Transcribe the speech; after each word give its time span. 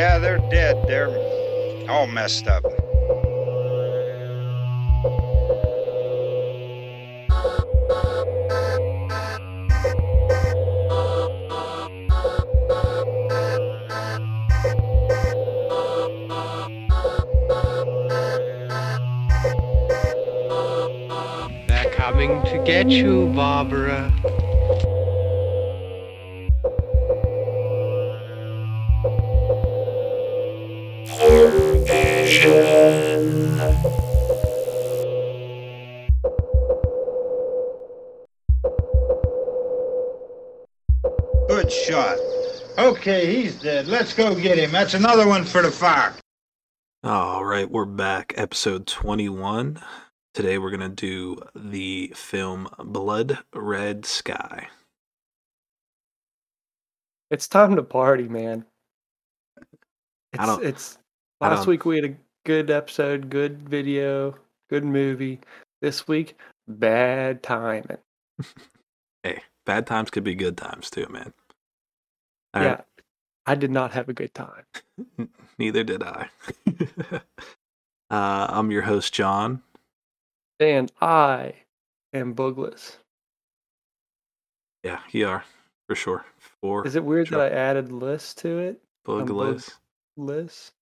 Yeah, 0.00 0.16
they're 0.16 0.38
dead. 0.48 0.76
They're 0.88 1.10
all 1.90 2.06
messed 2.06 2.46
up. 2.46 2.62
They're 21.68 21.90
coming 21.92 22.42
to 22.46 22.62
get 22.64 22.88
you, 22.88 23.26
Barbara. 23.34 24.10
Okay, 43.00 43.34
he's 43.34 43.54
dead. 43.58 43.86
Let's 43.88 44.12
go 44.12 44.34
get 44.34 44.58
him. 44.58 44.70
That's 44.72 44.92
another 44.92 45.26
one 45.26 45.44
for 45.44 45.62
the 45.62 45.70
fire. 45.70 46.12
All 47.02 47.42
right, 47.46 47.68
we're 47.70 47.86
back. 47.86 48.34
Episode 48.36 48.86
21. 48.86 49.80
Today 50.34 50.58
we're 50.58 50.68
going 50.68 50.80
to 50.80 50.88
do 50.90 51.38
the 51.54 52.12
film 52.14 52.68
Blood 52.78 53.38
Red 53.54 54.04
Sky. 54.04 54.68
It's 57.30 57.48
time 57.48 57.74
to 57.76 57.82
party, 57.82 58.28
man. 58.28 58.66
I 59.58 59.62
It's 60.34 60.44
don't- 60.46 60.64
it's 60.64 60.98
I 61.40 61.48
last 61.48 61.60
don't- 61.60 61.68
week 61.68 61.86
we 61.86 61.96
had 61.96 62.04
a 62.04 62.16
good 62.44 62.70
episode, 62.70 63.30
good 63.30 63.66
video, 63.66 64.34
good 64.68 64.84
movie. 64.84 65.40
This 65.80 66.06
week, 66.06 66.38
bad 66.68 67.42
timing. 67.42 67.96
Hey, 69.22 69.42
bad 69.66 69.86
times 69.86 70.08
could 70.10 70.24
be 70.24 70.34
good 70.34 70.56
times 70.56 70.88
too, 70.88 71.06
man. 71.10 71.34
All 72.54 72.62
yeah. 72.62 72.68
right, 72.70 72.84
I 73.46 73.54
did 73.54 73.70
not 73.70 73.92
have 73.92 74.08
a 74.08 74.12
good 74.12 74.34
time. 74.34 74.64
neither 75.58 75.82
did 75.84 76.02
I. 76.02 76.28
uh, 77.12 77.20
I'm 78.10 78.70
your 78.70 78.82
host, 78.82 79.12
John. 79.14 79.62
And 80.58 80.92
I 81.00 81.54
am 82.12 82.34
boogless. 82.34 82.96
Yeah, 84.84 85.00
you 85.10 85.26
are, 85.28 85.44
for 85.88 85.94
sure. 85.94 86.24
For 86.60 86.86
Is 86.86 86.96
it 86.96 87.04
weird 87.04 87.28
sure. 87.28 87.38
that 87.38 87.52
I 87.52 87.56
added 87.56 87.92
list 87.92 88.38
to 88.38 88.58
it? 88.58 88.82
I'm 89.06 89.26
Boogless. 89.26 89.70
List? 90.16 90.72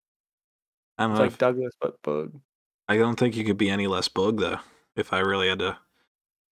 I 0.99 1.05
don't 1.05 1.13
It's 1.13 1.19
know. 1.19 1.25
like 1.25 1.33
if- 1.33 1.39
Douglas 1.39 1.75
but 1.81 2.03
bug. 2.03 2.33
I 2.89 2.97
don't 2.97 3.19
think 3.19 3.37
you 3.37 3.45
could 3.45 3.59
be 3.59 3.69
any 3.71 3.87
less 3.87 4.09
bug, 4.09 4.41
though, 4.41 4.59
if 4.97 5.13
I 5.13 5.19
really 5.19 5.49
had 5.49 5.59
to 5.59 5.77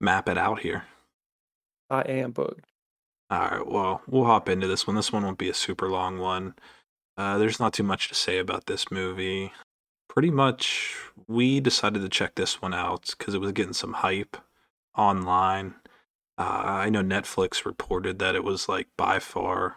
map 0.00 0.28
it 0.28 0.36
out 0.36 0.60
here. 0.60 0.84
I 1.88 2.02
am 2.02 2.32
bugged. 2.32 2.66
All 3.28 3.40
right, 3.40 3.66
well, 3.66 4.02
we'll 4.06 4.24
hop 4.24 4.48
into 4.48 4.68
this 4.68 4.86
one. 4.86 4.94
This 4.94 5.12
one 5.12 5.24
won't 5.24 5.38
be 5.38 5.48
a 5.48 5.54
super 5.54 5.88
long 5.88 6.18
one. 6.18 6.54
Uh, 7.16 7.38
there's 7.38 7.58
not 7.58 7.72
too 7.72 7.82
much 7.82 8.08
to 8.08 8.14
say 8.14 8.38
about 8.38 8.66
this 8.66 8.90
movie. 8.90 9.52
Pretty 10.08 10.30
much, 10.30 10.94
we 11.26 11.58
decided 11.60 12.02
to 12.02 12.08
check 12.08 12.36
this 12.36 12.62
one 12.62 12.72
out 12.72 13.14
because 13.18 13.34
it 13.34 13.40
was 13.40 13.52
getting 13.52 13.72
some 13.72 13.94
hype 13.94 14.36
online. 14.96 15.74
Uh, 16.38 16.62
I 16.64 16.90
know 16.90 17.02
Netflix 17.02 17.64
reported 17.64 18.18
that 18.18 18.34
it 18.34 18.44
was 18.44 18.68
like 18.68 18.88
by 18.96 19.18
far 19.18 19.76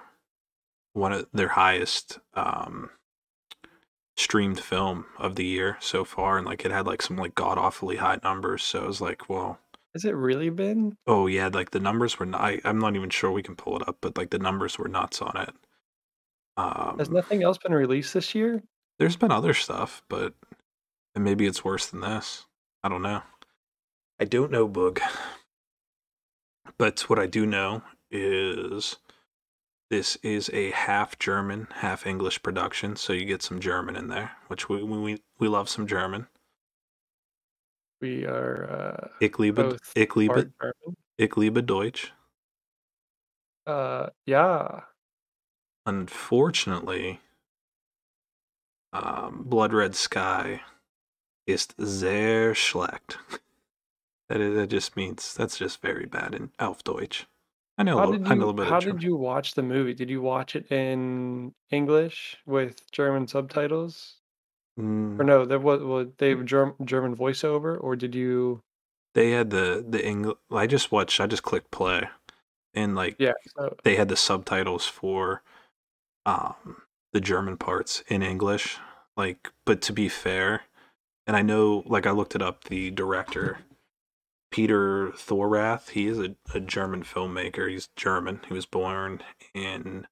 one 0.94 1.14
of 1.14 1.28
their 1.34 1.50
highest 1.50 2.20
um, 2.34 2.90
streamed 4.18 4.60
film 4.60 5.06
of 5.18 5.36
the 5.36 5.46
year 5.46 5.78
so 5.80 6.04
far, 6.04 6.38
and 6.38 6.46
like 6.46 6.66
it 6.66 6.72
had 6.72 6.86
like 6.86 7.02
some 7.02 7.18
like 7.18 7.36
god 7.36 7.58
awfully 7.58 7.96
high 7.96 8.20
numbers. 8.24 8.64
So 8.64 8.84
I 8.84 8.88
was 8.88 9.02
like, 9.02 9.30
well, 9.30 9.60
Has 9.94 10.06
it 10.06 10.16
really 10.16 10.50
been? 10.50 10.96
Oh 11.08 11.28
yeah, 11.28 11.50
like 11.52 11.72
the 11.72 11.80
numbers 11.80 12.20
were. 12.20 12.26
Not, 12.26 12.42
I, 12.42 12.62
I'm 12.64 12.80
not 12.80 12.96
even 12.96 13.10
sure 13.10 13.32
we 13.32 13.44
can 13.44 13.56
pull 13.56 13.76
it 13.78 13.88
up, 13.88 13.98
but 14.02 14.18
like 14.18 14.30
the 14.30 14.40
numbers 14.40 14.78
were 14.78 14.88
nuts 14.88 15.22
on 15.22 15.36
it. 15.38 15.54
Um, 16.58 16.98
Has 17.00 17.10
nothing 17.10 17.42
else 17.42 17.58
been 17.58 17.74
released 17.74 18.14
this 18.14 18.36
year? 18.36 18.64
there's 19.00 19.16
been 19.16 19.32
other 19.32 19.54
stuff, 19.54 20.04
but 20.10 20.34
and 21.16 21.24
maybe 21.24 21.46
it's 21.46 21.64
worse 21.64 21.88
than 21.88 22.02
this. 22.02 22.46
I 22.84 22.90
don't 22.90 23.02
know. 23.02 23.24
I 24.20 24.26
don't 24.26 24.52
know, 24.52 24.68
Boog. 24.68 25.00
But 26.78 27.02
what 27.10 27.20
I 27.20 27.26
do 27.26 27.46
know 27.46 27.82
is 28.12 28.98
this 29.90 30.18
is 30.18 30.50
a 30.54 30.72
half 30.72 31.18
German, 31.20 31.68
half 31.76 32.06
English 32.06 32.42
production, 32.44 32.96
so 32.96 33.12
you 33.12 33.26
get 33.26 33.42
some 33.42 33.60
German 33.60 33.96
in 33.96 34.08
there, 34.08 34.32
which 34.48 34.70
we 34.70 34.84
we 34.84 35.18
we 35.40 35.48
love 35.48 35.68
some 35.68 35.88
German. 35.88 36.28
We 38.02 38.26
are 38.26 38.70
uh 38.70 39.08
Ich 39.20 39.38
liebe, 39.38 39.78
ich 39.96 40.16
liebe, 40.16 40.52
ich 41.18 41.36
liebe 41.38 41.64
Deutsch. 41.64 42.14
Uh 43.66 44.10
yeah. 44.26 44.84
Unfortunately, 45.86 47.20
um, 48.94 49.44
Blood 49.44 49.74
Red 49.74 49.96
Sky 49.96 50.62
ist 51.48 51.74
sehr 51.78 52.54
schlecht. 52.56 53.18
that, 54.30 54.40
is, 54.40 54.56
that 54.56 54.70
just 54.70 54.96
means 54.96 55.34
that's 55.34 55.58
just 55.58 55.82
very 55.82 56.06
bad 56.06 56.36
in 56.36 56.52
Auf 56.60 56.84
Deutsch. 56.84 57.28
I 57.78 57.84
know, 57.84 57.98
How 57.98 58.06
little, 58.06 58.24
did 58.24 58.28
I 58.28 58.36
know 58.36 58.36
a 58.36 58.40
little 58.40 58.54
bit 58.54 58.68
how 58.68 58.80
did 58.80 59.02
you 59.02 59.16
watch 59.16 59.56
the 59.56 59.64
movie? 59.64 59.94
Did 59.94 60.10
you 60.10 60.22
watch 60.22 60.56
it 60.56 60.72
in 60.72 61.54
English 61.72 62.38
with 62.46 62.92
German 62.92 63.28
subtitles? 63.28 64.19
Or 65.20 65.26
Mm, 65.26 65.26
no, 65.26 65.46
there 65.46 65.60
was 65.60 65.84
well, 65.84 66.12
they 66.18 66.30
have 66.32 66.46
Germ, 66.46 66.76
German 66.84 67.16
voiceover, 67.16 67.78
or 67.82 67.96
did 67.96 68.16
you? 68.16 68.62
they 69.14 69.32
had 69.32 69.50
the 69.50 69.86
the 69.88 70.06
English. 70.06 70.38
I 70.52 70.68
just 70.68 70.92
watched. 70.92 71.20
I 71.20 71.28
just 71.28 71.44
clicked 71.44 71.72
play, 71.72 72.10
and 72.74 72.96
like 72.96 73.20
Yeah. 73.20 73.34
So 73.58 73.76
they 73.84 73.96
had 73.96 74.10
the 74.10 74.18
subtitles 74.18 74.86
for 74.88 75.44
um 76.26 76.84
the 77.14 77.22
German 77.22 77.58
parts 77.58 78.04
in 78.08 78.24
English. 78.24 78.78
Like, 79.18 79.52
but 79.66 79.82
to 79.84 79.94
be 79.94 80.10
fair, 80.10 80.64
and 81.28 81.36
I 81.38 81.42
know, 81.44 81.84
like, 81.88 82.06
I 82.08 82.12
looked 82.12 82.36
it 82.36 82.42
up. 82.42 82.66
The 82.66 82.92
director, 82.92 83.60
Peter 84.52 85.12
Thorwarth, 85.14 85.90
he 85.90 86.08
is 86.08 86.20
a, 86.20 86.36
a 86.54 86.60
German 86.60 87.04
filmmaker. 87.04 87.70
He's 87.70 87.90
German. 87.96 88.42
He 88.48 88.54
was 88.54 88.66
born 88.66 89.22
in 89.54 90.08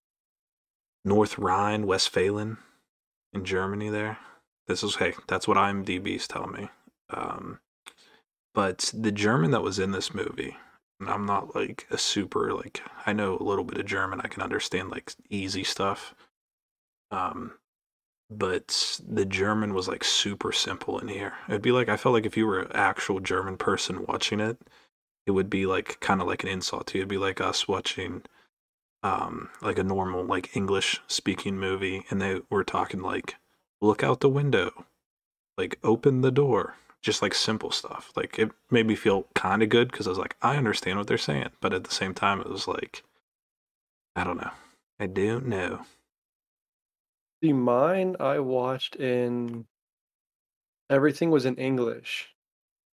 North 1.06 1.38
Rhine 1.40 1.88
Westphalen 1.88 2.58
in 3.34 3.46
Germany. 3.46 3.90
There, 3.90 4.18
this 4.68 4.84
is 4.84 4.96
hey, 4.96 5.14
that's 5.28 5.48
what 5.48 5.58
IMDb's 5.58 6.28
telling 6.28 6.52
me. 6.52 6.70
Um, 7.10 7.60
but 8.54 8.92
the 8.94 9.12
German 9.12 9.52
that 9.52 9.64
was 9.64 9.80
in 9.80 9.92
this 9.92 10.14
movie, 10.14 10.58
and 11.00 11.10
I'm 11.10 11.26
not 11.26 11.56
like 11.56 11.88
a 11.92 11.98
super 11.98 12.54
like 12.54 12.82
I 13.06 13.14
know 13.14 13.38
a 13.38 13.44
little 13.44 13.64
bit 13.64 13.80
of 13.80 13.86
German. 13.86 14.22
I 14.22 14.28
can 14.28 14.44
understand 14.44 14.90
like 14.90 15.14
easy 15.30 15.64
stuff. 15.64 16.16
Um, 17.12 17.54
but 18.30 19.00
the 19.08 19.26
German 19.26 19.74
was 19.74 19.88
like 19.88 20.04
super 20.04 20.52
simple 20.52 21.00
in 21.00 21.08
here. 21.08 21.34
It'd 21.48 21.62
be 21.62 21.72
like 21.72 21.90
I 21.90 21.98
felt 21.98 22.14
like 22.14 22.26
if 22.26 22.36
you 22.36 22.46
were 22.46 22.62
an 22.62 22.72
actual 22.74 23.20
German 23.20 23.58
person 23.58 24.06
watching 24.08 24.40
it, 24.40 24.58
it 25.26 25.32
would 25.32 25.50
be 25.50 25.66
like 25.66 26.00
kind 26.02 26.22
of 26.22 26.28
like 26.28 26.44
an 26.44 26.50
insult 26.50 26.88
to 26.88 26.98
you. 26.98 27.02
It'd 27.02 27.10
be 27.10 27.18
like 27.18 27.40
us 27.40 27.68
watching 27.68 28.24
um 29.04 29.50
like 29.62 29.78
a 29.78 29.84
normal 29.84 30.26
like 30.26 30.56
English 30.58 31.00
speaking 31.08 31.58
movie 31.58 32.04
and 32.10 32.22
they 32.22 32.42
were 32.50 32.64
talking 32.64 33.02
like 33.02 33.36
look 33.82 34.04
out 34.04 34.20
the 34.22 34.30
window, 34.30 34.86
like 35.58 35.80
open 35.84 36.22
the 36.22 36.32
door, 36.32 36.76
just 37.02 37.22
like 37.22 37.34
simple 37.36 37.72
stuff. 37.72 38.12
Like 38.16 38.40
it 38.40 38.52
made 38.72 38.88
me 38.88 38.96
feel 38.96 39.28
kind 39.36 39.64
of 39.64 39.70
good 39.70 39.92
because 39.92 40.08
I 40.08 40.12
was 40.12 40.20
like 40.20 40.38
I 40.42 40.58
understand 40.58 41.00
what 41.00 41.08
they're 41.08 41.18
saying, 41.18 41.50
but 41.62 41.74
at 41.74 41.84
the 41.86 41.92
same 41.94 42.14
time 42.14 42.42
it 42.42 42.50
was 42.50 42.68
like 42.68 43.04
I 44.18 44.26
don't 44.26 44.38
know. 44.42 44.52
I 45.00 45.08
don't 45.08 45.46
know. 45.48 45.86
the 47.42 47.52
mine 47.52 48.16
I 48.20 48.38
watched 48.40 48.96
in 48.96 49.66
everything 50.90 51.30
was 51.32 51.46
in 51.46 51.56
English, 51.56 52.34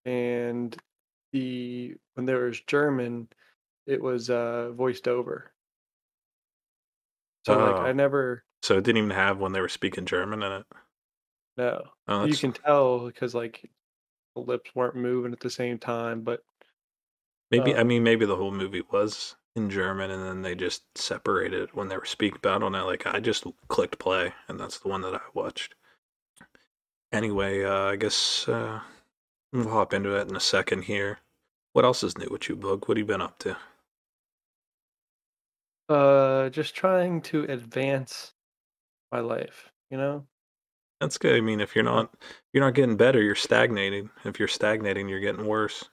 and 0.05 0.77
the 1.33 1.97
when 2.15 2.27
there 2.27 2.47
was 2.47 2.61
German, 2.63 3.29
it 3.87 4.03
was 4.03 4.31
uh 4.31 4.73
voiced 4.73 5.09
over. 5.09 5.53
So 7.45 7.59
like 7.61 7.81
I 7.83 7.93
Oh. 7.93 7.93
never 7.93 8.45
So 8.63 8.79
it 8.79 8.85
didn't 8.85 8.99
even 8.99 9.11
have 9.11 9.39
when 9.39 9.53
they 9.53 9.61
were 9.61 9.69
speaking 9.69 10.07
German 10.07 10.43
in 10.43 10.53
it. 10.53 10.67
No, 11.57 11.83
Oh, 12.09 12.25
You 12.25 12.37
can 12.37 12.53
tell 12.53 13.07
because 13.07 13.35
like 13.35 13.69
the 14.35 14.41
lips 14.41 14.75
weren't 14.75 14.97
moving 14.97 15.33
at 15.33 15.41
the 15.41 15.51
same 15.51 15.79
time, 15.79 16.23
but 16.23 16.43
maybe 17.51 17.75
I 17.75 17.81
um, 17.81 17.89
mean 17.89 18.03
maybe 18.03 18.25
the 18.25 18.37
whole 18.37 18.53
movie 18.53 18.83
was 18.91 19.37
in 19.55 19.69
German 19.69 20.11
and 20.11 20.23
then 20.25 20.43
they 20.43 20.55
just 20.55 20.83
separated 20.97 21.75
when 21.75 21.89
they 21.89 21.97
were 21.97 22.07
speaking 22.07 22.39
about 22.39 22.63
on 22.63 22.75
it. 22.75 22.83
Like 22.83 23.07
I 23.07 23.21
just 23.21 23.45
clicked 23.69 23.99
play 23.99 24.33
and 24.49 24.59
that's 24.59 24.79
the 24.79 24.89
one 24.89 25.03
that 25.03 25.15
I 25.15 25.21
watched. 25.35 25.75
Anyway, 27.13 27.63
uh, 27.65 27.91
I 27.91 27.97
guess 27.97 28.49
uh, 28.49 28.81
we'll 29.53 29.69
hop 29.69 29.93
into 29.93 30.17
it 30.17 30.29
in 30.29 30.37
a 30.37 30.41
second 30.41 30.83
here. 30.85 31.19
What 31.75 31.85
else 31.85 32.03
is 32.03 32.17
new 32.17 32.29
with 32.31 32.49
you, 32.49 32.57
Boog? 32.57 32.89
What 32.89 32.97
have 32.97 32.99
you 32.99 33.05
been 33.05 33.21
up 33.21 33.39
to? 33.41 33.57
Uh, 35.89 36.49
just 36.49 36.75
trying 36.75 37.21
to 37.21 37.43
advance 37.45 38.33
my 39.13 39.21
life, 39.21 39.71
you 39.91 39.97
know? 39.99 40.27
That's 41.01 41.19
good. 41.19 41.37
I 41.37 41.41
mean, 41.41 41.61
if 41.61 41.75
you're 41.75 41.85
not 41.85 42.15
you're 42.53 42.65
not 42.65 42.75
getting 42.75 42.97
better, 42.97 43.21
you're 43.23 43.35
stagnating. 43.35 44.11
If 44.25 44.39
you're 44.39 44.49
stagnating, 44.49 45.09
you're 45.09 45.21
getting 45.21 45.45
worse. 45.47 45.85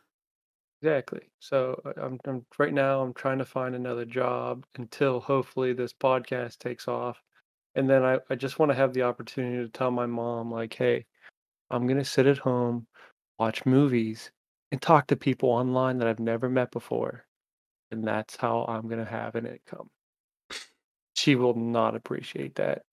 Exactly. 0.82 1.30
So 1.40 1.82
I- 1.86 2.02
I'm, 2.02 2.20
I'm 2.26 2.46
right 2.58 2.74
now 2.74 3.02
I'm 3.02 3.14
trying 3.14 3.38
to 3.40 3.46
find 3.46 3.76
another 3.76 4.06
job 4.06 4.66
until 4.76 5.20
hopefully 5.22 5.74
this 5.74 5.94
podcast 5.94 6.58
takes 6.60 6.88
off. 6.88 7.22
And 7.76 7.90
then 7.90 8.04
I, 8.04 8.20
I 8.30 8.36
just 8.36 8.60
want 8.60 8.72
to 8.72 8.76
have 8.78 8.94
the 8.94 9.04
opportunity 9.04 9.64
to 9.64 9.70
tell 9.72 9.92
my 9.92 10.06
mom, 10.06 10.52
like, 10.52 10.74
hey, 10.74 11.06
I'm 11.72 11.88
gonna 11.88 12.06
sit 12.06 12.28
at 12.28 12.40
home, 12.40 12.88
watch 13.40 13.66
movies, 13.66 14.32
and 14.72 14.82
talk 14.82 15.08
to 15.08 15.18
people 15.18 15.50
online 15.52 16.00
that 16.00 16.08
I've 16.10 16.20
never 16.20 16.50
met 16.50 16.72
before. 16.72 17.26
And 17.92 18.04
that's 18.06 18.38
how 18.38 18.66
I'm 18.68 18.88
gonna 18.90 19.06
have 19.06 19.36
an 19.36 19.48
income. 19.48 19.90
She 21.16 21.36
will 21.36 21.54
not 21.54 21.96
appreciate 21.96 22.56
that. 22.56 22.84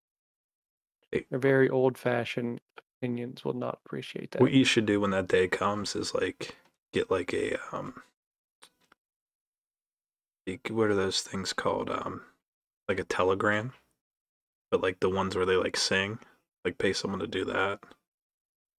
Hey. 1.12 1.26
Her 1.30 1.38
very 1.38 1.68
old 1.68 1.96
fashioned 1.96 2.60
opinions 2.98 3.44
will 3.44 3.54
not 3.54 3.80
appreciate 3.84 4.32
that. 4.32 4.42
What 4.42 4.52
you 4.52 4.64
should 4.64 4.86
do 4.86 5.00
when 5.00 5.10
that 5.10 5.28
day 5.28 5.48
comes 5.48 5.94
is 5.94 6.14
like 6.14 6.56
get 6.92 7.10
like 7.10 7.32
a 7.32 7.56
um 7.72 8.02
like, 10.46 10.68
what 10.70 10.88
are 10.88 10.94
those 10.94 11.20
things 11.22 11.52
called? 11.52 11.90
Um 11.90 12.22
like 12.88 13.00
a 13.00 13.04
telegram. 13.04 13.72
But 14.70 14.82
like 14.82 15.00
the 15.00 15.10
ones 15.10 15.36
where 15.36 15.46
they 15.46 15.56
like 15.56 15.76
sing, 15.76 16.18
like 16.64 16.78
pay 16.78 16.92
someone 16.92 17.20
to 17.20 17.26
do 17.26 17.44
that 17.44 17.78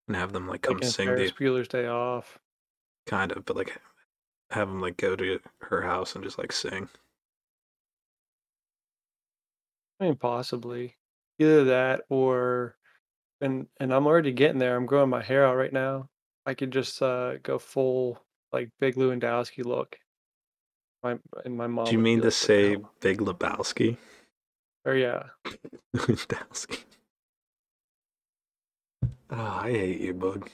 and 0.07 0.17
have 0.17 0.33
them 0.33 0.47
like 0.47 0.61
come 0.61 0.77
like 0.77 0.85
sing 0.85 1.07
Ferris 1.07 1.31
the 1.31 1.45
Bueller's 1.45 1.67
Day 1.69 1.87
Off. 1.87 2.39
kind 3.05 3.31
of, 3.31 3.45
but 3.45 3.55
like 3.55 3.79
have 4.51 4.67
them 4.67 4.81
like 4.81 4.97
go 4.97 5.15
to 5.15 5.39
her 5.61 5.81
house 5.81 6.15
and 6.15 6.23
just 6.23 6.37
like 6.37 6.51
sing. 6.51 6.89
I 9.99 10.05
mean, 10.05 10.15
possibly 10.15 10.96
either 11.39 11.65
that 11.65 12.01
or, 12.09 12.75
and 13.41 13.67
and 13.79 13.93
I'm 13.93 14.07
already 14.07 14.31
getting 14.31 14.59
there. 14.59 14.75
I'm 14.75 14.85
growing 14.85 15.09
my 15.09 15.21
hair 15.23 15.45
out 15.45 15.55
right 15.55 15.73
now. 15.73 16.09
I 16.45 16.53
could 16.53 16.71
just 16.71 17.01
uh 17.01 17.37
go 17.43 17.59
full 17.59 18.19
like 18.53 18.69
Big 18.79 18.95
Lewandowski 18.95 19.65
look. 19.65 19.97
My 21.03 21.17
and 21.45 21.55
my 21.57 21.67
mom. 21.67 21.85
Do 21.85 21.91
you 21.91 21.99
mean 21.99 22.21
to 22.21 22.31
say 22.31 22.71
hell?" 22.71 22.91
Big 23.01 23.19
Lebowski? 23.19 23.97
Or 24.85 24.95
yeah, 24.95 25.23
Lewandowski. 25.95 26.83
Oh, 29.29 29.59
I 29.63 29.71
hate 29.71 29.99
you, 30.01 30.13
bud. 30.13 30.49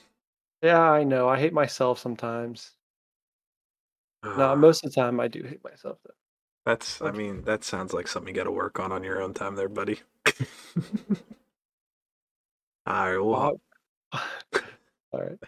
yeah. 0.62 0.80
I 0.80 1.04
know. 1.04 1.28
I 1.28 1.38
hate 1.38 1.52
myself 1.52 1.98
sometimes. 2.00 2.72
No, 4.24 4.32
Ah, 4.50 4.54
most 4.54 4.84
of 4.84 4.90
the 4.92 5.00
time 5.00 5.20
I 5.20 5.28
do 5.28 5.42
hate 5.44 5.62
myself 5.62 5.98
though. 6.04 6.14
That's, 6.66 7.00
I 7.02 7.10
mean, 7.10 7.42
that 7.44 7.64
sounds 7.64 7.92
like 7.92 8.08
something 8.08 8.34
you 8.34 8.38
got 8.40 8.44
to 8.44 8.50
work 8.50 8.78
on 8.80 8.92
on 8.92 9.04
your 9.04 9.20
own 9.22 9.34
time 9.34 9.56
there, 9.56 9.68
buddy. 9.68 10.00
All 12.86 13.10
right, 13.10 13.18
well, 13.18 13.60
All 15.12 15.20
right. 15.20 15.38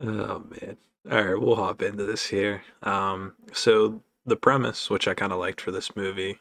oh 0.00 0.38
man. 0.40 0.76
All 1.10 1.24
right, 1.24 1.40
we'll 1.40 1.56
hop 1.56 1.82
into 1.82 2.04
this 2.04 2.26
here. 2.26 2.62
Um, 2.82 3.34
so 3.52 4.02
the 4.26 4.36
premise, 4.36 4.90
which 4.90 5.08
I 5.08 5.14
kind 5.14 5.32
of 5.32 5.38
liked 5.38 5.60
for 5.60 5.70
this 5.70 5.96
movie, 5.96 6.38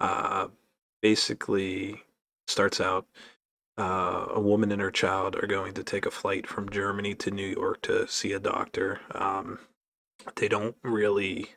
uh, 0.00 0.48
basically 1.02 2.02
starts 2.48 2.80
out 2.80 3.06
uh, 3.78 4.26
a 4.30 4.40
woman 4.40 4.72
and 4.72 4.82
her 4.82 4.90
child 4.90 5.36
are 5.36 5.46
going 5.46 5.74
to 5.74 5.84
take 5.84 6.06
a 6.06 6.10
flight 6.10 6.46
from 6.46 6.70
Germany 6.70 7.14
to 7.16 7.30
New 7.30 7.46
York 7.46 7.82
to 7.82 8.08
see 8.08 8.32
a 8.32 8.40
doctor. 8.40 9.00
Um, 9.12 9.60
they 10.36 10.48
don't 10.48 10.76
really 10.82 11.50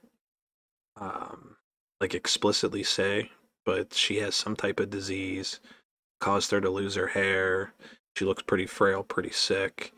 um, 1.00 1.56
like 2.02 2.14
explicitly 2.14 2.84
say, 2.84 3.32
but 3.66 3.94
she 3.94 4.18
has 4.18 4.36
some 4.36 4.56
type 4.56 4.80
of 4.80 4.90
disease, 4.90 5.60
caused 6.20 6.52
her 6.52 6.62
to 6.62 6.70
lose 6.70 6.96
her 6.96 7.08
hair. 7.08 7.74
She 8.16 8.26
looks 8.26 8.44
pretty 8.44 8.66
frail, 8.66 9.04
pretty 9.04 9.32
sick. 9.32 9.94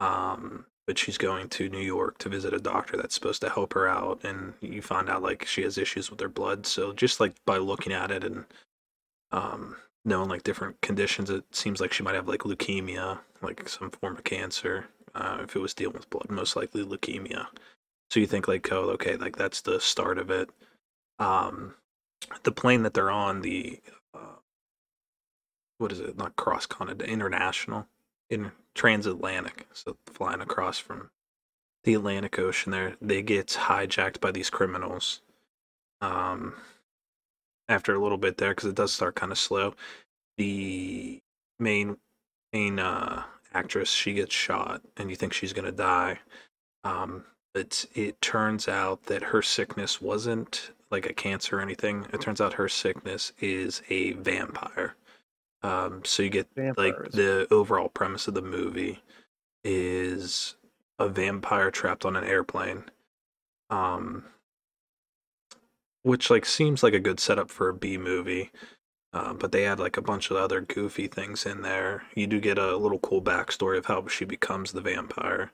Um, 0.00 0.66
but 0.86 0.98
she's 0.98 1.18
going 1.18 1.48
to 1.50 1.68
New 1.68 1.80
York 1.80 2.16
to 2.18 2.30
visit 2.30 2.54
a 2.54 2.58
doctor 2.58 2.96
that's 2.96 3.14
supposed 3.14 3.42
to 3.42 3.50
help 3.50 3.74
her 3.74 3.86
out, 3.88 4.24
and 4.24 4.54
you 4.60 4.80
find 4.80 5.10
out 5.10 5.22
like 5.22 5.44
she 5.44 5.62
has 5.62 5.76
issues 5.76 6.10
with 6.10 6.20
her 6.20 6.30
blood. 6.30 6.66
So 6.66 6.92
just 6.92 7.20
like 7.20 7.34
by 7.44 7.58
looking 7.58 7.92
at 7.92 8.10
it 8.10 8.24
and 8.24 8.46
um, 9.32 9.76
knowing 10.06 10.30
like 10.30 10.44
different 10.44 10.80
conditions, 10.80 11.28
it 11.28 11.44
seems 11.54 11.80
like 11.80 11.92
she 11.92 12.02
might 12.02 12.14
have 12.14 12.28
like 12.28 12.40
leukemia, 12.40 13.18
like 13.42 13.68
some 13.68 13.90
form 13.90 14.16
of 14.16 14.24
cancer. 14.24 14.86
Uh, 15.14 15.40
if 15.42 15.56
it 15.56 15.60
was 15.60 15.74
dealing 15.74 15.94
with 15.94 16.08
blood, 16.10 16.30
most 16.30 16.56
likely 16.56 16.84
leukemia. 16.84 17.48
So 18.10 18.20
you 18.20 18.26
think 18.26 18.48
like, 18.48 18.70
oh, 18.72 18.90
okay, 18.90 19.16
like 19.16 19.36
that's 19.36 19.60
the 19.60 19.80
start 19.80 20.18
of 20.18 20.30
it. 20.30 20.50
Um, 21.18 21.74
the 22.42 22.52
plane 22.52 22.82
that 22.82 22.94
they're 22.94 23.10
on, 23.10 23.42
the 23.42 23.80
uh, 24.14 24.38
what 25.78 25.92
is 25.92 26.00
it? 26.00 26.16
Not 26.16 26.36
cross 26.36 26.66
continent, 26.66 27.08
international, 27.08 27.86
in 28.30 28.52
transatlantic. 28.74 29.66
So 29.72 29.96
flying 30.06 30.40
across 30.40 30.78
from 30.78 31.10
the 31.84 31.94
Atlantic 31.94 32.38
Ocean, 32.38 32.72
there 32.72 32.96
they 33.00 33.22
get 33.22 33.48
hijacked 33.48 34.20
by 34.20 34.32
these 34.32 34.50
criminals. 34.50 35.20
Um, 36.00 36.54
after 37.68 37.94
a 37.94 38.00
little 38.00 38.18
bit 38.18 38.38
there, 38.38 38.50
because 38.50 38.68
it 38.68 38.74
does 38.74 38.92
start 38.92 39.14
kind 39.14 39.32
of 39.32 39.38
slow. 39.38 39.74
The 40.38 41.20
main 41.58 41.98
main 42.52 42.78
uh, 42.78 43.24
actress 43.52 43.90
she 43.90 44.14
gets 44.14 44.34
shot, 44.34 44.82
and 44.96 45.10
you 45.10 45.16
think 45.16 45.32
she's 45.32 45.52
gonna 45.52 45.72
die. 45.72 46.20
Um, 46.84 47.24
but 47.54 47.86
it 47.94 48.20
turns 48.20 48.68
out 48.68 49.04
that 49.04 49.24
her 49.24 49.42
sickness 49.42 50.00
wasn't 50.00 50.72
like 50.90 51.06
a 51.06 51.12
cancer 51.12 51.58
or 51.58 51.60
anything. 51.60 52.06
It 52.12 52.20
turns 52.20 52.40
out 52.40 52.54
her 52.54 52.68
sickness 52.68 53.32
is 53.40 53.82
a 53.90 54.12
vampire. 54.12 54.94
Um, 55.62 56.02
so 56.04 56.22
you 56.22 56.30
get 56.30 56.48
like 56.76 56.96
the 57.10 57.46
overall 57.50 57.88
premise 57.88 58.28
of 58.28 58.34
the 58.34 58.42
movie 58.42 59.02
is 59.64 60.54
a 60.98 61.08
vampire 61.08 61.70
trapped 61.70 62.04
on 62.04 62.16
an 62.16 62.24
airplane. 62.24 62.84
Um, 63.70 64.24
which 66.02 66.30
like 66.30 66.46
seems 66.46 66.82
like 66.82 66.94
a 66.94 67.00
good 67.00 67.20
setup 67.20 67.50
for 67.50 67.68
a 67.68 67.74
B 67.74 67.98
movie. 67.98 68.50
Uh, 69.12 69.32
but 69.32 69.52
they 69.52 69.66
add 69.66 69.80
like 69.80 69.96
a 69.96 70.02
bunch 70.02 70.30
of 70.30 70.36
other 70.36 70.60
goofy 70.60 71.06
things 71.08 71.46
in 71.46 71.62
there. 71.62 72.04
You 72.14 72.26
do 72.26 72.40
get 72.40 72.58
a 72.58 72.76
little 72.76 72.98
cool 72.98 73.22
backstory 73.22 73.78
of 73.78 73.86
how 73.86 74.06
she 74.06 74.24
becomes 74.24 74.72
the 74.72 74.80
vampire. 74.82 75.50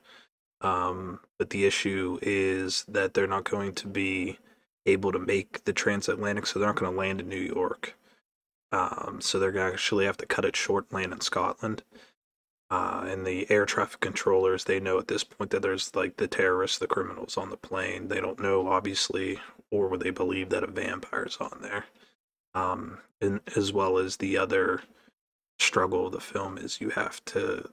Um, 0.61 1.19
but 1.37 1.49
the 1.49 1.65
issue 1.65 2.19
is 2.21 2.85
that 2.87 3.13
they're 3.13 3.27
not 3.27 3.43
going 3.43 3.73
to 3.75 3.87
be 3.87 4.39
able 4.85 5.11
to 5.11 5.19
make 5.19 5.63
the 5.65 5.73
transatlantic, 5.73 6.45
so 6.45 6.59
they're 6.59 6.69
not 6.69 6.77
going 6.77 6.91
to 6.91 6.97
land 6.97 7.21
in 7.21 7.29
New 7.29 7.35
York. 7.35 7.95
Um, 8.71 9.19
so 9.21 9.39
they're 9.39 9.51
going 9.51 9.67
to 9.67 9.73
actually 9.73 10.05
have 10.05 10.17
to 10.17 10.25
cut 10.25 10.45
it 10.45 10.55
short, 10.55 10.91
land 10.91 11.13
in 11.13 11.21
Scotland. 11.21 11.83
Uh, 12.71 13.05
and 13.07 13.25
the 13.25 13.49
air 13.51 13.65
traffic 13.65 13.99
controllers, 13.99 14.63
they 14.63 14.79
know 14.79 14.97
at 14.97 15.07
this 15.07 15.23
point 15.23 15.51
that 15.51 15.61
there's 15.61 15.95
like 15.95 16.17
the 16.17 16.27
terrorists, 16.27 16.79
the 16.79 16.87
criminals 16.87 17.37
on 17.37 17.49
the 17.49 17.57
plane. 17.57 18.07
They 18.07 18.19
don't 18.19 18.39
know, 18.39 18.67
obviously, 18.67 19.39
or 19.71 19.87
would 19.87 19.99
they 19.99 20.09
believe 20.09 20.49
that 20.49 20.63
a 20.63 20.67
vampire's 20.67 21.37
on 21.37 21.59
there. 21.61 21.85
Um, 22.55 22.99
and 23.21 23.39
as 23.55 23.71
well 23.71 23.97
as 23.97 24.17
the 24.17 24.37
other 24.37 24.81
struggle 25.59 26.07
of 26.07 26.13
the 26.13 26.19
film 26.19 26.57
is 26.57 26.81
you 26.81 26.89
have 26.89 27.23
to 27.25 27.69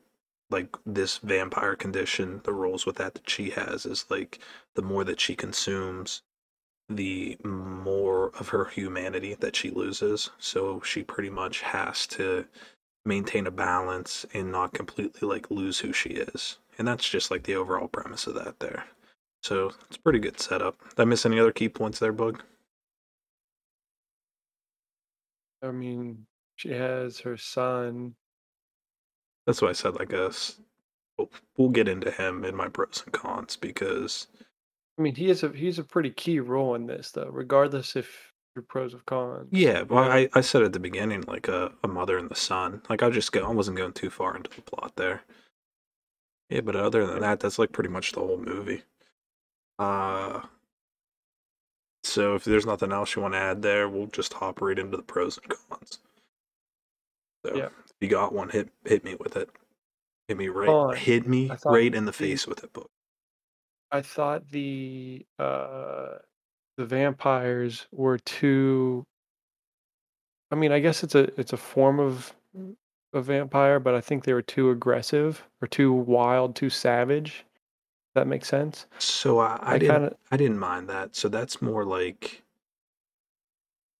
like 0.52 0.76
this 0.86 1.18
vampire 1.18 1.74
condition 1.74 2.40
the 2.44 2.52
roles 2.52 2.86
with 2.86 2.96
that 2.96 3.14
that 3.14 3.28
she 3.28 3.50
has 3.50 3.86
is 3.86 4.06
like 4.10 4.38
the 4.74 4.82
more 4.82 5.04
that 5.04 5.20
she 5.20 5.34
consumes 5.34 6.22
the 6.88 7.38
more 7.44 8.28
of 8.38 8.48
her 8.48 8.66
humanity 8.66 9.34
that 9.34 9.56
she 9.56 9.70
loses. 9.70 10.30
So 10.38 10.80
she 10.80 11.02
pretty 11.02 11.30
much 11.30 11.60
has 11.62 12.06
to 12.08 12.46
maintain 13.04 13.46
a 13.46 13.50
balance 13.50 14.26
and 14.32 14.52
not 14.52 14.74
completely 14.74 15.28
like 15.28 15.50
lose 15.50 15.80
who 15.80 15.92
she 15.92 16.10
is. 16.10 16.58
And 16.78 16.86
that's 16.86 17.08
just 17.08 17.30
like 17.30 17.44
the 17.44 17.56
overall 17.56 17.88
premise 17.88 18.26
of 18.26 18.34
that 18.34 18.60
there. 18.60 18.84
So 19.42 19.72
it's 19.88 19.96
pretty 19.96 20.18
good 20.20 20.40
setup. 20.40 20.78
Did 20.90 21.00
i 21.00 21.04
miss 21.04 21.26
any 21.26 21.38
other 21.38 21.52
key 21.52 21.68
points 21.68 21.98
there 21.98 22.12
bug? 22.12 22.42
I 25.62 25.70
mean, 25.70 26.26
she 26.56 26.70
has 26.70 27.20
her 27.20 27.36
son. 27.36 28.14
That's 29.46 29.62
why 29.62 29.68
i 29.68 29.72
said 29.72 29.94
like 29.96 30.12
us 30.12 30.56
we'll, 31.18 31.30
we'll 31.56 31.68
get 31.68 31.88
into 31.88 32.10
him 32.10 32.44
in 32.44 32.54
my 32.54 32.68
pros 32.68 33.02
and 33.04 33.12
cons 33.12 33.56
because 33.56 34.26
I 34.98 35.02
mean, 35.02 35.14
he 35.14 35.30
is 35.30 35.42
a 35.42 35.48
he's 35.48 35.78
a 35.78 35.84
pretty 35.84 36.10
key 36.10 36.40
role 36.40 36.74
in 36.74 36.86
this 36.86 37.10
though, 37.10 37.30
regardless 37.30 37.96
if 37.96 38.32
your 38.54 38.62
pros 38.62 38.94
or 38.94 39.00
cons. 39.06 39.48
Yeah, 39.50 39.82
well. 39.82 40.10
I, 40.10 40.28
I 40.34 40.42
said 40.42 40.62
at 40.62 40.72
the 40.72 40.78
beginning, 40.78 41.22
like 41.22 41.48
a, 41.48 41.72
a 41.82 41.88
mother 41.88 42.18
and 42.18 42.28
the 42.28 42.34
son. 42.34 42.82
Like 42.90 43.02
I 43.02 43.08
just 43.08 43.32
go, 43.32 43.44
I 43.44 43.50
wasn't 43.50 43.78
going 43.78 43.94
too 43.94 44.10
far 44.10 44.36
into 44.36 44.50
the 44.54 44.62
plot 44.62 44.92
there. 44.96 45.22
Yeah, 46.50 46.60
but 46.60 46.76
other 46.76 47.06
than 47.06 47.20
that, 47.20 47.40
that's 47.40 47.58
like 47.58 47.72
pretty 47.72 47.88
much 47.88 48.12
the 48.12 48.20
whole 48.20 48.36
movie. 48.36 48.82
Uh, 49.78 50.42
so 52.04 52.34
if 52.34 52.44
there's 52.44 52.66
nothing 52.66 52.92
else 52.92 53.16
you 53.16 53.22
want 53.22 53.32
to 53.32 53.38
add 53.38 53.62
there, 53.62 53.88
we'll 53.88 54.06
just 54.08 54.34
hop 54.34 54.60
right 54.60 54.78
into 54.78 54.98
the 54.98 55.02
pros 55.02 55.38
and 55.38 55.48
cons. 55.48 55.98
So 57.46 57.56
Yeah. 57.56 57.68
You 58.02 58.08
got 58.08 58.32
one, 58.32 58.48
hit 58.48 58.68
hit 58.84 59.04
me 59.04 59.16
with 59.18 59.36
it. 59.36 59.50
Hit 60.28 60.36
me 60.36 60.48
right, 60.48 60.66
Con. 60.66 60.96
hit 60.96 61.26
me 61.26 61.48
thought 61.48 61.64
right 61.66 61.94
in 61.94 62.04
the 62.04 62.12
face 62.12 62.46
with 62.46 62.64
it, 62.64 62.72
book. 62.72 62.90
I 63.90 64.02
thought 64.02 64.48
the 64.50 65.24
uh 65.38 66.18
the 66.76 66.86
vampires 66.86 67.86
were 67.92 68.18
too 68.18 69.04
I 70.50 70.54
mean, 70.54 70.70
I 70.70 70.80
guess 70.80 71.02
it's 71.02 71.14
a 71.14 71.28
it's 71.40 71.52
a 71.52 71.56
form 71.56 71.98
of 71.98 72.34
a 73.14 73.22
vampire, 73.22 73.80
but 73.80 73.94
I 73.94 74.00
think 74.00 74.24
they 74.24 74.34
were 74.34 74.42
too 74.42 74.70
aggressive 74.70 75.44
or 75.60 75.68
too 75.68 75.92
wild, 75.92 76.54
too 76.54 76.70
savage. 76.70 77.44
That 78.14 78.26
makes 78.26 78.48
sense. 78.48 78.86
So 78.98 79.38
I, 79.38 79.58
I, 79.62 79.74
I 79.74 79.78
didn't 79.78 79.94
kind 79.94 80.04
of 80.04 80.16
I 80.30 80.36
didn't 80.36 80.58
mind 80.58 80.88
that. 80.88 81.16
So 81.16 81.28
that's 81.28 81.62
more 81.62 81.84
like 81.84 82.42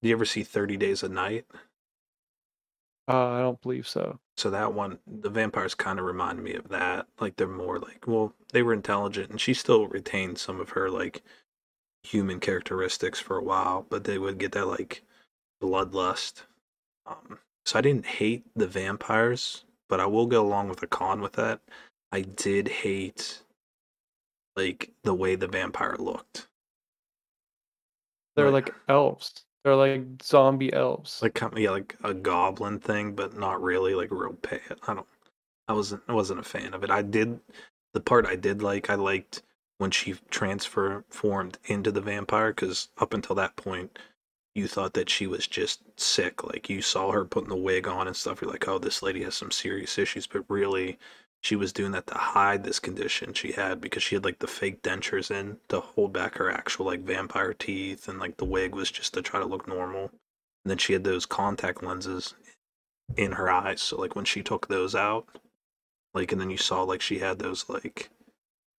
do 0.02 0.08
you 0.08 0.14
ever 0.14 0.24
see 0.24 0.42
30 0.42 0.76
Days 0.76 1.02
a 1.02 1.08
Night? 1.08 1.46
Uh, 3.12 3.28
I 3.28 3.40
don't 3.40 3.62
believe 3.62 3.88
so. 3.88 4.20
So 4.36 4.50
that 4.50 4.74
one 4.74 4.98
the 5.06 5.30
vampires 5.30 5.74
kind 5.74 5.98
of 6.00 6.06
remind 6.06 6.42
me 6.42 6.54
of 6.54 6.68
that. 6.70 7.06
Like 7.20 7.36
they're 7.36 7.48
more 7.48 7.78
like 7.78 8.06
well, 8.06 8.34
they 8.52 8.62
were 8.62 8.72
intelligent 8.74 9.30
and 9.30 9.40
she 9.40 9.54
still 9.54 9.86
retained 9.88 10.38
some 10.38 10.60
of 10.60 10.70
her 10.70 10.90
like 10.90 11.22
human 12.04 12.40
characteristics 12.40 13.20
for 13.20 13.38
a 13.38 13.44
while, 13.44 13.86
but 13.90 14.04
they 14.04 14.18
would 14.18 14.38
get 14.38 14.52
that 14.52 14.66
like 14.66 15.02
bloodlust. 15.62 16.42
Um 17.06 17.38
so 17.66 17.78
I 17.78 17.82
didn't 17.82 18.06
hate 18.06 18.44
the 18.56 18.66
vampires, 18.66 19.64
but 19.88 20.00
I 20.00 20.06
will 20.06 20.26
go 20.26 20.44
along 20.46 20.68
with 20.68 20.80
the 20.80 20.88
con 20.88 21.20
with 21.20 21.34
that. 21.34 21.60
I 22.12 22.22
did 22.22 22.68
hate 22.68 23.42
like 24.56 24.92
the 25.04 25.14
way 25.14 25.36
the 25.36 25.48
vampire 25.48 25.96
looked. 25.98 26.48
They're 28.36 28.50
Like 28.50 28.68
like 28.68 28.74
elves. 28.88 29.44
They're 29.64 29.76
like 29.76 30.22
zombie 30.22 30.72
elves. 30.72 31.20
like 31.22 31.40
yeah, 31.56 31.70
like 31.70 31.96
a 32.02 32.14
goblin 32.14 32.80
thing, 32.80 33.14
but 33.14 33.36
not 33.36 33.62
really 33.62 33.94
like 33.94 34.10
real 34.10 34.34
pale. 34.34 34.60
I 34.88 34.94
don't. 34.94 35.06
I 35.68 35.72
wasn't. 35.72 36.02
I 36.08 36.14
wasn't 36.14 36.40
a 36.40 36.44
fan 36.44 36.74
of 36.74 36.82
it. 36.84 36.90
I 36.90 37.02
did 37.02 37.38
the 37.94 38.00
part 38.00 38.26
I 38.26 38.36
did 38.36 38.62
like. 38.62 38.90
I 38.90 38.94
liked 38.96 39.42
when 39.78 39.90
she 39.90 40.14
transformed 40.30 41.58
into 41.64 41.92
the 41.92 42.00
vampire 42.00 42.50
because 42.52 42.88
up 42.98 43.14
until 43.14 43.36
that 43.36 43.56
point, 43.56 43.98
you 44.54 44.66
thought 44.68 44.94
that 44.94 45.10
she 45.10 45.26
was 45.26 45.46
just 45.46 45.82
sick. 45.98 46.44
Like 46.44 46.68
you 46.68 46.82
saw 46.82 47.12
her 47.12 47.24
putting 47.24 47.48
the 47.48 47.56
wig 47.56 47.86
on 47.86 48.08
and 48.08 48.16
stuff. 48.16 48.42
You're 48.42 48.50
like, 48.50 48.66
oh, 48.68 48.78
this 48.78 49.02
lady 49.02 49.22
has 49.22 49.34
some 49.36 49.50
serious 49.52 49.96
issues. 49.98 50.26
But 50.26 50.44
really, 50.48 50.98
she 51.42 51.56
was 51.56 51.72
doing 51.72 51.92
that 51.92 52.06
to 52.06 52.14
hide 52.14 52.64
this 52.64 52.78
condition 52.78 53.34
she 53.34 53.52
had 53.52 53.80
because 53.80 54.02
she 54.02 54.14
had 54.14 54.24
like 54.24 54.38
the 54.38 54.46
fake 54.46 54.82
dentures 54.82 55.30
in 55.30 55.58
to 55.68 55.80
hold 55.80 56.12
back 56.12 56.36
her 56.38 56.50
actual 56.50 56.86
like 56.86 57.00
vampire 57.02 57.52
teeth, 57.52 58.08
and 58.08 58.18
like 58.20 58.36
the 58.38 58.44
wig 58.44 58.74
was 58.74 58.90
just 58.90 59.14
to 59.14 59.22
try 59.22 59.40
to 59.40 59.46
look 59.46 59.68
normal. 59.68 60.04
And 60.64 60.70
then 60.70 60.78
she 60.78 60.92
had 60.92 61.04
those 61.04 61.26
contact 61.26 61.82
lenses 61.82 62.34
in 63.16 63.32
her 63.32 63.50
eyes. 63.50 63.82
So 63.82 63.98
like 64.00 64.16
when 64.16 64.24
she 64.24 64.42
took 64.42 64.68
those 64.68 64.94
out, 64.94 65.26
like 66.14 66.32
and 66.32 66.40
then 66.40 66.50
you 66.50 66.58
saw 66.58 66.82
like 66.82 67.00
she 67.02 67.18
had 67.18 67.38
those 67.40 67.68
like 67.68 68.10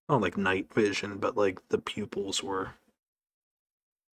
not 0.10 0.22
like 0.22 0.38
night 0.38 0.74
vision, 0.74 1.18
but 1.18 1.38
like 1.38 1.60
the 1.70 1.80
pupils 1.80 2.42
were 2.44 2.72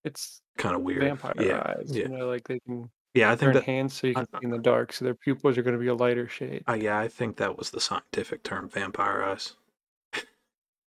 it's 0.04 0.42
kind 0.58 0.74
of 0.74 0.82
weird. 0.82 1.02
vampire 1.02 1.34
Yeah, 1.38 1.62
eyes. 1.78 1.90
yeah, 1.94 2.08
You 2.08 2.18
know, 2.18 2.28
like 2.28 2.48
they 2.48 2.58
can 2.60 2.90
yeah. 3.14 3.30
I 3.32 3.34
they're 3.36 3.52
think 3.52 3.52
that. 3.52 3.68
enhanced 3.68 3.98
so 3.98 4.06
you 4.08 4.14
I, 4.16 4.24
can 4.24 4.26
see 4.26 4.44
in 4.44 4.50
the 4.50 4.58
dark, 4.58 4.92
so 4.92 5.04
their 5.04 5.14
pupils 5.14 5.58
are 5.58 5.62
going 5.62 5.76
to 5.76 5.80
be 5.80 5.88
a 5.88 5.94
lighter 5.94 6.28
shade. 6.28 6.64
Uh, 6.68 6.74
yeah, 6.74 6.98
I 6.98 7.08
think 7.08 7.36
that 7.36 7.56
was 7.58 7.70
the 7.70 7.80
scientific 7.80 8.42
term, 8.42 8.68
vampire 8.68 9.22
eyes. 9.24 9.56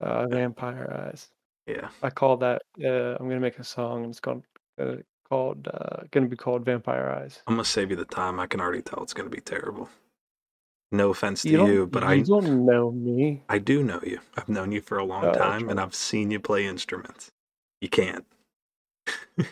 Uh, 0.01 0.27
vampire 0.31 1.09
eyes. 1.09 1.31
Yeah. 1.67 1.89
I 2.03 2.11
call 2.11 2.37
that. 2.39 2.63
Uh, 2.83 3.17
I'm 3.19 3.29
gonna 3.29 3.41
make 3.41 3.59
a 3.59 3.65
song, 3.65 4.03
and 4.05 4.11
it's 4.11 4.21
called 4.21 4.43
uh, 4.79 4.97
called 5.29 5.69
uh, 5.69 6.05
gonna 6.11 6.27
be 6.27 6.37
called 6.37 6.65
Vampire 6.65 7.09
Eyes. 7.11 7.41
I'm 7.47 7.55
gonna 7.55 7.65
save 7.65 7.91
you 7.91 7.97
the 7.97 8.05
time. 8.05 8.41
I 8.41 8.47
can 8.47 8.61
already 8.61 8.83
tell 8.83 9.03
it's 9.03 9.15
gonna 9.15 9.31
be 9.31 9.41
terrible. 9.41 9.89
No 10.91 11.11
offense 11.11 11.43
to 11.43 11.49
You 11.49 11.67
you, 11.67 11.87
but 11.87 12.03
you 12.03 12.09
I 12.09 12.21
don't 12.21 12.67
know 12.67 12.91
me. 12.91 13.43
I 13.49 13.59
do 13.59 13.83
know 13.83 14.01
you. 14.05 14.21
I've 14.37 14.49
known 14.49 14.73
you 14.73 14.81
for 14.83 14.99
a 14.99 15.05
long 15.05 15.25
Oh, 15.25 15.33
time, 15.33 15.69
and 15.71 15.81
I've 15.81 15.95
seen 15.95 16.31
you 16.31 16.41
play 16.41 16.67
instruments. 16.67 17.31
You 17.81 17.89
can't. 17.89 18.27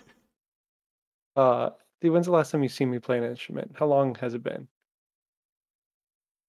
Uh, 1.36 1.70
Steve, 2.00 2.14
when's 2.14 2.24
the 2.24 2.32
last 2.32 2.50
time 2.50 2.62
you 2.62 2.68
seen 2.70 2.90
me 2.90 2.98
play 2.98 3.18
an 3.18 3.24
instrument? 3.24 3.72
How 3.78 3.84
long 3.84 4.14
has 4.16 4.32
it 4.32 4.42
been? 4.42 4.68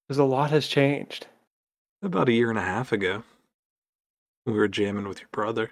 Because 0.07 0.17
a 0.17 0.23
lot 0.23 0.49
has 0.51 0.65
changed. 0.65 1.27
About 2.01 2.29
a 2.29 2.31
year 2.31 2.49
and 2.49 2.57
a 2.57 2.61
half 2.61 2.93
ago, 2.93 3.23
we 4.45 4.53
were 4.53 4.69
jamming 4.69 5.09
with 5.09 5.19
your 5.19 5.27
brother. 5.33 5.71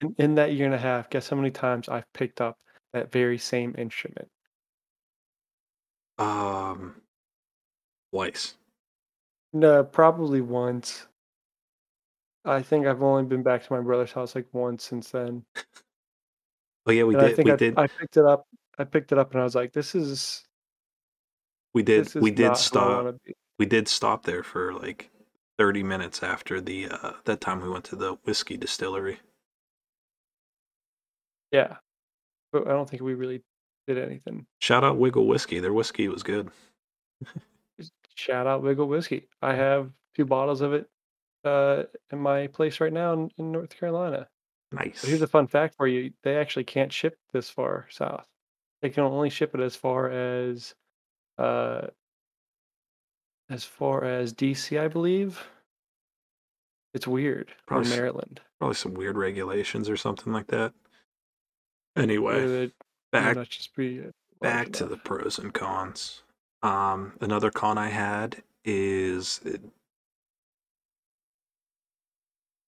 In, 0.00 0.14
in 0.18 0.34
that 0.36 0.54
year 0.54 0.64
and 0.64 0.74
a 0.74 0.78
half, 0.78 1.10
guess 1.10 1.28
how 1.28 1.36
many 1.36 1.50
times 1.50 1.86
I've 1.86 2.10
picked 2.14 2.40
up 2.40 2.56
that 2.94 3.12
very 3.12 3.36
same 3.36 3.74
instrument? 3.76 4.28
Um, 6.18 7.02
twice. 8.10 8.54
No, 9.52 9.84
probably 9.84 10.40
once. 10.40 11.06
I 12.46 12.62
think 12.62 12.86
I've 12.86 13.02
only 13.02 13.24
been 13.24 13.42
back 13.42 13.64
to 13.64 13.72
my 13.74 13.80
brother's 13.80 14.12
house 14.12 14.34
like 14.34 14.46
once 14.52 14.82
since 14.82 15.10
then. 15.10 15.44
Oh 16.86 16.92
yeah, 16.92 17.04
we 17.04 17.14
And 17.14 17.22
I 17.22 17.28
did. 17.28 17.36
think 17.36 17.46
We 17.46 17.52
I, 17.52 17.56
did. 17.56 17.78
I 17.78 17.86
picked 17.86 18.16
it 18.18 18.26
up. 18.26 18.46
I 18.78 18.84
picked 18.84 19.12
it 19.12 19.18
up 19.18 19.32
and 19.32 19.40
I 19.40 19.44
was 19.44 19.54
like, 19.54 19.72
"This 19.72 19.94
is 19.94 20.44
We 21.74 21.82
did. 21.82 22.06
is 22.06 22.14
We 22.14 22.30
did 22.30 22.44
not 22.44 22.48
who 22.48 22.52
I 22.52 22.54
stop. 22.56 23.04
want 23.04 23.16
to 23.16 23.20
be." 23.24 23.34
We 23.58 23.66
did 23.66 23.88
stop 23.88 24.24
there 24.24 24.42
for 24.42 24.72
like 24.72 25.10
30 25.58 25.82
minutes 25.82 26.22
after 26.22 26.60
the 26.60 26.88
uh 26.88 27.12
that 27.24 27.40
time 27.40 27.60
we 27.60 27.68
went 27.68 27.84
to 27.86 27.96
the 27.96 28.14
whiskey 28.24 28.56
distillery. 28.56 29.20
Yeah, 31.52 31.76
but 32.52 32.66
I 32.66 32.70
don't 32.72 32.88
think 32.88 33.02
we 33.02 33.14
really 33.14 33.42
did 33.86 33.98
anything. 33.98 34.46
Shout 34.60 34.84
out 34.84 34.98
Wigle 34.98 35.26
Whiskey. 35.26 35.60
Their 35.60 35.72
whiskey 35.72 36.08
was 36.08 36.22
good. 36.22 36.50
Shout 38.16 38.46
out 38.46 38.62
Wigle 38.62 38.86
Whiskey. 38.88 39.28
I 39.42 39.54
have 39.54 39.90
two 40.14 40.24
bottles 40.24 40.60
of 40.60 40.72
it 40.72 40.88
uh, 41.44 41.84
in 42.10 42.18
my 42.18 42.46
place 42.48 42.80
right 42.80 42.92
now 42.92 43.12
in, 43.12 43.30
in 43.38 43.52
North 43.52 43.70
Carolina. 43.78 44.28
But 45.00 45.10
here's 45.10 45.22
a 45.22 45.26
fun 45.28 45.46
fact 45.46 45.76
for 45.76 45.86
you: 45.86 46.12
they 46.22 46.36
actually 46.36 46.64
can't 46.64 46.92
ship 46.92 47.16
this 47.32 47.50
far 47.50 47.86
south. 47.90 48.26
They 48.84 48.90
can 48.90 49.04
only 49.04 49.30
ship 49.30 49.54
it 49.54 49.62
as 49.62 49.74
far 49.74 50.10
as 50.10 50.74
uh, 51.38 51.86
as 53.48 53.64
far 53.64 54.04
as 54.04 54.34
DC, 54.34 54.78
I 54.78 54.88
believe. 54.88 55.42
It's 56.92 57.06
weird. 57.06 57.54
Probably 57.66 57.88
Maryland. 57.88 58.42
Probably 58.58 58.74
some 58.74 58.92
weird 58.92 59.16
regulations 59.16 59.88
or 59.88 59.96
something 59.96 60.34
like 60.34 60.48
that. 60.48 60.74
Anyway, 61.96 62.46
they 62.46 62.72
back 63.10 63.36
not 63.36 63.48
just 63.48 63.74
be 63.74 64.02
back 64.42 64.70
to 64.72 64.84
the 64.84 64.98
pros 64.98 65.38
and 65.38 65.54
cons. 65.54 66.22
Um, 66.62 67.14
another 67.22 67.50
con 67.50 67.78
I 67.78 67.88
had 67.88 68.42
is 68.66 69.40
it- 69.46 69.62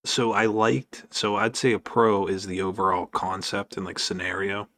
so 0.07 0.33
I 0.33 0.47
liked 0.47 1.05
so 1.11 1.37
I'd 1.37 1.57
say 1.57 1.73
a 1.73 1.79
pro 1.79 2.27
is 2.27 2.47
the 2.47 2.63
overall 2.63 3.05
concept 3.05 3.77
and 3.77 3.85
like 3.85 3.99
scenario. 3.99 4.71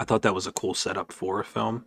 I 0.00 0.04
thought 0.04 0.22
that 0.22 0.34
was 0.34 0.46
a 0.46 0.52
cool 0.52 0.72
setup 0.72 1.12
for 1.12 1.38
a 1.38 1.44
film. 1.44 1.84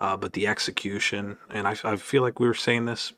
Uh, 0.00 0.16
but 0.16 0.32
the 0.32 0.46
execution, 0.46 1.36
and 1.50 1.68
I, 1.68 1.76
I 1.84 1.96
feel 1.96 2.22
like 2.22 2.40
we 2.40 2.46
were 2.46 2.54
saying 2.54 2.86
this 2.86 3.12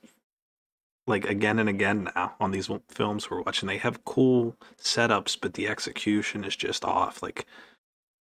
like 1.07 1.25
again 1.25 1.59
and 1.59 1.69
again 1.69 2.11
now 2.15 2.35
on 2.41 2.51
these 2.51 2.69
films 2.89 3.31
we're 3.31 3.43
watching. 3.43 3.67
They 3.67 3.79
have 3.79 4.05
cool 4.05 4.57
setups, 4.81 5.39
but 5.41 5.55
the 5.55 5.69
execution 5.69 6.45
is 6.45 6.57
just 6.57 6.85
off. 6.85 7.23
Like 7.23 7.47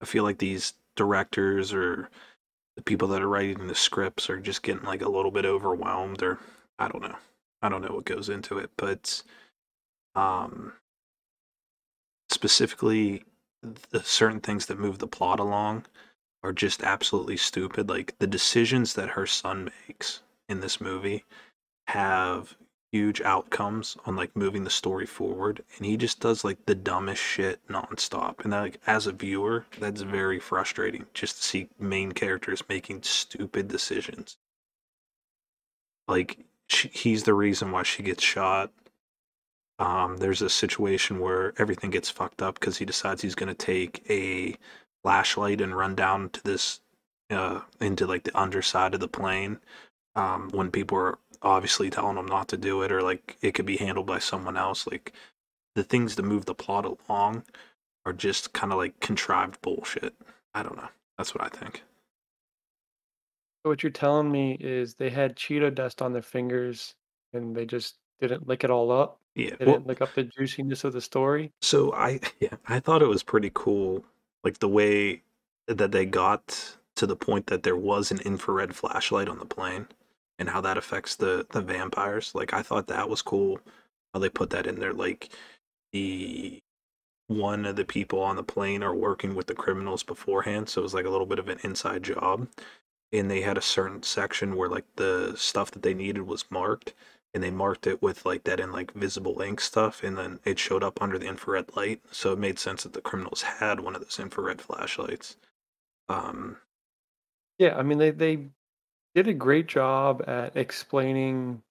I 0.02 0.06
feel 0.06 0.24
like 0.24 0.38
these 0.38 0.74
directors 0.96 1.74
or 1.74 2.10
the 2.76 2.84
people 2.84 3.08
that 3.10 3.22
are 3.22 3.30
writing 3.30 3.68
the 3.68 3.76
scripts 3.76 4.30
are 4.30 4.40
just 4.40 4.64
getting 4.64 4.84
like 4.84 5.02
a 5.02 5.10
little 5.10 5.32
bit 5.32 5.46
overwhelmed, 5.46 6.22
or 6.22 6.40
I 6.78 6.88
don't 6.88 7.02
know. 7.02 7.18
I 7.62 7.70
don't 7.70 7.82
know 7.82 7.96
what 7.96 8.06
goes 8.06 8.30
into 8.30 8.58
it, 8.58 8.72
but 8.78 9.24
um, 10.16 10.74
specifically 12.30 13.24
the 13.62 14.04
certain 14.04 14.40
things 14.40 14.66
that 14.68 14.80
move 14.80 15.00
the 15.00 15.08
plot 15.08 15.40
along 15.40 15.86
are 16.44 16.54
just 16.54 16.84
absolutely 16.84 17.38
stupid. 17.38 17.90
Like 17.90 18.18
the 18.20 18.28
decisions 18.28 18.94
that 18.94 19.10
her 19.10 19.26
son 19.26 19.72
makes 19.88 20.22
in 20.48 20.62
this 20.62 20.80
movie 20.80 21.26
have 21.88 22.56
huge 22.92 23.22
outcomes 23.22 23.98
on 24.06 24.16
like 24.16 24.36
moving 24.36 24.64
the 24.64 24.70
story 24.70 25.06
forward 25.06 25.64
and 25.78 25.86
he 25.86 25.96
just 25.96 26.20
does 26.20 26.44
like 26.44 26.66
the 26.66 26.74
dumbest 26.74 27.22
shit 27.22 27.60
nonstop. 27.68 28.44
And 28.44 28.54
that, 28.54 28.62
like 28.62 28.82
as 28.88 29.06
a 29.06 29.12
viewer 29.12 29.66
that's 29.80 30.02
very 30.02 30.40
frustrating 30.40 31.06
just 31.14 31.38
to 31.38 31.44
see 31.44 31.70
main 31.78 32.14
characters 32.14 32.64
making 32.68 33.04
stupid 33.04 33.68
decisions. 33.68 34.38
Like 36.08 36.40
she, 36.68 36.88
he's 36.88 37.24
the 37.24 37.34
reason 37.34 37.72
why 37.72 37.84
she 37.84 38.02
gets 38.02 38.24
shot 38.24 38.72
um, 39.80 40.18
there's 40.18 40.42
a 40.42 40.50
situation 40.50 41.20
where 41.20 41.54
everything 41.58 41.90
gets 41.90 42.10
fucked 42.10 42.42
up 42.42 42.60
because 42.60 42.78
he 42.78 42.86
decides 42.86 43.22
he's 43.22 43.36
going 43.36 43.54
to 43.54 43.66
take 43.66 44.04
a 44.10 44.56
flashlight 45.04 45.62
and 45.62 45.76
run 45.76 45.96
down 45.96 46.30
to 46.30 46.44
this 46.44 46.82
uh, 47.30 47.62
into 47.80 48.06
like 48.06 48.24
the 48.24 48.38
underside 48.38 48.94
of 48.94 49.00
the 49.00 49.08
plane 49.08 49.60
um, 50.16 50.50
when 50.52 50.70
people 50.70 50.98
are 50.98 51.18
obviously 51.42 51.90
telling 51.90 52.18
him 52.18 52.26
not 52.26 52.50
to 52.50 52.58
do 52.58 52.82
it 52.82 52.92
or 52.92 53.02
like 53.02 53.38
it 53.42 53.54
could 53.54 53.66
be 53.66 53.78
handled 53.78 54.06
by 54.06 54.20
someone 54.20 54.58
else 54.58 54.86
like 54.86 55.14
the 55.76 55.84
things 55.84 56.16
that 56.16 56.24
move 56.24 56.46
the 56.46 56.56
plot 56.56 56.86
along 56.86 57.44
are 58.06 58.14
just 58.14 58.54
kind 58.54 58.74
of 58.74 58.78
like 58.78 59.00
contrived 59.00 59.62
bullshit. 59.62 60.14
I 60.54 60.64
don't 60.64 60.78
know. 60.78 60.90
That's 61.18 61.34
what 61.36 61.44
i 61.44 61.48
think. 61.48 61.84
So 63.64 63.70
what 63.70 63.84
you're 63.84 63.92
telling 63.92 64.32
me 64.32 64.58
is 64.60 64.96
they 64.96 65.10
had 65.10 65.36
Cheeto 65.36 65.74
dust 65.74 66.02
on 66.02 66.14
their 66.14 66.22
fingers 66.22 66.96
and 67.34 67.56
they 67.56 67.66
just 67.66 67.96
didn't 68.20 68.48
lick 68.48 68.64
it 68.64 68.72
all 68.72 68.92
up. 68.92 69.20
Yeah 69.40 69.56
well, 69.60 69.76
didn't 69.76 69.88
look 69.88 70.02
up 70.02 70.14
the 70.16 70.24
juiciness 70.24 70.84
of 70.84 70.94
the 70.94 71.02
story. 71.02 71.52
so 71.62 71.94
i 71.94 72.20
yeah 72.40 72.56
i 72.68 72.80
thought 72.80 73.02
it 73.02 73.08
was 73.08 73.24
pretty 73.24 73.52
cool 73.54 74.04
like 74.44 74.60
the 74.60 74.68
way 74.68 75.22
that 75.68 75.92
they 75.92 76.06
got 76.06 76.78
to 76.96 77.08
the 77.08 77.16
point 77.16 77.48
that 77.48 77.64
there 77.64 77.78
was 77.78 78.12
an 78.12 78.20
infrared 78.22 78.76
flashlight 78.76 79.30
on 79.30 79.40
the 79.40 79.46
plane 79.46 79.88
and 80.38 80.50
how 80.50 80.62
that 80.62 80.78
affects 80.78 81.16
the 81.16 81.46
the 81.52 81.62
vampires. 81.62 82.34
Like 82.34 82.54
I 82.54 82.62
thought 82.62 82.88
that 82.88 83.10
was 83.10 83.22
cool 83.22 83.60
how 84.14 84.20
they 84.20 84.30
put 84.30 84.50
that 84.50 84.66
in 84.66 84.80
there. 84.80 84.94
Like 84.94 85.30
the 85.94 86.60
one 87.28 87.66
of 87.66 87.76
the 87.76 87.86
people 87.86 88.22
on 88.22 88.36
the 88.36 88.44
plane 88.44 88.82
are 88.82 88.96
working 88.96 89.36
with 89.36 89.48
the 89.48 89.54
criminals 89.54 90.02
beforehand, 90.04 90.68
so 90.70 90.82
it 90.82 90.84
was 90.84 90.94
like 90.94 91.06
a 91.06 91.10
little 91.10 91.28
bit 91.28 91.40
of 91.40 91.48
an 91.48 91.60
inside 91.64 92.04
job. 92.04 92.48
And 93.12 93.30
they 93.30 93.42
had 93.42 93.58
a 93.58 93.62
certain 93.62 94.04
section 94.04 94.56
where 94.56 94.70
like 94.70 94.86
the 94.96 95.34
stuff 95.36 95.72
that 95.72 95.84
they 95.84 95.94
needed 95.94 96.24
was 96.24 96.46
marked, 96.50 96.94
and 97.34 97.44
they 97.44 97.52
marked 97.52 97.88
it 97.88 98.02
with 98.02 98.26
like 98.26 98.44
that 98.46 98.60
in 98.60 98.72
like 98.72 98.94
visible 98.94 99.42
ink 99.42 99.62
stuff, 99.62 100.04
and 100.04 100.18
then 100.18 100.40
it 100.46 100.60
showed 100.60 100.84
up 100.84 101.02
under 101.02 101.18
the 101.20 101.28
infrared 101.28 101.76
light, 101.76 102.02
so 102.12 102.34
it 102.34 102.40
made 102.40 102.60
sense 102.60 102.84
that 102.84 102.94
the 102.94 103.02
criminals 103.02 103.42
had 103.44 103.80
one 103.82 103.96
of 103.96 104.02
those 104.02 104.20
infrared 104.20 104.62
flashlights. 104.62 105.38
Um, 106.10 106.58
Yeah, 107.60 107.78
I 107.78 107.84
mean 107.84 107.98
they 108.00 108.12
they 108.12 108.50
did 109.16 109.28
a 109.28 109.34
great 109.34 109.68
job 109.68 110.24
at 110.28 110.58
explaining 110.58 111.64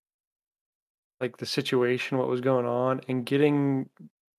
like 1.20 1.36
the 1.36 1.46
situation, 1.46 2.18
what 2.18 2.28
was 2.28 2.40
going 2.40 2.66
on, 2.66 3.00
and 3.08 3.26
getting 3.26 3.88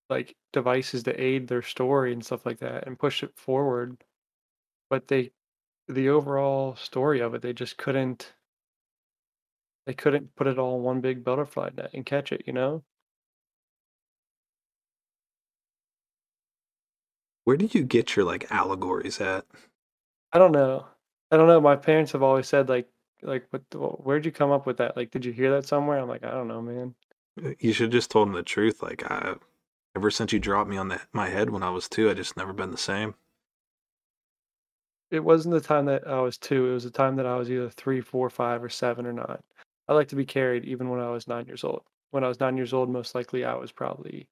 like 0.10 0.36
devices 0.54 1.04
to 1.04 1.22
aid 1.22 1.48
their 1.48 1.62
story 1.62 2.14
and 2.14 2.26
stuff 2.26 2.46
like 2.46 2.60
that 2.60 2.88
and 2.88 2.98
push 3.00 3.24
it 3.24 3.38
forward. 3.38 4.04
But 4.90 5.08
they 5.10 5.32
the 5.88 6.10
overall 6.10 6.76
story 6.78 7.22
of 7.22 7.36
it, 7.36 7.42
they 7.44 7.54
just 7.54 7.78
couldn't 7.78 8.36
they 9.90 9.96
couldn't 9.96 10.36
put 10.36 10.46
it 10.46 10.60
all 10.60 10.78
in 10.78 10.84
one 10.84 11.02
big 11.02 11.24
butterfly 11.24 11.72
net 11.76 11.90
and 11.96 12.06
catch 12.06 12.32
it, 12.32 12.44
you 12.46 12.54
know? 12.54 12.84
where 17.50 17.58
did 17.58 17.74
you 17.74 17.82
get 17.82 18.16
your 18.16 18.26
like 18.26 18.46
allegories 18.52 19.20
at? 19.20 19.44
I 20.32 20.38
don't 20.38 20.52
know. 20.52 20.86
I 21.32 21.38
don't 21.38 21.48
know. 21.48 21.60
My 21.60 21.76
parents 21.76 22.12
have 22.12 22.22
always 22.22 22.48
said 22.48 22.70
like 22.70 22.88
like 23.24 23.48
what 23.50 23.64
wh- 23.74 24.06
where'd 24.06 24.24
you 24.24 24.32
come 24.32 24.52
up 24.52 24.68
with 24.68 24.78
that? 24.78 24.96
Like 24.96 25.10
did 25.10 25.26
you 25.26 25.32
hear 25.32 25.50
that 25.56 25.66
somewhere? 25.66 25.98
I'm 25.98 26.08
like, 26.08 26.24
I 26.24 26.30
don't 26.30 26.48
know, 26.48 26.62
man. 26.62 26.94
Uh, 27.44 27.54
you 27.58 27.74
should 27.74 27.86
have 27.86 27.92
just 27.92 28.12
told 28.12 28.28
them 28.28 28.36
the 28.36 28.44
truth. 28.44 28.84
Like 28.84 29.04
I, 29.10 29.34
ever 29.96 30.12
since 30.12 30.32
you 30.32 30.38
dropped 30.38 30.70
me 30.70 30.78
on 30.78 30.90
the, 30.90 31.02
my 31.12 31.30
head 31.30 31.50
when 31.50 31.64
I 31.64 31.72
was 31.72 31.90
two, 31.90 32.08
I 32.08 32.14
just 32.14 32.38
never 32.38 32.54
been 32.54 32.70
the 32.70 32.78
same. 32.78 33.16
It 35.10 35.24
wasn't 35.24 35.56
the 35.56 35.60
time 35.60 35.86
that 35.86 36.08
I 36.08 36.22
was 36.22 36.38
two. 36.38 36.70
It 36.70 36.74
was 36.74 36.84
the 36.84 36.92
time 36.92 37.16
that 37.16 37.26
I 37.26 37.36
was 37.36 37.50
either 37.50 37.72
three, 37.72 38.00
four, 38.00 38.30
five, 38.30 38.64
or 38.64 38.70
seven 38.70 39.08
or 39.08 39.14
nine. 39.14 39.42
I 39.90 39.94
like 39.94 40.10
to 40.10 40.16
be 40.16 40.26
carried 40.26 40.66
even 40.66 40.90
when 40.90 41.00
I 41.00 41.10
was 41.10 41.28
nine 41.28 41.48
years 41.48 41.64
old. 41.64 41.82
When 42.12 42.24
I 42.24 42.28
was 42.28 42.40
nine 42.40 42.58
years 42.58 42.74
old, 42.74 42.90
most 42.92 43.16
likely 43.16 43.44
I 43.44 43.56
was 43.56 43.72
probably 43.72 44.30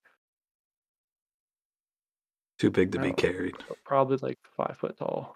Too 2.60 2.70
big 2.70 2.92
to 2.92 3.00
be 3.00 3.08
know, 3.10 3.14
carried. 3.16 3.56
probably 3.84 4.18
like 4.22 4.38
five 4.56 4.78
foot 4.78 4.98
tall. 4.98 5.36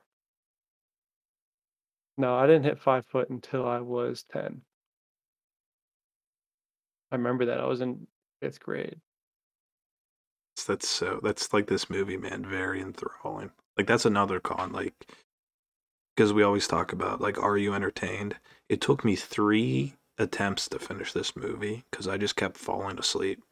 No, 2.17 2.35
I 2.35 2.45
didn't 2.45 2.65
hit 2.65 2.77
five 2.79 3.05
foot 3.07 3.31
until 3.31 3.67
I 3.67 3.79
was 3.79 4.23
ten. 4.31 4.61
I 7.11 7.15
remember 7.15 7.45
that 7.47 7.59
I 7.59 7.65
was 7.65 7.81
in 7.81 8.05
fifth 8.41 8.59
grade. 8.59 9.01
That's 10.67 10.87
so. 10.87 11.19
That's 11.23 11.51
like 11.51 11.67
this 11.67 11.89
movie, 11.89 12.17
man. 12.17 12.45
Very 12.45 12.79
enthralling. 12.79 13.51
Like 13.75 13.87
that's 13.87 14.05
another 14.05 14.39
con. 14.39 14.71
Like 14.71 14.93
because 16.15 16.33
we 16.33 16.43
always 16.43 16.67
talk 16.67 16.93
about 16.93 17.21
like, 17.21 17.41
are 17.41 17.57
you 17.57 17.73
entertained? 17.73 18.35
It 18.69 18.81
took 18.81 19.03
me 19.03 19.15
three 19.15 19.95
attempts 20.21 20.69
to 20.69 20.79
finish 20.79 21.13
this 21.13 21.35
movie 21.35 21.83
because 21.89 22.07
I 22.07 22.17
just 22.17 22.35
kept 22.35 22.57
falling 22.57 22.99
asleep. 22.99 23.43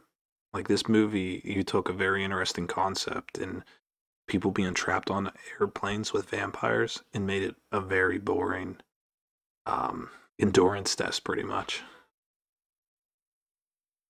Like 0.53 0.67
this 0.67 0.87
movie, 0.87 1.41
you 1.43 1.63
took 1.63 1.89
a 1.89 1.93
very 1.93 2.23
interesting 2.23 2.67
concept 2.67 3.37
and 3.37 3.63
people 4.27 4.51
being 4.51 4.73
trapped 4.73 5.09
on 5.09 5.31
airplanes 5.59 6.13
with 6.13 6.29
vampires 6.29 7.03
and 7.13 7.27
made 7.27 7.43
it 7.43 7.55
a 7.71 7.81
very 7.81 8.19
boring 8.19 8.77
um, 9.65 10.09
endurance 10.39 10.95
test, 10.95 11.23
pretty 11.23 11.43
much. 11.43 11.81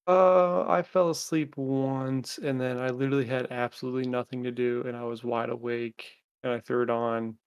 Uh, 0.08 0.66
I 0.68 0.82
fell 0.82 1.10
asleep 1.10 1.56
once, 1.56 2.40
and 2.40 2.60
then 2.60 2.80
I 2.80 2.90
literally 2.90 3.26
had 3.26 3.52
absolutely 3.52 4.10
nothing 4.10 4.44
to 4.44 4.52
do, 4.52 4.84
and 4.88 4.98
I 4.98 5.04
was 5.04 5.24
wide 5.24 5.50
awake, 5.50 6.18
and 6.44 6.52
I 6.52 6.60
threw 6.60 6.84
it 6.84 6.90
on, 6.90 7.38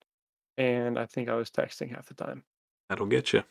and 0.57 0.98
I 0.98 1.07
think 1.07 1.29
I 1.29 1.35
was 1.35 1.51
texting 1.51 1.90
half 1.90 2.07
the 2.07 2.14
time. 2.14 2.44
That'll 2.88 3.07
get 3.07 3.33
you. 3.33 3.42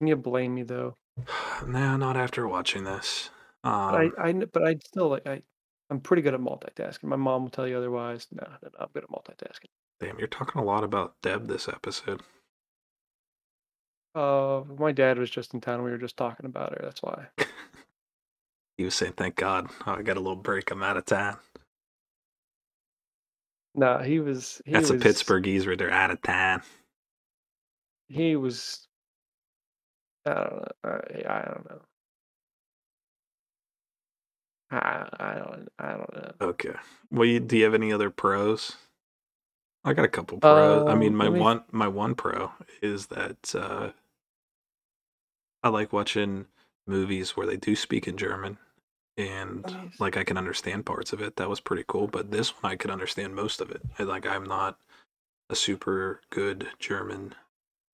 Can 0.00 0.08
you 0.08 0.16
blame 0.16 0.54
me 0.54 0.64
though? 0.64 0.96
no, 1.66 1.96
not 1.96 2.16
after 2.16 2.48
watching 2.48 2.84
this. 2.84 3.30
But 3.90 3.94
Um, 4.00 4.12
I, 4.18 4.28
I, 4.28 4.32
but 4.32 4.66
I 4.66 4.76
still 4.84 5.10
like 5.10 5.26
I, 5.26 5.42
I'm 5.90 6.00
pretty 6.00 6.22
good 6.22 6.34
at 6.34 6.40
multitasking. 6.40 7.04
My 7.04 7.16
mom 7.16 7.42
will 7.42 7.50
tell 7.50 7.68
you 7.68 7.76
otherwise. 7.76 8.26
No, 8.32 8.44
no, 8.46 8.56
no, 8.62 8.70
I'm 8.80 8.88
good 8.94 9.04
at 9.04 9.10
multitasking. 9.10 9.70
Damn, 10.00 10.18
you're 10.18 10.28
talking 10.28 10.60
a 10.60 10.64
lot 10.64 10.84
about 10.84 11.14
Deb 11.22 11.46
this 11.48 11.68
episode. 11.68 12.22
Uh, 14.14 14.62
my 14.78 14.92
dad 14.92 15.18
was 15.18 15.30
just 15.30 15.54
in 15.54 15.60
town. 15.60 15.82
We 15.84 15.90
were 15.90 15.98
just 15.98 16.16
talking 16.16 16.46
about 16.46 16.72
her. 16.72 16.80
That's 16.82 17.02
why. 17.02 17.28
He 18.78 18.84
was 18.84 18.94
saying, 18.94 19.12
"Thank 19.12 19.36
God, 19.36 19.68
oh, 19.86 19.92
I 19.92 20.02
got 20.02 20.16
a 20.16 20.20
little 20.20 20.36
break. 20.36 20.70
I'm 20.70 20.82
out 20.82 20.96
of 20.96 21.04
town." 21.04 21.38
No, 23.74 23.98
he 23.98 24.20
was. 24.20 24.62
He 24.64 24.72
That's 24.72 24.90
was, 24.90 25.00
a 25.02 25.04
Pittsburghese 25.04 25.66
right 25.66 25.78
there, 25.78 25.90
out 25.90 26.10
of 26.10 26.22
town. 26.22 26.62
He 28.08 28.36
was. 28.36 28.88
I 30.30 30.34
don't 30.34 30.54
know. 30.54 30.66
I, 30.84 31.34
I 31.34 31.42
don't 31.44 31.70
know. 31.70 31.80
I, 34.72 35.08
I 35.18 35.34
don't. 35.34 35.68
I 35.78 35.90
don't 35.92 36.14
know. 36.14 36.32
Okay. 36.40 36.74
Well, 37.10 37.26
you, 37.26 37.40
do 37.40 37.56
you 37.56 37.64
have 37.64 37.74
any 37.74 37.92
other 37.92 38.10
pros? 38.10 38.76
I 39.84 39.94
got 39.94 40.04
a 40.04 40.08
couple 40.08 40.38
pros. 40.38 40.84
I 40.86 40.94
mean, 40.94 41.12
Um, 41.12 41.16
my 41.16 41.28
me- 41.28 41.40
one 41.40 41.64
my 41.72 41.88
one 41.88 42.14
pro 42.14 42.52
is 42.82 43.06
that 43.08 43.54
uh, 43.54 43.90
I 45.62 45.68
like 45.68 45.92
watching 45.92 46.46
movies 46.86 47.36
where 47.36 47.46
they 47.46 47.56
do 47.56 47.74
speak 47.74 48.06
in 48.06 48.16
German, 48.16 48.58
and 49.16 49.64
Nice. 49.64 49.98
like 49.98 50.16
I 50.16 50.24
can 50.24 50.36
understand 50.36 50.86
parts 50.86 51.12
of 51.12 51.20
it. 51.20 51.36
That 51.36 51.48
was 51.48 51.60
pretty 51.60 51.84
cool. 51.88 52.06
But 52.06 52.30
this 52.30 52.50
one, 52.62 52.70
I 52.72 52.76
could 52.76 52.90
understand 52.90 53.34
most 53.34 53.60
of 53.60 53.70
it. 53.70 53.82
I, 53.98 54.04
like 54.04 54.26
I'm 54.26 54.44
not 54.44 54.78
a 55.48 55.56
super 55.56 56.20
good 56.30 56.68
German 56.78 57.34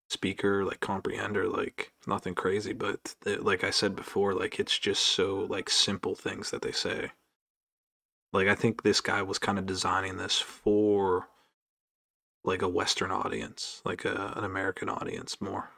speaker, 0.08 0.64
like 0.64 0.80
comprehender, 0.80 1.50
like 1.50 1.92
nothing 2.06 2.34
crazy. 2.34 2.72
But 2.72 3.14
it, 3.24 3.44
like 3.44 3.64
I 3.64 3.70
said 3.70 3.96
before, 3.96 4.34
like 4.34 4.58
it's 4.60 4.78
just 4.78 5.02
so 5.02 5.46
like 5.48 5.68
simple 5.70 6.14
things 6.14 6.50
that 6.50 6.62
they 6.62 6.72
say. 6.72 7.10
Like 8.32 8.48
I 8.48 8.54
think 8.54 8.82
this 8.82 9.00
guy 9.00 9.22
was 9.22 9.38
kind 9.38 9.58
of 9.58 9.66
designing 9.66 10.16
this 10.16 10.38
for 10.38 11.28
like 12.44 12.62
a 12.62 12.68
Western 12.68 13.10
audience, 13.10 13.82
like 13.84 14.04
a, 14.04 14.32
an 14.36 14.44
American 14.44 14.88
audience 14.88 15.40
more. 15.40 15.70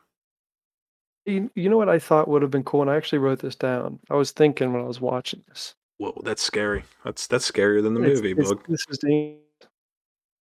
You, 1.25 1.51
you 1.55 1.69
know 1.69 1.77
what 1.77 1.89
I 1.91 1.99
thought 1.99 2.29
would 2.29 2.43
have 2.43 2.51
been 2.51 2.65
cool, 2.65 2.81
and 2.83 2.91
I 2.91 2.97
actually 2.97 3.19
wrote 3.19 3.41
this 3.41 3.55
down. 3.55 3.99
I 4.11 4.15
was 4.15 4.31
thinking 4.31 4.73
when 4.73 4.83
I 4.83 4.87
was 4.87 5.01
watching 5.01 5.43
this. 5.49 5.75
Whoa, 5.99 6.19
that's 6.25 6.43
scary. 6.43 6.85
That's 7.05 7.27
that's 7.27 7.51
scarier 7.51 7.83
than 7.83 7.95
the 7.95 8.03
It's- 8.03 8.17
movie, 8.19 8.31
it's- 8.33 8.49
Bug. 8.49 8.65
This 8.69 8.85
is 8.89 8.99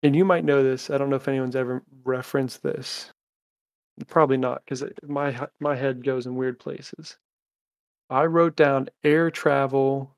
and 0.03 0.15
you 0.15 0.23
might 0.23 0.45
know 0.45 0.61
this. 0.61 0.91
I 0.91 0.99
don't 0.99 1.09
know 1.09 1.15
if 1.15 1.27
anyone's 1.27 1.55
ever 1.55 1.83
referenced 2.03 2.61
this. 2.61 3.11
Probably 4.07 4.37
not, 4.37 4.63
because 4.65 4.83
my 5.07 5.47
my 5.59 5.75
head 5.75 6.03
goes 6.03 6.25
in 6.25 6.35
weird 6.35 6.59
places. 6.59 7.17
I 8.09 8.25
wrote 8.25 8.55
down 8.55 8.89
air 9.03 9.31
travel 9.31 10.11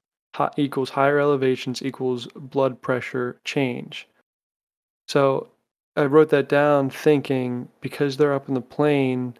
equals 0.57 0.89
higher 0.89 1.19
elevations 1.19 1.81
equals 1.81 2.27
blood 2.35 2.81
pressure 2.81 3.39
change. 3.43 4.07
So 5.07 5.49
I 5.95 6.05
wrote 6.05 6.29
that 6.29 6.49
down 6.49 6.89
thinking 6.89 7.69
because 7.81 8.17
they're 8.17 8.33
up 8.33 8.47
in 8.47 8.53
the 8.53 8.61
plane, 8.61 9.35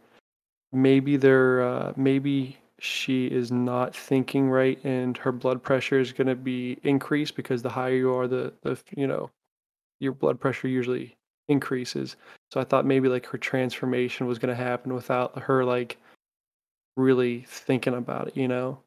maybe 0.71 1.17
they're 1.17 1.61
uh, 1.61 1.93
maybe 1.95 2.57
she 2.79 3.27
is 3.27 3.51
not 3.51 3.95
thinking 3.95 4.49
right 4.49 4.83
and 4.83 5.17
her 5.17 5.31
blood 5.31 5.63
pressure 5.63 5.99
is 5.99 6.13
going 6.13 6.27
to 6.27 6.35
be 6.35 6.77
increased 6.83 7.35
because 7.35 7.63
the 7.63 7.69
higher 7.69 7.95
you 7.95 8.13
are 8.13 8.27
the 8.27 8.53
the 8.61 8.79
you 8.95 9.07
know 9.07 9.31
your 9.99 10.11
blood 10.11 10.39
pressure 10.39 10.67
usually 10.67 11.17
increases 11.47 12.17
so 12.51 12.59
i 12.59 12.63
thought 12.63 12.85
maybe 12.85 13.07
like 13.09 13.25
her 13.25 13.37
transformation 13.37 14.27
was 14.27 14.39
going 14.39 14.55
to 14.55 14.63
happen 14.63 14.93
without 14.93 15.37
her 15.39 15.63
like 15.65 15.97
really 16.95 17.45
thinking 17.47 17.93
about 17.93 18.27
it 18.29 18.37
you 18.37 18.47
know 18.47 18.79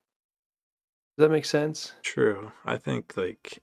does 1.16 1.24
that 1.26 1.32
make 1.32 1.44
sense 1.44 1.92
True. 2.02 2.50
I 2.64 2.76
think 2.78 3.16
like 3.16 3.58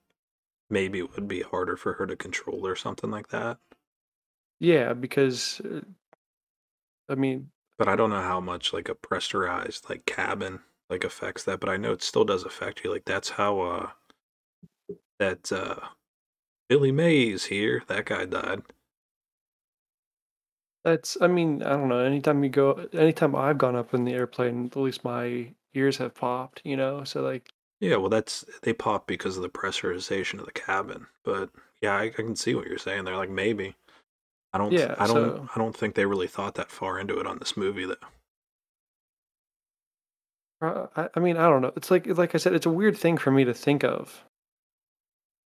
maybe 0.69 0.99
it 0.99 1.15
would 1.15 1.27
be 1.27 1.41
harder 1.41 1.75
for 1.75 1.93
her 1.93 2.05
to 2.05 2.15
control 2.15 2.67
or 2.67 2.75
something 2.75 3.09
like 3.09 3.29
that. 3.29 3.57
yeah 4.59 4.93
because 4.93 5.61
uh, 5.65 5.81
i 7.09 7.15
mean 7.15 7.49
But 7.77 7.87
I 7.87 7.95
don't 7.95 8.09
know 8.09 8.21
how 8.21 8.39
much 8.39 8.73
like 8.73 8.89
a 8.89 8.95
pressurized 8.95 9.89
like 9.89 10.05
cabin 10.05 10.59
like 10.89 11.03
affects 11.03 11.43
that, 11.43 11.59
but 11.59 11.69
I 11.69 11.77
know 11.77 11.91
it 11.91 12.01
still 12.01 12.23
does 12.25 12.43
affect 12.43 12.83
you. 12.83 12.91
Like 12.91 13.05
that's 13.05 13.29
how 13.31 13.59
uh 13.59 13.89
that 15.19 15.51
uh 15.51 15.79
Billy 16.69 16.91
Mays 16.91 17.45
here, 17.45 17.83
that 17.87 18.05
guy 18.05 18.25
died. 18.25 18.61
That's 20.87 21.17
i 21.21 21.27
mean 21.27 21.61
i 21.63 21.69
don't 21.69 21.89
know 21.89 21.99
anytime 21.99 22.43
you 22.43 22.49
go 22.49 22.87
anytime 22.93 23.35
i've 23.35 23.57
gone 23.57 23.75
up 23.75 23.93
in 23.93 24.05
the 24.05 24.13
airplane 24.13 24.65
at 24.65 24.75
least 24.75 25.03
my 25.03 25.47
ears 25.73 25.97
have 25.97 26.15
popped 26.15 26.61
you 26.63 26.75
know 26.77 27.03
so 27.03 27.21
like 27.21 27.49
Yeah, 27.79 27.97
well 27.97 28.09
that's 28.09 28.43
they 28.63 28.73
pop 28.73 29.05
because 29.05 29.35
of 29.37 29.43
the 29.43 29.49
pressurization 29.49 30.39
of 30.39 30.45
the 30.45 30.51
cabin. 30.51 31.05
But 31.23 31.51
yeah, 31.81 31.93
I, 31.95 32.03
I 32.05 32.09
can 32.09 32.35
see 32.35 32.55
what 32.55 32.65
you're 32.65 32.79
saying. 32.79 33.03
They're 33.03 33.15
like 33.17 33.29
maybe. 33.29 33.75
I 34.53 34.57
don't. 34.57 34.71
Yeah, 34.71 34.95
I 34.97 35.05
don't. 35.05 35.13
so- 35.37 35.49
I 35.55 35.59
don't 35.59 35.75
think 35.77 35.93
they 35.93 36.05
really 36.07 36.27
thought 36.27 36.55
that 36.55 36.71
far 36.71 36.97
into 36.99 37.19
it 37.19 37.27
on 37.27 37.37
this 37.37 37.55
movie. 37.55 37.85
Though. 37.85 37.95
Uh, 40.61 40.87
I, 40.95 41.09
I 41.15 41.19
mean, 41.19 41.37
I 41.37 41.47
don't 41.49 41.61
know. 41.61 41.73
It's 41.75 41.91
like 41.91 42.07
like 42.07 42.33
I 42.33 42.39
said, 42.39 42.53
it's 42.53 42.65
a 42.65 42.71
weird 42.71 42.97
thing 42.97 43.17
for 43.17 43.29
me 43.29 43.43
to 43.45 43.53
think 43.53 43.83
of. 43.83 44.23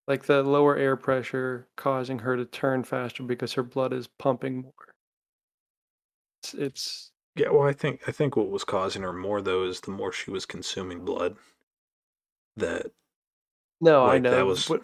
Like 0.06 0.24
the 0.26 0.42
lower 0.44 0.76
air 0.76 0.96
pressure 0.96 1.66
causing 1.76 2.20
her 2.20 2.36
to 2.36 2.44
turn 2.44 2.84
faster 2.84 3.22
because 3.24 3.54
her 3.54 3.62
blood 3.64 3.92
is 3.92 4.06
pumping 4.06 4.62
more. 4.62 4.89
It's, 6.42 6.54
it's 6.54 7.12
Yeah. 7.36 7.50
Well, 7.50 7.66
I 7.68 7.72
think. 7.72 8.00
I 8.06 8.12
think 8.12 8.36
what 8.36 8.50
was 8.50 8.64
causing 8.64 9.02
her 9.02 9.12
more 9.12 9.40
though 9.40 9.64
is 9.64 9.80
the 9.80 9.90
more 9.90 10.12
she 10.12 10.30
was 10.30 10.46
consuming 10.46 11.04
blood. 11.04 11.36
That 12.56 12.86
no, 13.80 14.04
I 14.06 14.18
know 14.18 14.30
that 14.30 14.46
was- 14.46 14.68
What 14.68 14.82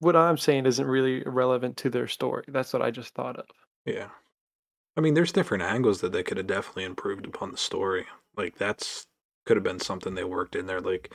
what 0.00 0.16
I'm 0.16 0.38
saying 0.38 0.64
isn't 0.64 0.86
really 0.86 1.22
relevant 1.24 1.76
to 1.78 1.90
their 1.90 2.08
story. 2.08 2.44
That's 2.48 2.72
what 2.72 2.80
I 2.82 2.90
just 2.90 3.14
thought 3.14 3.36
of. 3.38 3.44
Yeah. 3.84 4.08
I 4.96 5.00
mean, 5.02 5.14
there's 5.14 5.30
different 5.32 5.62
angles 5.62 6.00
that 6.00 6.12
they 6.12 6.22
could 6.22 6.38
have 6.38 6.46
definitely 6.46 6.84
improved 6.84 7.26
upon 7.26 7.52
the 7.52 7.58
story. 7.58 8.06
Like 8.36 8.56
that's 8.56 9.06
could 9.46 9.56
have 9.56 9.64
been 9.64 9.80
something 9.80 10.14
they 10.14 10.24
worked 10.24 10.56
in 10.56 10.66
there, 10.66 10.80
like 10.80 11.12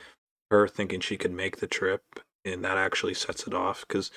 her 0.50 0.68
thinking 0.68 1.00
she 1.00 1.16
could 1.16 1.32
make 1.32 1.56
the 1.56 1.66
trip, 1.66 2.02
and 2.44 2.64
that 2.64 2.78
actually 2.78 3.14
sets 3.14 3.46
it 3.46 3.54
off. 3.54 3.84
Because 3.86 4.10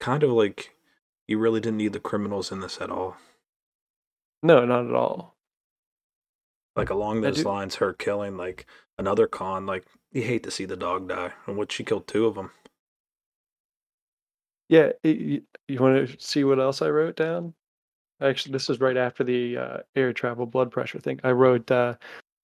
kind 0.00 0.22
of 0.22 0.30
like 0.30 0.74
you 1.28 1.38
really 1.38 1.60
didn't 1.60 1.78
need 1.78 1.92
the 1.92 2.00
criminals 2.00 2.50
in 2.50 2.60
this 2.60 2.80
at 2.80 2.90
all. 2.90 3.16
No, 4.44 4.64
not 4.64 4.86
at 4.86 4.94
all. 4.94 5.34
Like 6.76 6.90
along 6.90 7.18
I 7.18 7.28
those 7.30 7.38
do- 7.42 7.48
lines, 7.48 7.74
her 7.76 7.92
killing 7.94 8.36
like 8.36 8.66
another 8.98 9.26
con. 9.26 9.64
Like 9.66 9.86
you 10.12 10.22
hate 10.22 10.42
to 10.44 10.50
see 10.50 10.66
the 10.66 10.76
dog 10.76 11.08
die, 11.08 11.32
and 11.46 11.56
what 11.56 11.72
she 11.72 11.82
killed 11.82 12.06
two 12.06 12.26
of 12.26 12.34
them. 12.34 12.50
Yeah, 14.68 14.92
y- 15.02 15.18
y- 15.20 15.42
you 15.68 15.78
want 15.80 16.08
to 16.08 16.20
see 16.20 16.44
what 16.44 16.60
else 16.60 16.82
I 16.82 16.90
wrote 16.90 17.16
down? 17.16 17.54
Actually, 18.20 18.52
this 18.52 18.68
is 18.70 18.80
right 18.80 18.96
after 18.96 19.24
the 19.24 19.56
uh, 19.56 19.78
air 19.96 20.12
travel 20.12 20.46
blood 20.46 20.70
pressure 20.70 20.98
thing. 20.98 21.20
I 21.24 21.30
wrote, 21.32 21.70
uh, 21.70 21.94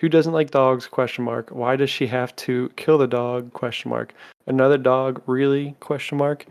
"Who 0.00 0.08
doesn't 0.08 0.32
like 0.32 0.50
dogs?" 0.50 0.86
Question 0.86 1.24
mark. 1.24 1.50
Why 1.50 1.76
does 1.76 1.90
she 1.90 2.06
have 2.06 2.34
to 2.36 2.70
kill 2.76 2.98
the 2.98 3.06
dog? 3.08 3.52
Question 3.52 3.90
mark. 3.90 4.14
Another 4.46 4.78
dog? 4.78 5.22
Really? 5.26 5.76
Question 5.80 6.18
mark. 6.18 6.46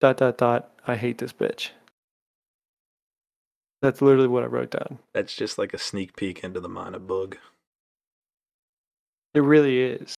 Dot 0.00 0.16
dot 0.18 0.38
dot. 0.38 0.72
I 0.86 0.96
hate 0.96 1.18
this 1.18 1.32
bitch. 1.32 1.70
That's 3.80 4.02
literally 4.02 4.28
what 4.28 4.42
I 4.42 4.46
wrote 4.46 4.70
down. 4.70 4.98
That's 5.12 5.34
just 5.36 5.58
like 5.58 5.72
a 5.72 5.78
sneak 5.78 6.16
peek 6.16 6.42
into 6.42 6.60
the 6.60 6.68
mind 6.68 6.94
of 6.94 7.02
Boog. 7.02 7.36
It 9.34 9.40
really 9.40 9.80
is. 9.82 10.14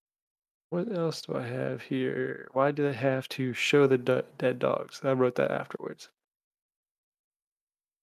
What 0.71 0.91
else 0.97 1.23
do 1.23 1.35
I 1.37 1.47
have 1.47 1.83
here? 1.83 2.49
Why 2.53 2.71
do 2.71 2.85
they 2.85 2.93
have 2.93 3.29
to 3.31 3.53
show 3.53 3.87
the 3.87 3.99
d- 3.99 4.23
dead 4.39 4.61
dogs? 4.61 5.01
I 5.03 5.13
wrote 5.13 5.35
that 5.35 5.51
afterwards. 5.51 6.09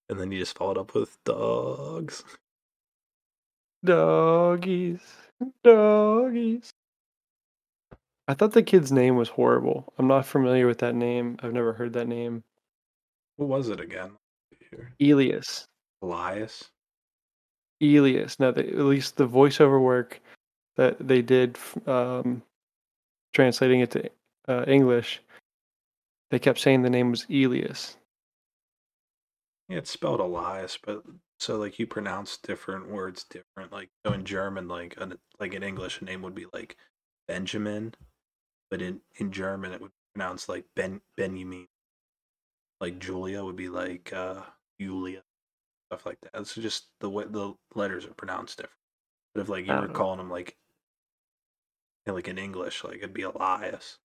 And 0.10 0.20
then 0.20 0.32
you 0.32 0.40
just 0.40 0.58
followed 0.58 0.78
up 0.78 0.94
with 0.94 1.18
dogs. 1.24 2.24
Doggies, 3.84 5.00
doggies. 5.64 6.72
I 8.28 8.34
thought 8.34 8.52
the 8.52 8.64
kid's 8.64 8.92
name 8.92 9.16
was 9.16 9.30
horrible. 9.30 9.94
I'm 9.98 10.08
not 10.08 10.26
familiar 10.26 10.68
with 10.68 10.80
that 10.80 10.96
name. 10.96 11.38
I've 11.42 11.54
never 11.54 11.74
heard 11.74 11.94
that 11.94 12.08
name. 12.08 12.44
What 13.38 13.48
was 13.48 13.70
it 13.70 13.80
again? 13.80 14.12
Elias. 15.02 15.68
Elias. 16.02 16.70
Elias. 17.82 18.40
Now, 18.40 18.52
the, 18.52 18.68
at 18.68 18.80
least 18.80 19.18
the 19.18 19.28
voiceover 19.28 19.82
work 19.82 20.20
that 20.76 20.96
they 21.06 21.22
did, 21.22 21.58
um, 21.86 22.42
translating 23.34 23.82
it 23.82 23.92
to 23.92 24.10
uh, 24.48 24.64
English, 24.68 25.22
they 26.32 26.40
kept 26.40 26.60
saying 26.60 26.82
the 26.82 26.90
name 26.90 27.12
was 27.12 27.26
Elias. 27.30 27.98
Yeah, 29.70 29.80
it's 29.80 29.92
spelled 29.92 30.20
Elias, 30.20 30.78
but 30.84 31.04
so 31.40 31.58
like 31.58 31.78
you 31.78 31.88
pronounce 31.88 32.38
different 32.38 32.90
words 32.90 33.26
different. 33.30 33.72
Like 33.72 33.90
so 34.06 34.14
in 34.14 34.24
German, 34.24 34.68
like 34.68 34.96
an, 34.98 35.18
like 35.40 35.54
in 35.54 35.64
English, 35.64 36.02
a 36.02 36.06
name 36.06 36.22
would 36.22 36.36
be 36.36 36.46
like 36.54 36.78
Benjamin, 37.28 37.94
but 38.72 38.82
in 38.82 39.02
in 39.18 39.32
German 39.32 39.74
it 39.74 39.82
would 39.82 39.92
pronounce 40.14 40.50
like 40.50 40.66
Ben 40.76 41.02
Benjamin. 41.16 41.68
Like 42.80 43.00
Julia 43.00 43.44
would 43.44 43.56
be 43.56 43.70
like 43.70 44.12
uh 44.14 44.42
Julia, 44.80 45.24
stuff 45.90 46.06
like 46.06 46.20
that. 46.22 46.40
It's 46.40 46.56
just 46.56 46.88
the 47.00 47.10
way 47.10 47.26
the 47.30 47.54
letters 47.76 48.06
are 48.06 48.14
pronounced 48.14 48.58
different. 48.58 48.74
But 49.34 49.42
if 49.42 49.50
like 49.50 49.66
you 49.68 49.74
were 49.74 49.82
don't 49.82 49.94
calling 49.94 50.18
them 50.18 50.30
like 50.30 50.58
yeah, 52.06 52.14
like 52.14 52.28
in 52.28 52.38
English, 52.38 52.84
like 52.84 52.98
it'd 52.98 53.14
be 53.14 53.24
Elias. 53.24 53.98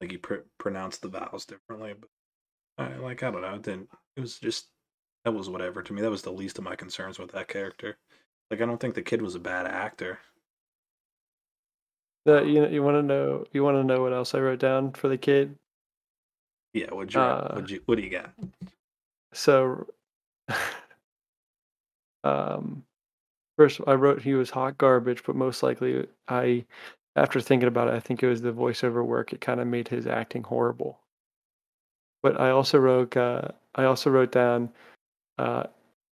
Like 0.00 0.12
you 0.12 0.18
pr- 0.18 0.46
pronounce 0.58 0.98
the 0.98 1.08
vowels 1.08 1.46
differently, 1.46 1.94
but 1.98 2.10
I 2.78 2.96
like 2.96 3.22
I 3.22 3.30
don't 3.30 3.42
know. 3.42 3.54
It 3.54 3.62
didn't. 3.62 3.88
It 4.16 4.20
was 4.20 4.38
just 4.38 4.68
that 5.24 5.32
was 5.32 5.48
whatever 5.48 5.82
to 5.82 5.92
me. 5.92 6.02
That 6.02 6.10
was 6.10 6.22
the 6.22 6.32
least 6.32 6.58
of 6.58 6.64
my 6.64 6.76
concerns 6.76 7.18
with 7.18 7.32
that 7.32 7.48
character. 7.48 7.96
Like 8.50 8.60
I 8.60 8.66
don't 8.66 8.80
think 8.80 8.94
the 8.94 9.02
kid 9.02 9.22
was 9.22 9.34
a 9.34 9.40
bad 9.40 9.66
actor. 9.66 10.18
Uh, 12.26 12.42
you 12.42 12.66
you 12.68 12.82
want 12.82 12.96
to 12.96 13.02
know? 13.02 13.44
You 13.52 13.64
want 13.64 13.76
to 13.76 13.84
know 13.84 14.02
what 14.02 14.12
else 14.12 14.34
I 14.34 14.40
wrote 14.40 14.60
down 14.60 14.92
for 14.92 15.08
the 15.08 15.18
kid? 15.18 15.56
Yeah. 16.72 16.86
What 16.90 17.12
you? 17.12 17.20
Uh, 17.20 17.52
what 17.54 17.70
you? 17.70 17.82
What 17.86 17.96
do 17.96 18.02
you 18.02 18.10
got? 18.10 18.30
So, 19.32 19.86
um, 22.24 22.84
first 23.56 23.80
I 23.86 23.94
wrote 23.94 24.22
he 24.22 24.34
was 24.34 24.50
hot 24.50 24.78
garbage, 24.78 25.22
but 25.24 25.36
most 25.36 25.62
likely 25.62 26.06
I, 26.28 26.64
after 27.16 27.40
thinking 27.40 27.68
about 27.68 27.88
it, 27.88 27.94
I 27.94 28.00
think 28.00 28.22
it 28.22 28.28
was 28.28 28.42
the 28.42 28.52
voiceover 28.52 29.04
work. 29.04 29.32
It 29.32 29.40
kind 29.40 29.60
of 29.60 29.66
made 29.66 29.88
his 29.88 30.06
acting 30.06 30.42
horrible. 30.42 30.98
But 32.22 32.40
I 32.40 32.50
also 32.50 32.78
wrote, 32.78 33.16
uh, 33.16 33.48
I 33.74 33.84
also 33.84 34.10
wrote 34.10 34.32
down, 34.32 34.70
uh, 35.38 35.64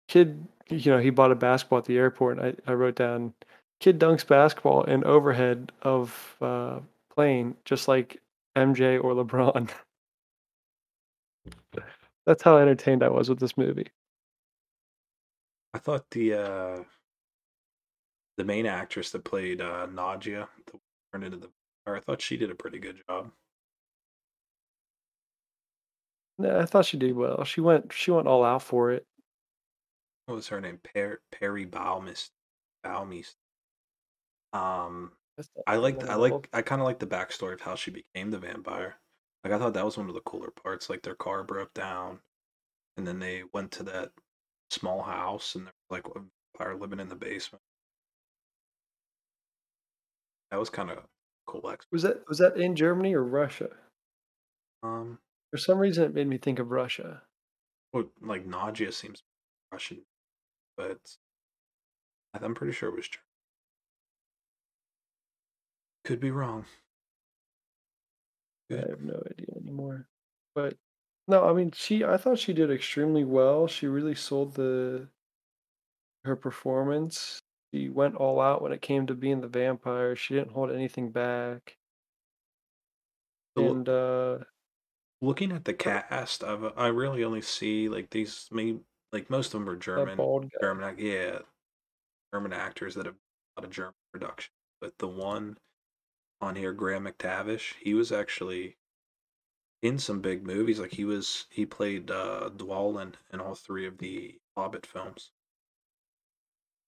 kid. 0.08 0.45
You 0.69 0.91
know, 0.91 1.00
he 1.00 1.10
bought 1.10 1.32
a 1.32 1.36
basketball 1.36 1.80
at 1.80 1.86
the 1.86 1.98
airport, 1.98 2.38
and 2.38 2.56
I, 2.67 2.72
I 2.72 2.74
wrote 2.76 2.95
down, 2.95 3.34
kid 3.80 4.00
dunks 4.00 4.28
basketball 4.28 4.84
in 4.84 5.04
overhead 5.04 5.72
of 5.82 6.36
uh, 6.41 6.80
plane, 7.13 7.56
just 7.65 7.88
like 7.88 8.22
MJ 8.56 9.04
or 9.04 9.13
LeBron. 9.13 9.69
That's 12.25 12.43
how 12.43 12.57
entertained 12.57 13.03
I 13.03 13.09
was 13.09 13.29
with 13.29 13.39
this 13.39 13.57
movie. 13.57 13.88
I 15.73 15.79
thought 15.79 16.09
the 16.12 16.33
uh 16.33 16.83
the 18.38 18.43
main 18.43 18.65
actress 18.65 19.12
that 19.12 19.23
played 19.23 19.62
uh 19.62 19.88
Nadia, 19.88 20.47
the 20.65 20.79
turned 21.12 21.25
into 21.25 21.38
the. 21.38 21.49
Or 21.85 21.95
I 21.95 21.99
thought 22.01 22.21
she 22.21 22.38
did 22.38 22.51
a 22.51 22.55
pretty 22.55 22.77
good 22.77 23.01
job. 23.09 23.31
Yeah, 26.38 26.59
I 26.59 26.65
thought 26.65 26.85
she 26.85 26.97
did 26.97 27.15
well. 27.15 27.43
She 27.43 27.62
went 27.62 27.91
she 27.93 28.12
went 28.12 28.27
all 28.27 28.43
out 28.43 28.63
for 28.63 28.91
it. 28.91 29.05
What 30.25 30.35
was 30.35 30.47
her 30.49 30.62
name? 30.62 30.79
Per- 30.83 31.21
Peri 31.31 31.65
Baumist. 31.65 32.29
Baumist. 32.85 33.35
Um, 34.53 35.12
I 35.67 35.77
liked 35.77 36.03
I 36.03 36.15
like 36.15 36.49
I 36.53 36.62
kind 36.62 36.81
of 36.81 36.85
like 36.85 36.99
the 36.99 37.07
backstory 37.07 37.53
of 37.53 37.62
how 37.62 37.75
she 37.75 37.91
became 37.91 38.31
the 38.31 38.39
vampire. 38.39 38.97
Like 39.43 39.54
I 39.54 39.58
thought 39.60 39.73
that 39.73 39.86
was 39.86 39.97
one 39.97 40.10
of 40.10 40.15
the 40.15 40.21
cooler 40.21 40.52
parts. 40.52 40.89
Like 40.89 41.02
their 41.04 41.15
car 41.15 41.43
broke 41.43 41.73
down, 41.73 42.19
and 42.97 43.08
then 43.08 43.19
they 43.19 43.43
went 43.54 43.71
to 43.73 43.84
that 43.84 44.12
small 44.69 45.04
house, 45.04 45.56
and 45.56 45.65
there 45.67 45.73
was 45.89 46.04
like 46.04 46.15
a 46.15 46.21
vampire 46.58 46.75
living 46.80 46.99
in 46.99 47.10
the 47.10 47.15
basement. 47.15 47.63
That 50.52 50.58
was 50.60 50.69
kind 50.69 50.89
of 50.89 51.06
cool. 51.45 51.69
Ex- 51.69 51.86
Was 51.91 52.04
that 52.04 52.28
was 52.28 52.38
that 52.39 52.58
in 52.58 52.75
Germany 52.75 53.13
or 53.13 53.23
Russia? 53.23 53.69
um, 54.84 55.19
For 55.52 55.58
some 55.58 55.78
reason 55.80 56.04
it 56.06 56.13
made 56.13 56.28
me 56.28 56.38
think 56.38 56.60
of 56.60 56.71
Russia. 56.71 57.23
well, 57.93 58.06
like 58.21 58.45
Nadia 58.45 58.91
seems 58.91 59.23
Russian, 59.71 60.06
but 60.78 61.17
I'm 62.34 62.56
pretty 62.56 62.73
sure 62.73 62.89
it 62.89 62.95
was 62.95 63.08
German. 63.08 63.25
Could 66.04 66.19
be 66.19 66.32
wrong. 66.32 66.65
I 68.71 68.75
have 68.75 69.01
no 69.01 69.21
idea 69.29 69.55
anymore. 69.55 70.08
But 70.55 70.77
no, 71.27 71.45
I 71.49 71.53
mean 71.53 71.71
she 71.71 72.03
I 72.03 72.17
thought 72.17 72.39
she 72.39 72.53
did 72.53 72.71
extremely 72.71 73.23
well. 73.23 73.67
She 73.67 73.88
really 73.88 74.15
sold 74.15 74.55
the 74.55 75.10
her 76.23 76.36
performance. 76.36 77.39
She 77.73 77.89
went 77.89 78.15
all 78.15 78.41
out 78.41 78.62
when 78.62 78.71
it 78.71 78.82
came 78.82 79.08
to 79.08 79.13
being 79.15 79.41
the 79.41 79.47
vampire. 79.47 80.15
She 80.15 80.34
didn't 80.34 80.51
hold 80.51 80.71
anything 80.71 81.12
back. 81.12 81.77
And 83.55 83.88
uh 83.89 84.39
looking 85.21 85.51
at 85.51 85.65
the 85.65 85.73
cast, 85.73 86.43
I've 86.43 86.73
I 86.77 86.88
really 86.88 87.23
only 87.23 87.41
see 87.41 87.89
like 87.89 88.10
these 88.10 88.47
maybe 88.51 88.79
like 89.12 89.29
most 89.29 89.53
of 89.53 89.60
them 89.60 89.69
are 89.69 89.75
German. 89.75 90.17
German, 90.62 90.95
yeah, 90.97 91.39
German 92.34 92.53
actors 92.53 92.95
that 92.95 93.05
have 93.05 93.15
a 93.15 93.62
lot 93.62 93.65
of 93.65 93.71
German 93.71 93.93
production. 94.13 94.51
But 94.82 94.97
the 94.97 95.08
one 95.08 95.58
on 96.41 96.56
here, 96.56 96.73
Graham 96.73 97.06
McTavish, 97.06 97.75
he 97.82 97.93
was 97.93 98.12
actually 98.12 98.78
in 99.82 99.99
some 99.99 100.21
big 100.21 100.45
movies. 100.45 100.80
Like 100.80 100.93
he 100.93 101.04
was, 101.06 101.45
he 101.49 101.65
played 101.65 102.10
uh, 102.12 102.49
Dwalin 102.56 103.15
in 103.34 103.41
all 103.41 103.56
three 103.56 103.86
of 103.86 103.97
the 103.97 104.39
Hobbit 104.56 104.86
films. 104.86 105.32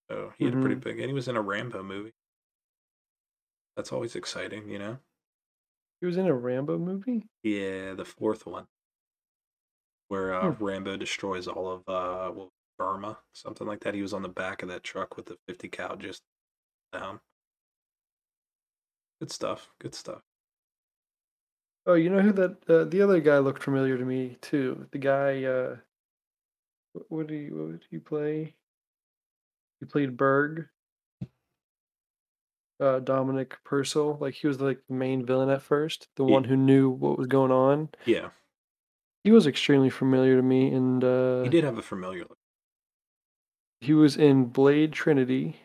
So 0.08 0.32
he 0.38 0.44
had 0.44 0.54
a 0.54 0.56
pretty 0.58 0.76
Mhm. 0.76 0.80
big, 0.80 1.00
and 1.00 1.08
he 1.08 1.12
was 1.14 1.26
in 1.28 1.36
a 1.36 1.42
Rambo 1.42 1.82
movie. 1.82 2.14
That's 3.76 3.92
always 3.92 4.16
exciting, 4.16 4.68
you 4.70 4.78
know. 4.78 4.98
He 6.00 6.06
was 6.06 6.18
in 6.18 6.26
a 6.26 6.34
Rambo 6.34 6.78
movie? 6.78 7.30
Yeah, 7.44 7.94
the 7.94 8.04
fourth 8.04 8.46
one. 8.46 8.66
where 10.08 10.34
uh, 10.34 10.48
Hmm. 10.48 10.60
Rambo 10.60 10.96
destroys 10.96 11.48
all 11.48 11.70
of 11.70 11.80
uh, 11.88 12.30
well, 12.32 12.52
Burma, 12.78 13.18
something 13.32 13.66
like 13.66 13.80
that. 13.80 13.94
He 13.94 14.02
was 14.02 14.12
on 14.12 14.22
the 14.22 14.28
back 14.28 14.62
of 14.62 14.68
that 14.68 14.84
truck 14.84 15.16
with 15.16 15.26
the 15.26 15.38
50 15.48 15.68
cal 15.68 15.96
just 15.96 16.22
down. 16.92 17.20
Good 19.22 19.30
stuff. 19.30 19.70
Good 19.78 19.94
stuff. 19.94 20.20
Oh, 21.86 21.94
you 21.94 22.10
know 22.10 22.20
who 22.22 22.32
that 22.32 22.56
uh, 22.68 22.82
the 22.86 23.02
other 23.02 23.20
guy 23.20 23.38
looked 23.38 23.62
familiar 23.62 23.96
to 23.96 24.04
me 24.04 24.36
too. 24.40 24.88
The 24.90 24.98
guy 24.98 25.44
uh 25.44 25.76
wh- 26.92 27.12
what 27.12 27.28
did 27.28 27.40
he 27.44 27.52
what 27.52 27.70
did 27.70 27.84
he 27.88 27.98
play? 27.98 28.56
He 29.78 29.86
played 29.86 30.16
Berg. 30.16 30.66
Uh 32.80 32.98
Dominic 32.98 33.58
Purcell. 33.62 34.18
Like 34.20 34.34
he 34.34 34.48
was 34.48 34.60
like 34.60 34.80
the 34.88 34.94
main 34.94 35.24
villain 35.24 35.50
at 35.50 35.62
first, 35.62 36.08
the 36.16 36.24
Ye- 36.24 36.32
one 36.32 36.42
who 36.42 36.56
knew 36.56 36.90
what 36.90 37.16
was 37.16 37.28
going 37.28 37.52
on. 37.52 37.90
Yeah, 38.06 38.30
He 39.22 39.30
was 39.30 39.46
extremely 39.46 39.90
familiar 39.90 40.34
to 40.34 40.42
me 40.42 40.74
and 40.74 41.04
uh 41.04 41.44
he 41.44 41.48
did 41.48 41.62
have 41.62 41.78
a 41.78 41.82
familiar 41.82 42.22
look. 42.22 42.38
he 43.80 43.92
was 43.94 44.16
in 44.16 44.46
Blade 44.46 44.92
Trinity. 44.92 45.60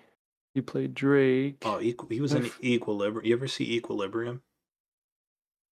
He 0.58 0.62
played 0.62 0.96
Drake. 0.96 1.58
Oh, 1.64 1.78
equ- 1.78 2.12
he 2.12 2.20
was 2.20 2.34
in 2.34 2.50
Equilibrium. 2.64 3.24
You 3.28 3.36
ever 3.36 3.48
see 3.48 3.76
Equilibrium? 3.76 4.42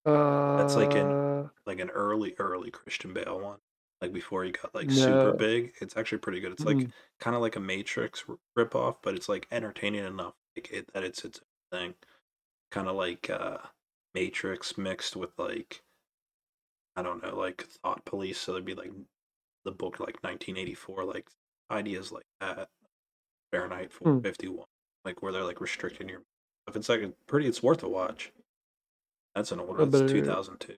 uh 0.05 0.57
that's 0.57 0.75
like 0.75 0.93
in- 0.93 1.49
Like 1.65 1.79
an 1.79 1.89
early, 1.89 2.35
early 2.37 2.69
Christian 2.69 3.11
Bale 3.11 3.39
one. 3.41 3.57
Like 3.99 4.13
before 4.13 4.43
he 4.43 4.51
got 4.51 4.75
like 4.75 4.91
super 4.91 5.33
big. 5.33 5.73
It's 5.81 5.97
actually 5.97 6.19
pretty 6.19 6.39
good. 6.39 6.51
It's 6.51 6.65
like 6.65 6.77
Mm. 6.77 6.91
kind 7.19 7.35
of 7.35 7.41
like 7.41 7.55
a 7.55 7.59
Matrix 7.59 8.25
ripoff, 8.55 8.97
but 9.01 9.15
it's 9.15 9.27
like 9.27 9.47
entertaining 9.51 10.05
enough 10.05 10.35
like 10.55 10.69
it, 10.71 10.93
that 10.93 11.03
it's 11.03 11.25
its 11.25 11.39
own 11.73 11.79
thing. 11.79 11.93
Kind 12.69 12.87
of 12.87 12.95
like 12.95 13.27
uh 13.31 13.57
Matrix 14.13 14.77
mixed 14.77 15.15
with 15.15 15.31
like 15.39 15.81
I 16.95 17.01
don't 17.01 17.23
know, 17.23 17.35
like 17.35 17.63
Thought 17.63 18.05
Police. 18.05 18.37
So 18.39 18.51
there'd 18.51 18.65
be 18.65 18.75
like 18.75 18.91
the 19.63 19.71
book 19.71 19.99
like 19.99 20.21
1984, 20.23 21.05
like 21.05 21.27
ideas 21.71 22.11
like 22.11 22.27
that. 22.39 22.69
Fahrenheit 23.51 23.91
Hmm. 23.93 24.19
451, 24.21 24.65
like 25.05 25.21
where 25.21 25.31
they're 25.31 25.43
like 25.43 25.61
restricting 25.61 26.09
your. 26.09 26.21
If 26.67 26.75
it's 26.75 26.89
like 26.89 27.01
a 27.01 27.13
pretty, 27.27 27.47
it's 27.47 27.61
worth 27.61 27.83
a 27.83 27.89
watch. 27.89 28.31
That's 29.35 29.51
an 29.51 29.59
old 29.59 29.79
I 29.79 29.83
one. 29.83 30.07
2002. 30.07 30.75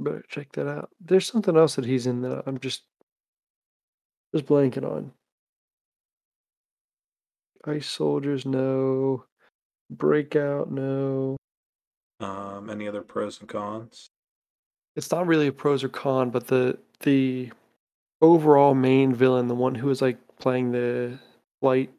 Better 0.00 0.24
check 0.28 0.50
that 0.52 0.68
out. 0.68 0.90
There's 1.00 1.26
something 1.26 1.56
else 1.56 1.76
that 1.76 1.84
he's 1.84 2.06
in 2.06 2.22
that 2.22 2.42
I'm 2.46 2.58
just 2.58 2.82
just 4.34 4.46
blanking 4.46 4.84
on. 4.84 5.12
Ice 7.66 7.86
Soldiers, 7.86 8.46
no. 8.46 9.24
Breakout, 9.90 10.70
no. 10.70 11.36
Um, 12.20 12.70
any 12.70 12.88
other 12.88 13.02
pros 13.02 13.40
and 13.40 13.48
cons? 13.48 14.08
It's 14.96 15.10
not 15.10 15.26
really 15.26 15.48
a 15.48 15.52
pros 15.52 15.84
or 15.84 15.88
con, 15.88 16.30
but 16.30 16.46
the 16.46 16.78
the 17.00 17.52
overall 18.20 18.74
main 18.74 19.14
villain, 19.14 19.48
the 19.48 19.54
one 19.54 19.74
who 19.74 19.86
was 19.86 20.02
like 20.02 20.18
playing 20.38 20.72
the 20.72 21.18
flight, 21.60 21.90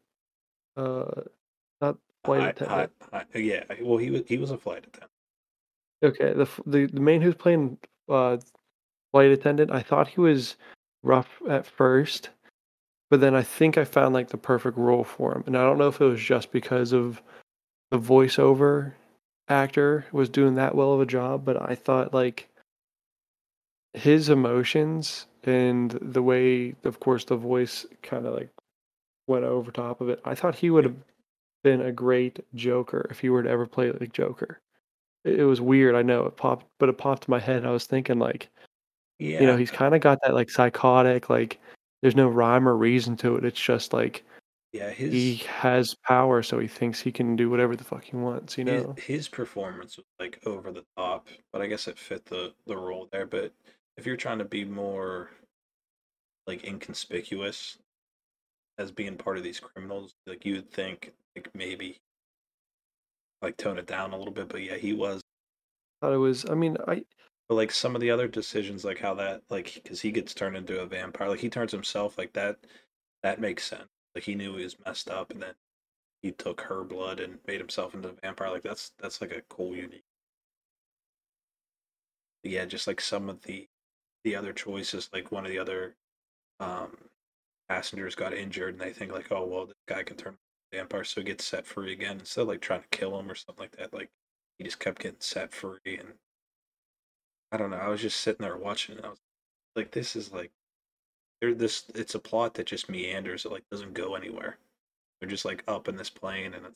uh, 0.78 1.22
not 1.82 1.98
flight 2.24 2.62
attendant. 2.62 2.92
hi- 3.12 3.26
yeah, 3.36 3.64
well, 3.82 3.98
he 3.98 4.12
was 4.12 4.24
he 4.28 4.38
was 4.38 4.52
a 4.52 4.58
flight 4.58 4.86
attendant. 4.88 5.12
Okay, 6.04 6.34
the 6.34 6.48
the 6.66 6.86
the 6.88 7.00
main 7.00 7.22
who's 7.22 7.36
playing 7.36 7.78
uh 8.10 8.38
flight 9.12 9.32
attendant, 9.32 9.72
I 9.72 9.82
thought 9.82 10.08
he 10.08 10.22
was 10.22 10.56
rough 11.04 11.42
at 11.50 11.66
first, 11.66 12.30
but 13.10 13.20
then 13.20 13.36
I 13.36 13.44
think 13.44 13.78
I 13.78 13.84
found 13.84 14.14
like 14.14 14.30
the 14.30 14.38
perfect 14.38 14.78
role 14.78 15.04
for 15.04 15.36
him. 15.36 15.44
And 15.46 15.58
I 15.58 15.64
don't 15.64 15.78
know 15.78 15.88
if 15.90 16.00
it 16.00 16.06
was 16.06 16.22
just 16.22 16.52
because 16.52 16.94
of 16.94 17.22
the 17.92 18.00
voiceover 18.00 18.94
actor 19.50 20.06
was 20.12 20.30
doing 20.30 20.56
that 20.56 20.76
well 20.76 20.94
of 20.94 21.02
a 21.02 21.06
job, 21.06 21.44
but 21.44 21.62
I 21.62 21.76
thought 21.76 22.14
like 22.14 22.48
his 23.94 24.30
emotions 24.30 25.28
and 25.44 25.92
the 26.02 26.24
way 26.24 26.74
of 26.86 27.00
course 27.00 27.26
the 27.26 27.36
voice 27.36 27.86
kind 28.02 28.26
of 28.26 28.36
like 28.36 28.50
went 29.32 29.46
over 29.46 29.72
top 29.72 30.02
of 30.02 30.10
it. 30.10 30.22
I 30.26 30.36
thought 30.36 30.56
he 30.56 30.70
would 30.70 30.84
have 30.84 30.96
been 31.64 31.82
a 31.82 31.92
great 31.92 32.40
Joker 32.56 33.08
if 33.10 33.20
he 33.20 33.30
were 33.30 33.44
to 33.44 33.50
ever 33.50 33.66
play 33.66 33.92
like 33.92 34.14
Joker 34.14 34.62
it 35.24 35.40
it 35.40 35.44
was 35.44 35.62
weird. 35.62 35.96
I 35.96 36.02
know 36.02 36.26
it 36.26 36.38
popped, 36.38 36.66
but 36.80 36.90
it 36.90 36.98
popped 36.98 37.28
in 37.28 37.32
my 37.32 37.40
head. 37.40 37.66
I 37.66 37.72
was 37.72 37.86
thinking 37.86 38.20
like, 38.20 38.50
Yeah, 39.20 39.42
you 39.42 39.48
know, 39.48 39.58
he's 39.58 39.72
kind 39.72 39.96
of 39.96 40.02
got 40.02 40.20
that 40.24 40.34
like 40.34 40.50
psychotic, 40.50 41.30
like 41.30 41.60
there's 42.02 42.16
no 42.16 42.28
rhyme 42.28 42.68
or 42.68 42.76
reason 42.76 43.16
to 43.18 43.36
it. 43.36 43.46
It's 43.46 43.62
just 43.62 43.94
like 43.94 44.24
yeah. 44.74 44.90
His 44.90 45.12
he 45.12 45.36
has 45.48 45.96
power, 46.08 46.42
so 46.44 46.60
he 46.60 46.68
thinks 46.68 47.00
he 47.00 47.12
can 47.12 47.36
do 47.36 47.50
whatever 47.50 47.76
the 47.76 47.84
fuck 47.84 48.04
he 48.04 48.16
wants. 48.16 48.58
You 48.58 48.66
his, 48.66 48.84
know? 48.84 48.96
his 48.98 49.28
performance 49.28 49.98
was 49.98 50.06
like 50.20 50.40
over 50.46 50.72
the 50.72 50.86
top, 50.98 51.28
but 51.52 51.62
I 51.62 51.68
guess 51.68 51.88
it 51.88 51.98
fit 51.98 52.26
the 52.26 52.54
the 52.68 52.78
role 52.78 53.08
there. 53.12 53.28
But 53.28 53.54
if 53.98 54.06
you're 54.06 54.18
trying 54.18 54.40
to 54.40 54.46
be 54.46 54.66
more 54.66 55.30
like 56.48 56.64
inconspicuous 56.64 57.78
as 58.82 58.92
being 58.92 59.18
part 59.18 59.38
of 59.38 59.44
these 59.44 59.60
criminals, 59.60 60.14
like 60.28 60.46
you 60.46 60.56
would 60.56 60.72
think 60.72 61.14
like 61.36 61.50
maybe 61.56 62.00
like 63.42 63.58
tone 63.58 63.78
it 63.78 63.88
down 63.88 64.14
a 64.14 64.18
little 64.18 64.34
bit. 64.34 64.50
But 64.50 64.64
yeah, 64.64 64.78
he 64.78 64.94
was. 64.94 65.22
Thought 66.02 66.14
it 66.14 66.18
was. 66.18 66.46
I 66.50 66.56
mean, 66.56 66.78
I 66.88 67.06
But 67.50 67.56
like 67.56 67.72
some 67.72 67.96
of 67.96 68.02
the 68.02 68.12
other 68.12 68.28
decisions, 68.28 68.86
like 68.86 69.00
how 69.00 69.14
that, 69.16 69.44
like, 69.50 69.74
because 69.76 70.02
he 70.02 70.12
gets 70.12 70.34
turned 70.34 70.58
into 70.58 70.82
a 70.82 70.86
vampire, 70.88 71.30
like 71.30 71.40
he 71.40 71.50
turns 71.50 71.72
himself, 71.72 72.18
like 72.18 72.34
that, 72.34 72.58
that 73.24 73.40
makes 73.42 73.66
sense. 73.66 73.90
Like 74.16 74.24
he 74.26 74.36
knew 74.36 74.56
he 74.58 74.64
was 74.64 74.78
messed 74.86 75.10
up, 75.10 75.32
and 75.32 75.42
then 75.42 75.54
he 76.24 76.32
took 76.34 76.62
her 76.62 76.84
blood 76.84 77.20
and 77.20 77.40
made 77.48 77.60
himself 77.60 77.94
into 77.96 78.10
a 78.10 78.14
vampire. 78.14 78.50
Like 78.52 78.64
that's 78.64 78.92
that's 79.00 79.22
like 79.22 79.32
a 79.34 79.42
cool, 79.50 79.76
unique. 79.76 80.04
But 82.44 82.52
yeah, 82.52 82.66
just 82.66 82.88
like 82.88 83.02
some 83.02 83.30
of 83.30 83.42
the 83.44 83.68
the 84.24 84.36
other 84.36 84.54
choices, 84.54 85.10
like 85.14 85.32
one 85.32 85.46
of 85.46 85.52
the 85.52 85.60
other 85.60 85.96
um 86.60 86.98
passengers 87.72 88.16
got 88.16 88.34
injured, 88.34 88.74
and 88.74 88.82
they 88.82 88.92
think 88.92 89.14
like, 89.14 89.32
oh 89.32 89.46
well, 89.46 89.66
this 89.66 89.76
guy 89.88 90.04
can 90.04 90.18
turn 90.18 90.36
vampire, 90.74 91.06
so 91.06 91.22
he 91.22 91.26
gets 91.26 91.46
set 91.46 91.66
free 91.66 91.94
again 91.94 92.20
instead 92.20 92.42
of 92.42 92.50
like 92.50 92.60
trying 92.60 92.82
to 92.82 92.98
kill 92.98 93.18
him 93.18 93.32
or 93.32 93.36
something 93.36 93.64
like 93.64 93.78
that. 93.78 93.94
Like 93.94 94.10
he 94.58 94.66
just 94.66 94.80
kept 94.80 95.02
getting 95.02 95.22
set 95.22 95.54
free 95.54 95.80
and 95.86 96.14
I 97.52 97.58
don't 97.58 97.72
know. 97.72 97.78
I 97.78 97.88
was 97.88 98.02
just 98.02 98.20
sitting 98.20 98.44
there 98.44 98.58
watching 98.58 98.98
and 98.98 99.06
I 99.06 99.10
was 99.10 99.20
like, 99.76 99.92
this 99.92 100.16
is 100.18 100.34
like, 100.34 100.52
there. 101.40 101.54
This 101.54 101.86
it's 101.96 102.16
a 102.16 102.20
plot 102.20 102.56
that 102.56 102.68
just 102.68 102.90
meanders. 102.90 103.46
It 103.46 103.52
like 103.54 103.64
doesn't 103.72 103.94
go 103.94 104.16
anywhere. 104.16 104.58
They're 105.20 105.30
just 105.30 105.46
like 105.46 105.64
up 105.68 105.88
in 105.88 105.96
this 105.96 106.10
plane, 106.10 106.54
and 106.54 106.66
it's 106.66 106.76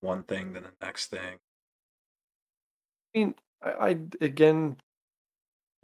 one 0.00 0.24
thing 0.24 0.54
then 0.54 0.64
the 0.64 0.86
next 0.86 1.06
thing. 1.06 1.38
I 3.14 3.18
mean, 3.18 3.34
I, 3.62 3.70
I 3.70 3.98
again, 4.20 4.76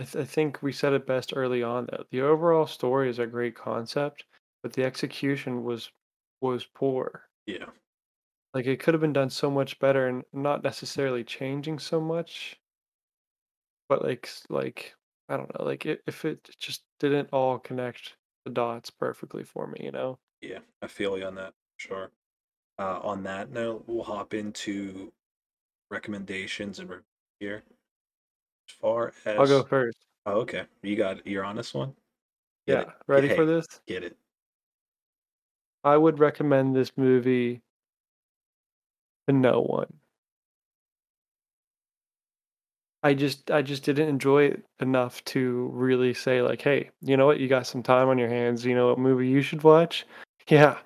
I, 0.00 0.04
th- 0.04 0.16
I 0.16 0.24
think 0.26 0.62
we 0.62 0.72
said 0.72 0.92
it 0.92 1.06
best 1.06 1.32
early 1.36 1.62
on. 1.62 1.86
Though 1.86 2.04
the 2.10 2.20
overall 2.22 2.66
story 2.66 3.08
is 3.08 3.18
a 3.18 3.26
great 3.26 3.54
concept, 3.54 4.24
but 4.62 4.72
the 4.72 4.84
execution 4.84 5.62
was 5.64 5.92
was 6.40 6.64
poor. 6.66 7.28
Yeah, 7.46 7.70
Like 8.54 8.66
it 8.66 8.80
could 8.80 8.94
have 8.94 9.00
been 9.00 9.12
done 9.14 9.30
so 9.30 9.50
much 9.50 9.78
better, 9.78 10.06
and 10.06 10.24
not 10.32 10.62
necessarily 10.62 11.24
changing 11.24 11.78
so 11.78 12.00
much. 12.00 12.60
But 13.88 14.02
like, 14.02 14.26
s- 14.26 14.46
like 14.48 14.94
I 15.28 15.36
don't 15.36 15.52
know, 15.58 15.64
like 15.64 15.86
it, 15.86 16.02
if 16.06 16.24
it 16.24 16.50
just 16.58 16.84
didn't 16.98 17.30
all 17.32 17.58
connect 17.58 18.16
the 18.44 18.50
dots 18.50 18.90
perfectly 18.90 19.44
for 19.44 19.66
me, 19.66 19.80
you 19.84 19.90
know. 19.92 20.18
yeah. 20.40 20.60
I 20.82 20.86
feel 20.86 21.18
you 21.18 21.24
on 21.26 21.34
that. 21.36 21.54
Sure. 21.76 22.12
Uh, 22.78 23.00
on 23.02 23.22
that 23.24 23.50
note, 23.50 23.84
we'll 23.88 24.04
hop 24.04 24.34
into 24.34 25.12
recommendations 25.90 26.78
and 26.78 26.88
review 26.90 27.04
here. 27.40 27.64
As 28.68 28.74
far 28.80 29.12
as 29.24 29.38
I'll 29.38 29.46
go 29.46 29.62
first. 29.64 29.98
Oh, 30.26 30.40
okay. 30.40 30.64
You 30.82 30.96
got 30.96 31.26
you're 31.26 31.44
on 31.44 31.56
this 31.56 31.72
one. 31.72 31.94
Get 32.66 32.74
Yeah, 32.78 32.80
it. 32.82 32.88
ready 33.06 33.28
for 33.28 33.46
this? 33.46 33.66
Get 33.86 34.04
it. 34.04 34.16
I 35.84 35.96
would 35.96 36.18
recommend 36.18 36.76
this 36.76 36.92
movie 36.96 37.62
to 39.26 39.32
no 39.32 39.62
one. 39.62 39.92
I 43.02 43.14
just 43.14 43.50
I 43.50 43.62
just 43.62 43.84
didn't 43.84 44.08
enjoy 44.08 44.44
it 44.46 44.64
enough 44.80 45.24
to 45.26 45.70
really 45.72 46.12
say 46.12 46.42
like, 46.42 46.60
hey, 46.60 46.90
you 47.00 47.16
know 47.16 47.26
what? 47.26 47.38
You 47.40 47.48
got 47.48 47.66
some 47.66 47.82
time 47.82 48.08
on 48.08 48.18
your 48.18 48.28
hands. 48.28 48.64
You 48.64 48.74
know 48.74 48.88
what 48.88 48.98
movie 48.98 49.28
you 49.28 49.42
should 49.42 49.62
watch? 49.62 50.06
Yeah, 50.48 50.78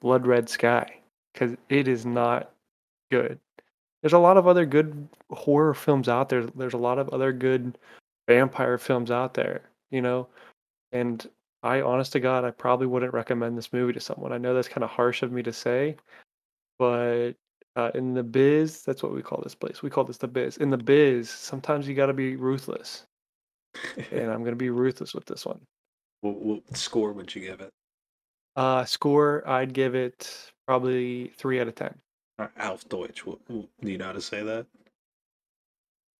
Blood 0.00 0.26
Red 0.26 0.48
Sky, 0.48 0.98
because 1.32 1.56
it 1.68 1.86
is 1.86 2.04
not 2.04 2.50
good 3.12 3.38
there's 4.06 4.12
a 4.12 4.18
lot 4.20 4.36
of 4.36 4.46
other 4.46 4.64
good 4.64 5.08
horror 5.32 5.74
films 5.74 6.08
out 6.08 6.28
there. 6.28 6.46
There's 6.46 6.74
a 6.74 6.78
lot 6.78 7.00
of 7.00 7.08
other 7.08 7.32
good 7.32 7.76
vampire 8.28 8.78
films 8.78 9.10
out 9.10 9.34
there, 9.34 9.62
you 9.90 10.00
know? 10.00 10.28
And 10.92 11.28
I, 11.64 11.80
honest 11.80 12.12
to 12.12 12.20
God, 12.20 12.44
I 12.44 12.52
probably 12.52 12.86
wouldn't 12.86 13.12
recommend 13.12 13.58
this 13.58 13.72
movie 13.72 13.94
to 13.94 13.98
someone. 13.98 14.32
I 14.32 14.38
know 14.38 14.54
that's 14.54 14.68
kind 14.68 14.84
of 14.84 14.90
harsh 14.90 15.24
of 15.24 15.32
me 15.32 15.42
to 15.42 15.52
say, 15.52 15.96
but 16.78 17.32
uh, 17.74 17.90
in 17.96 18.14
the 18.14 18.22
biz, 18.22 18.82
that's 18.82 19.02
what 19.02 19.12
we 19.12 19.22
call 19.22 19.40
this 19.42 19.56
place. 19.56 19.82
We 19.82 19.90
call 19.90 20.04
this 20.04 20.18
the 20.18 20.28
biz. 20.28 20.58
In 20.58 20.70
the 20.70 20.78
biz, 20.78 21.28
sometimes 21.28 21.88
you 21.88 21.96
got 21.96 22.06
to 22.06 22.12
be 22.12 22.36
ruthless. 22.36 23.06
and 24.12 24.30
I'm 24.30 24.44
going 24.44 24.52
to 24.52 24.54
be 24.54 24.70
ruthless 24.70 25.14
with 25.14 25.24
this 25.24 25.44
one. 25.44 25.58
What, 26.20 26.36
what, 26.36 26.76
score 26.76 27.12
would 27.12 27.34
you 27.34 27.40
give 27.40 27.60
it? 27.60 27.70
Uh, 28.54 28.84
score, 28.84 29.42
I'd 29.48 29.72
give 29.72 29.96
it 29.96 30.52
probably 30.64 31.32
three 31.36 31.60
out 31.60 31.66
of 31.66 31.74
10. 31.74 31.92
Auf 32.38 32.88
Deutsch. 32.88 33.24
Do 33.24 33.68
you 33.80 33.98
know 33.98 34.06
how 34.06 34.12
to 34.12 34.20
say 34.20 34.42
that? 34.42 34.66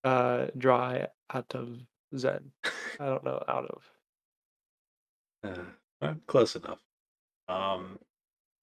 Uh, 0.05 0.47
dry 0.57 1.07
out 1.33 1.55
of 1.55 1.79
Zen. 2.17 2.53
I 3.01 3.07
don't 3.07 3.25
know 3.25 3.43
out 3.49 3.67
of. 3.67 3.91
Uh, 5.45 5.65
well, 6.01 6.17
close 6.27 6.57
enough. 6.57 6.81
Um, 7.49 7.99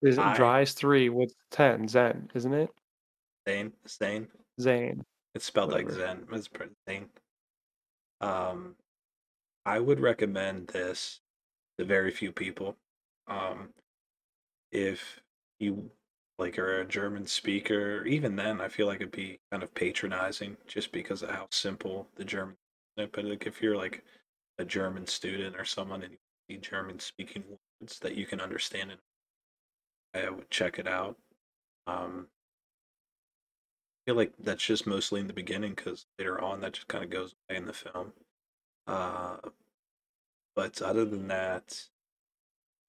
Is 0.01 0.17
it 0.17 0.23
I 0.23 0.35
Dries 0.35 0.73
three 0.73 1.09
with 1.09 1.33
ten 1.51 1.87
Zen, 1.87 2.29
isn't 2.33 2.53
it? 2.53 2.69
Zane, 3.47 3.73
Zane. 3.87 4.27
Zane. 4.59 5.03
It's 5.35 5.45
spelled 5.45 5.71
like 5.71 5.89
Zen. 5.89 6.27
It's 6.31 6.47
pretty 6.47 6.73
Zane. 6.89 7.09
Um, 8.21 8.75
I 9.65 9.79
would 9.79 9.99
recommend 9.99 10.67
this 10.67 11.19
to 11.77 11.85
very 11.85 12.11
few 12.11 12.31
people. 12.31 12.77
Um, 13.27 13.69
if 14.71 15.19
you 15.59 15.91
like 16.37 16.57
are 16.57 16.81
a 16.81 16.85
German 16.85 17.27
speaker, 17.27 18.05
even 18.05 18.35
then, 18.35 18.59
I 18.61 18.67
feel 18.67 18.87
like 18.87 19.01
it'd 19.01 19.11
be 19.11 19.39
kind 19.51 19.63
of 19.63 19.73
patronizing 19.73 20.57
just 20.67 20.91
because 20.91 21.21
of 21.23 21.29
how 21.29 21.47
simple 21.51 22.07
the 22.15 22.25
German. 22.25 22.55
But 22.95 23.23
like, 23.23 23.45
if 23.47 23.61
you're 23.61 23.77
like 23.77 24.03
a 24.57 24.65
German 24.65 25.07
student 25.07 25.55
or 25.57 25.65
someone 25.65 26.03
and 26.03 26.13
you 26.13 26.17
see 26.49 26.57
German 26.57 26.99
speaking 26.99 27.43
words 27.49 27.99
that 27.99 28.15
you 28.15 28.25
can 28.25 28.41
understand, 28.41 28.91
it, 28.91 28.99
I 30.13 30.29
would 30.29 30.49
check 30.49 30.79
it 30.79 30.87
out. 30.87 31.17
Um, 31.87 32.27
I 34.05 34.11
feel 34.11 34.15
like 34.15 34.33
that's 34.39 34.63
just 34.63 34.85
mostly 34.87 35.21
in 35.21 35.27
the 35.27 35.33
beginning 35.33 35.73
because 35.75 36.05
later 36.19 36.41
on 36.41 36.61
that 36.61 36.73
just 36.73 36.87
kind 36.87 37.03
of 37.03 37.09
goes 37.09 37.35
away 37.49 37.57
in 37.57 37.65
the 37.65 37.73
film. 37.73 38.13
Uh, 38.85 39.37
but 40.55 40.81
other 40.81 41.05
than 41.05 41.27
that, 41.29 41.87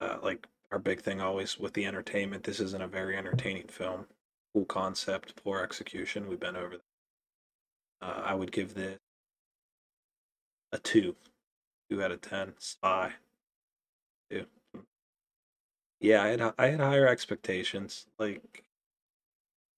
uh, 0.00 0.18
like 0.22 0.46
our 0.74 0.80
big 0.80 1.00
thing 1.00 1.20
always 1.20 1.56
with 1.56 1.72
the 1.74 1.86
entertainment, 1.86 2.42
this 2.42 2.58
isn't 2.58 2.82
a 2.82 2.88
very 2.88 3.16
entertaining 3.16 3.68
film. 3.68 4.06
Cool 4.52 4.64
concept, 4.64 5.36
poor 5.36 5.62
execution. 5.62 6.28
We've 6.28 6.40
been 6.40 6.56
over 6.56 6.78
that. 6.78 8.06
Uh, 8.06 8.22
I 8.24 8.34
would 8.34 8.50
give 8.50 8.74
this 8.74 8.98
a 10.72 10.78
two, 10.78 11.14
two 11.88 12.02
out 12.02 12.10
of 12.10 12.20
ten. 12.22 12.54
Spy, 12.58 13.12
two. 14.28 14.46
Yeah, 16.00 16.24
I 16.24 16.26
had 16.26 16.54
I 16.58 16.66
had 16.66 16.80
higher 16.80 17.06
expectations, 17.06 18.06
like 18.18 18.64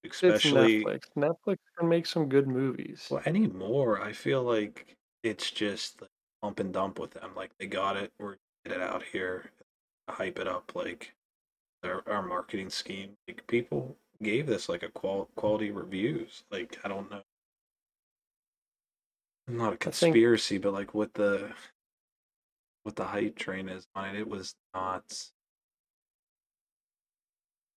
It's 0.02 0.22
especially 0.22 0.82
Netflix. 0.82 1.00
Netflix 1.14 1.58
can 1.78 1.88
make 1.90 2.06
some 2.06 2.26
good 2.30 2.48
movies. 2.48 3.06
Well, 3.10 3.22
anymore, 3.26 4.00
I 4.00 4.14
feel 4.14 4.42
like 4.42 4.96
it's 5.22 5.50
just 5.50 6.00
like 6.00 6.10
pump 6.40 6.58
and 6.60 6.72
dump 6.72 6.98
with 6.98 7.10
them. 7.10 7.32
Like 7.36 7.50
they 7.58 7.66
got 7.66 7.98
it, 7.98 8.12
we're 8.18 8.36
get 8.64 8.76
it 8.76 8.82
out 8.82 9.02
here, 9.12 9.50
hype 10.08 10.38
it 10.38 10.48
up. 10.48 10.72
Like 10.74 11.14
our, 11.84 12.02
our 12.06 12.22
marketing 12.22 12.70
scheme, 12.70 13.10
like 13.28 13.46
people 13.46 13.96
gave 14.22 14.46
this 14.46 14.68
like 14.68 14.82
a 14.82 14.88
qual 14.88 15.28
quality 15.36 15.70
reviews. 15.70 16.44
Like 16.50 16.78
I 16.84 16.88
don't 16.88 17.10
know, 17.10 17.22
not 19.48 19.66
a 19.68 19.70
think- 19.70 19.80
conspiracy, 19.80 20.58
but 20.58 20.72
like 20.72 20.94
what 20.94 21.12
the 21.14 21.50
what 22.82 22.96
the 22.96 23.04
hype 23.04 23.36
train 23.36 23.68
is 23.68 23.86
on 23.94 24.14
it, 24.14 24.20
it 24.20 24.28
was 24.28 24.54
not. 24.74 25.02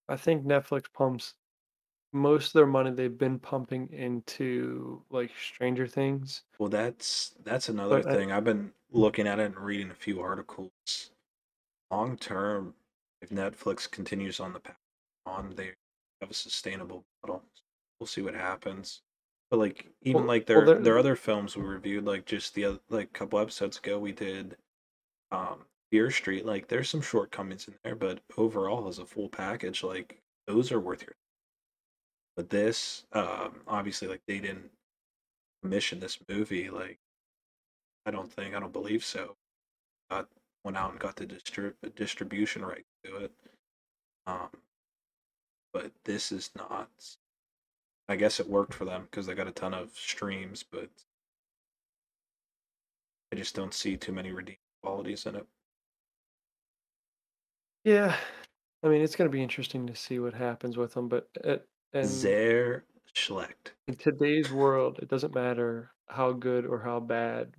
I 0.08 0.16
think 0.18 0.44
Netflix 0.46 0.84
pumps 0.92 1.36
most 2.12 2.48
of 2.48 2.54
their 2.54 2.66
money 2.66 2.90
they've 2.90 3.16
been 3.16 3.38
pumping 3.38 3.88
into 3.92 5.04
like 5.12 5.30
Stranger 5.40 5.86
Things. 5.86 6.42
Well, 6.58 6.70
that's 6.70 7.36
that's 7.44 7.70
another 7.70 8.02
But 8.02 8.12
I- 8.12 8.16
thing. 8.16 8.32
I've 8.32 8.44
been 8.44 8.72
looking 8.92 9.28
at 9.28 9.40
it 9.40 9.46
and 9.46 9.58
reading 9.60 9.92
a 9.92 9.96
few 9.96 10.20
articles. 10.22 10.72
Long 11.92 12.18
term, 12.18 12.76
if 13.22 13.30
Netflix 13.30 13.90
continues 13.90 14.40
on 14.40 14.54
the 14.54 14.60
path 14.60 14.78
on, 15.26 15.54
they 15.56 15.74
have 16.22 16.30
a 16.30 16.34
sustainable 16.34 17.04
model. 17.24 17.44
We'll 18.00 18.08
see 18.08 18.22
what 18.22 18.36
happens. 18.36 19.02
But 19.50 19.58
like 19.58 19.88
even 20.02 20.22
Well- 20.22 20.28
like 20.28 20.48
well, 20.48 20.58
their 20.66 20.76
there- 20.76 20.84
their 20.84 20.98
other 21.00 21.16
films 21.16 21.56
we 21.58 21.64
reviewed, 21.64 22.06
like 22.06 22.26
just 22.26 22.54
the 22.54 22.66
other 22.66 22.80
like 22.90 23.08
a 23.10 23.14
couple 23.14 23.40
episodes 23.40 23.78
ago, 23.78 24.00
we 24.00 24.12
did 24.12 24.58
um 25.32 25.66
Fear 25.92 26.12
Street. 26.12 26.46
Like 26.46 26.68
there's 26.68 26.90
some 26.90 27.02
shortcomings 27.02 27.68
in 27.68 27.76
there, 27.84 27.96
but 27.96 28.22
overall 28.38 28.88
as 28.88 29.00
a 29.00 29.06
full 29.06 29.28
package, 29.30 29.84
like 29.84 30.22
those 30.46 30.72
are 30.72 30.80
worth 30.80 31.02
your. 31.02 31.16
But 32.36 32.50
this, 32.50 33.06
um, 33.12 33.64
obviously, 33.68 34.08
like 34.08 34.22
they 34.28 34.40
didn't 34.40 34.72
commission 35.64 36.00
this 36.00 36.20
movie. 36.30 36.70
Like 36.70 37.00
I 38.06 38.12
don't 38.12 38.32
think, 38.32 38.54
I 38.56 38.60
don't 38.60 38.72
believe 38.72 39.04
so. 39.04 39.36
Got 40.12 40.30
went 40.70 40.78
out 40.78 40.92
and 40.92 41.00
got 41.00 41.16
the 41.16 41.26
distri- 41.26 41.74
distribution 41.96 42.64
right 42.64 42.86
to 43.04 43.16
it. 43.18 43.32
Um, 44.28 44.50
but 45.74 45.92
this 46.06 46.32
is 46.32 46.52
not. 46.56 46.90
I 48.08 48.16
guess 48.16 48.40
it 48.40 48.48
worked 48.48 48.76
for 48.76 48.86
them 48.86 49.08
because 49.10 49.26
they 49.26 49.34
got 49.34 49.48
a 49.48 49.52
ton 49.52 49.74
of 49.74 49.90
streams, 49.96 50.64
but 50.64 50.90
I 53.34 53.36
just 53.36 53.56
don't 53.56 53.74
see 53.74 53.98
too 53.98 54.12
many 54.12 54.32
redeeming 54.32 54.58
qualities 54.84 55.26
in 55.26 55.36
it. 55.38 55.48
Yeah, 57.84 58.16
I 58.84 58.90
mean 58.90 59.02
it's 59.02 59.16
going 59.16 59.28
to 59.30 59.36
be 59.36 59.42
interesting 59.42 59.88
to 59.88 59.96
see 59.96 60.20
what 60.20 60.36
happens 60.36 60.78
with 60.78 60.94
them. 60.94 61.08
But 61.08 61.30
it, 61.44 61.68
and 61.94 62.08
Sehr 62.08 62.84
schlecht. 63.16 63.72
in 63.88 63.96
today's 63.96 64.52
world, 64.52 65.00
it 65.02 65.10
doesn't 65.10 65.34
matter 65.34 65.92
how 66.10 66.32
good 66.34 66.68
or 66.68 66.80
how 66.80 67.00
bad 67.00 67.56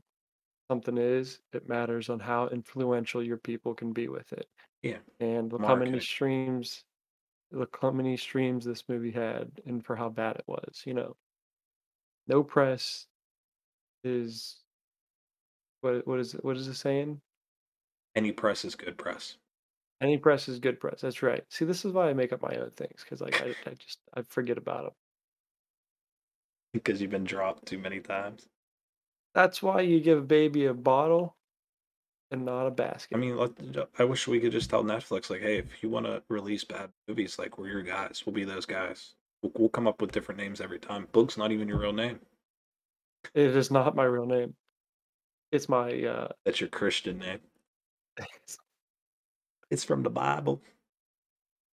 something 0.71 0.97
is. 0.97 1.41
It 1.53 1.69
matters 1.69 2.09
on 2.09 2.21
how 2.21 2.47
influential 2.49 3.23
your 3.23 3.39
people 3.39 3.75
can 3.75 3.93
be 3.93 4.09
with 4.09 4.33
it. 4.33 4.47
Yeah. 4.83 4.99
And 5.19 5.53
look 5.53 5.65
how 5.65 5.75
many 5.75 5.99
streams, 5.99 6.85
look 7.51 7.77
how 7.83 7.91
many 7.91 8.17
streams 8.17 8.65
this 8.65 8.85
movie 8.89 9.11
had, 9.11 9.51
and 9.67 9.85
for 9.85 9.97
how 9.97 10.09
bad 10.09 10.37
it 10.37 10.45
was. 10.47 10.83
You 10.87 10.95
know, 10.95 11.17
no 12.29 12.45
press 12.45 13.07
is 14.05 14.59
what 15.81 16.07
what 16.07 16.21
is 16.21 16.33
what 16.43 16.57
is 16.57 16.69
it 16.69 16.75
saying? 16.75 17.21
Any 18.15 18.31
press 18.31 18.65
is 18.65 18.77
good 18.77 18.97
press. 18.97 19.37
Any 20.01 20.19
press 20.19 20.49
is 20.49 20.61
good 20.61 20.79
press. 20.79 21.01
That's 21.01 21.23
right. 21.23 21.43
See, 21.51 21.65
this 21.65 21.85
is 21.85 21.93
why 21.93 22.09
I 22.09 22.15
make 22.15 22.33
up 22.33 22.43
my 22.43 22.57
own 22.57 22.71
things 22.77 23.03
because 23.03 23.21
like 23.21 23.43
I, 23.43 23.55
I 23.69 23.75
just 23.75 23.99
I 24.15 24.23
forget 24.29 24.57
about 24.57 24.85
them. 24.85 24.93
Because 26.73 27.01
you've 27.03 27.11
been 27.11 27.25
dropped 27.25 27.67
too 27.67 27.79
many 27.79 27.99
times. 27.99 28.47
That's 29.35 29.63
why 29.63 29.83
you 29.83 30.01
give 30.01 30.19
a 30.19 30.23
baby 30.23 30.67
a 30.67 30.75
bottle 30.75 31.37
and 32.31 32.45
not 32.45 32.67
a 32.67 32.71
basket. 32.71 33.17
I 33.17 33.21
mean, 33.21 33.37
let, 33.37 33.53
I 33.99 34.05
wish 34.05 34.27
we 34.29 34.41
could 34.41 34.53
just 34.53 34.71
tell 34.71 34.83
Netflix, 34.85 35.31
like, 35.31 35.41
hey, 35.43 35.59
if 35.59 35.83
you 35.83 35.89
want 35.89 36.07
to 36.07 36.23
release 36.29 36.65
bad 36.65 36.91
movies, 37.09 37.39
like, 37.39 37.59
we're 37.59 37.69
your 37.69 37.83
guys. 37.83 38.23
We'll 38.27 38.35
be 38.35 38.45
those 38.45 38.67
guys. 38.67 39.15
We'll, 39.43 39.53
we'll 39.57 39.69
come 39.69 39.87
up 39.87 40.01
with 40.01 40.13
different 40.13 40.41
names 40.41 40.61
every 40.61 40.79
time. 40.79 41.07
Boog's 41.13 41.37
not 41.39 41.53
even 41.53 41.69
your 41.69 41.79
real 41.79 41.93
name. 41.93 42.19
it 43.35 43.57
is 43.57 43.71
not 43.71 43.95
my 43.97 44.05
real 44.05 44.27
name. 44.27 44.55
It's 45.53 45.69
my 45.69 46.05
uh 46.05 46.29
That's 46.45 46.61
your 46.61 46.69
Christian 46.71 47.19
name. 47.19 47.41
It's 49.71 49.85
from 49.85 50.03
the 50.03 50.11
Bible. 50.11 50.61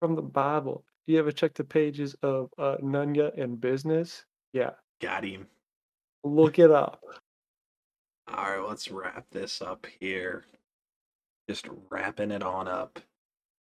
from 0.00 0.16
the 0.16 0.22
Bible. 0.22 0.84
Do 1.06 1.12
You 1.12 1.20
ever 1.20 1.30
check 1.30 1.54
the 1.54 1.62
pages 1.62 2.16
of 2.22 2.50
uh, 2.58 2.76
Nunya 2.82 3.40
and 3.40 3.60
Business? 3.60 4.24
Yeah, 4.52 4.70
Got 5.00 5.24
him. 5.24 5.46
look 6.24 6.58
it 6.58 6.72
up. 6.72 7.00
All 8.28 8.36
right, 8.36 8.68
let's 8.68 8.90
wrap 8.90 9.26
this 9.30 9.60
up 9.60 9.86
here. 10.00 10.44
Just 11.48 11.68
wrapping 11.90 12.30
it 12.30 12.42
on 12.42 12.68
up. 12.68 12.98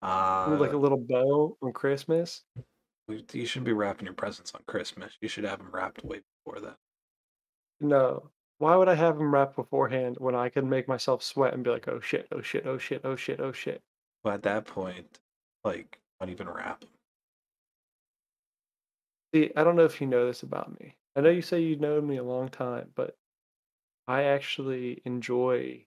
Uh, 0.03 0.57
like 0.59 0.73
a 0.73 0.77
little 0.77 0.99
bow 0.99 1.57
on 1.63 1.73
Christmas. 1.73 2.43
you 3.09 3.47
shouldn't 3.47 3.67
be 3.67 3.73
wrapping 3.73 4.07
your 4.07 4.15
presents 4.15 4.53
on 4.55 4.63
Christmas. 4.67 5.13
You 5.21 5.29
should 5.29 5.45
have 5.45 5.59
them 5.59 5.71
wrapped 5.73 6.05
way 6.05 6.21
before 6.45 6.61
that. 6.61 6.77
No. 7.81 8.31
Why 8.59 8.75
would 8.75 8.89
I 8.89 8.95
have 8.95 9.19
them 9.19 9.33
wrapped 9.33 9.57
beforehand 9.57 10.17
when 10.19 10.35
I 10.35 10.49
can 10.49 10.69
make 10.69 10.89
myself 10.89 11.23
sweat 11.23 11.55
and 11.55 11.63
be 11.63 11.71
like, 11.71 11.87
oh 11.87 12.01
shit, 12.01 12.27
oh 12.33 12.43
shit, 12.43 12.67
oh 12.67 12.79
shit, 12.79 13.03
oh 13.05 13.15
shit, 13.15 13.41
oh 13.41 13.53
shit? 13.53 13.81
But 14.25 14.35
at 14.35 14.43
that 14.43 14.67
point, 14.67 15.21
like, 15.65 16.01
I 16.21 16.25
don't 16.25 16.33
even 16.33 16.49
wrap 16.49 16.81
them. 16.81 16.91
See, 19.33 19.53
I 19.55 19.63
don't 19.63 19.77
know 19.77 19.85
if 19.85 20.01
you 20.01 20.07
know 20.07 20.27
this 20.27 20.43
about 20.43 20.79
me. 20.81 20.97
I 21.15 21.21
know 21.21 21.31
you 21.31 21.43
say 21.43 21.61
you've 21.61 21.81
known 21.81 22.07
me 22.07 22.17
a 22.17 22.25
long 22.25 22.49
time, 22.49 22.89
but 22.97 23.17
I 24.09 24.25
actually 24.25 25.01
enjoy 25.05 25.87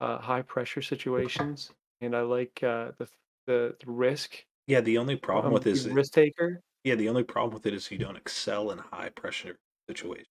uh, 0.00 0.18
high 0.18 0.42
pressure 0.42 0.82
situations, 0.82 1.72
and 2.00 2.16
I 2.16 2.22
like 2.22 2.62
uh, 2.62 2.92
the, 2.98 3.08
the 3.46 3.76
the 3.84 3.90
risk. 3.92 4.46
Yeah, 4.66 4.80
the 4.82 4.98
only 4.98 5.16
problem 5.16 5.46
I'm 5.46 5.54
with 5.54 5.62
a 5.64 5.70
this, 5.70 5.84
risk 5.86 6.12
taker. 6.12 6.62
yeah, 6.84 6.96
the 6.96 7.08
only 7.08 7.24
problem 7.24 7.54
with 7.54 7.66
it 7.66 7.74
is 7.74 7.90
you 7.90 7.98
don't 7.98 8.16
excel 8.16 8.70
in 8.70 8.78
high 8.78 9.10
pressure 9.10 9.58
situations. 9.88 10.28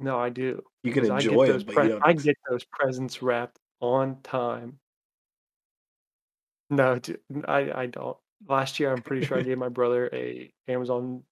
No, 0.00 0.18
I 0.18 0.28
do. 0.30 0.64
You 0.82 0.92
can 0.92 1.04
'cause 1.04 1.10
I 1.10 1.22
get 1.22 1.30
enjoy 1.30 1.46
those 1.46 1.62
it, 1.62 1.66
but 1.66 1.74
pre- 1.74 1.84
you 1.84 1.88
don't. 1.90 2.02
I 2.04 2.10
ex- 2.10 2.22
get 2.24 2.36
those 2.48 2.64
presents 2.64 3.22
wrapped 3.22 3.60
on 3.80 4.22
time. 4.22 4.80
No, 6.70 7.00
I 7.46 7.72
I 7.82 7.86
don't. 7.86 8.16
Last 8.46 8.78
year, 8.78 8.92
I'm 8.92 9.02
pretty 9.02 9.22
sure 9.22 9.38
I 9.38 9.42
gave 9.42 9.58
my 9.58 9.68
brother 9.68 10.08
a 10.12 10.52
Amazon 10.68 11.24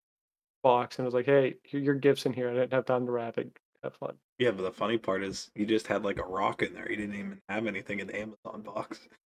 box 0.62 0.98
and 0.98 1.04
I 1.04 1.08
was 1.08 1.14
like, 1.14 1.26
"Hey, 1.26 1.60
here 1.64 1.80
your 1.80 1.94
gifts 1.96 2.26
in 2.26 2.32
here." 2.34 2.50
I 2.50 2.54
didn't 2.54 2.72
have 2.74 2.86
time 2.86 3.06
to 3.06 3.12
wrap 3.12 3.38
it. 3.38 3.58
Have 3.82 3.96
fun. 3.96 4.18
Yeah, 4.38 4.50
but 4.50 4.62
the 4.62 4.70
funny 4.72 4.98
part 4.98 5.22
is 5.22 5.50
you 5.54 5.64
just 5.66 5.86
had 5.86 6.04
like 6.04 6.18
a 6.18 6.24
rock 6.24 6.62
in 6.62 6.74
there. 6.74 6.88
You 6.90 6.96
didn't 6.96 7.14
even 7.14 7.40
have 7.48 7.66
anything 7.66 8.00
in 8.00 8.06
the 8.06 8.18
Amazon 8.18 8.62
box. 8.62 9.00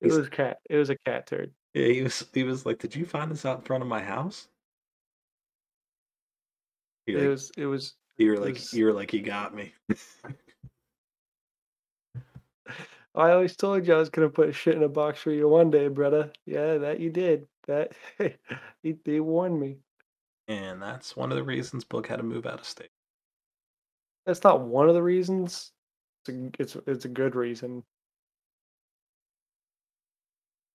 It 0.00 0.12
was 0.12 0.28
cat. 0.28 0.58
It 0.68 0.76
was 0.76 0.90
a 0.90 0.96
cat 1.06 1.26
turd. 1.26 1.54
Yeah, 1.72 1.86
he 1.86 2.02
was. 2.02 2.26
He 2.34 2.42
was 2.44 2.66
like, 2.66 2.78
"Did 2.78 2.94
you 2.94 3.06
find 3.06 3.30
this 3.30 3.46
out 3.46 3.58
in 3.58 3.64
front 3.64 3.82
of 3.82 3.88
my 3.88 4.02
house?" 4.02 4.48
He 7.06 7.14
It 7.14 7.20
like, 7.20 7.28
was. 7.28 7.50
It 7.56 7.66
was. 7.66 7.94
You 8.18 8.30
were 8.32 8.38
like 8.38 8.54
Because 8.54 8.72
You 8.74 8.84
were 8.84 8.92
like 8.92 9.12
you 9.14 9.22
got 9.22 9.54
me. 9.54 9.72
I 13.14 13.30
always 13.30 13.56
told 13.56 13.86
you 13.86 13.94
I 13.94 13.98
was 13.98 14.10
gonna 14.10 14.28
put 14.28 14.54
shit 14.54 14.74
in 14.76 14.82
a 14.82 14.88
box 14.88 15.20
for 15.20 15.30
you 15.30 15.48
one 15.48 15.70
day, 15.70 15.88
brother. 15.88 16.32
Yeah, 16.46 16.78
that 16.78 17.00
you 17.00 17.10
did. 17.10 17.46
That 17.66 17.92
he, 18.82 18.92
they 19.04 19.20
warned 19.20 19.58
me. 19.60 19.78
and 20.48 20.82
that's 20.82 21.16
one 21.16 21.30
of 21.32 21.36
the 21.36 21.44
reasons 21.44 21.84
Book 21.84 22.06
had 22.08 22.16
to 22.16 22.22
move 22.22 22.46
out 22.46 22.60
of 22.60 22.66
state. 22.66 22.90
That's 24.26 24.42
not 24.44 24.62
one 24.62 24.88
of 24.88 24.94
the 24.94 25.02
reasons. 25.02 25.72
It's 26.26 26.36
a, 26.36 26.50
it's 26.58 26.76
it's 26.86 27.04
a 27.04 27.08
good 27.08 27.34
reason. 27.34 27.84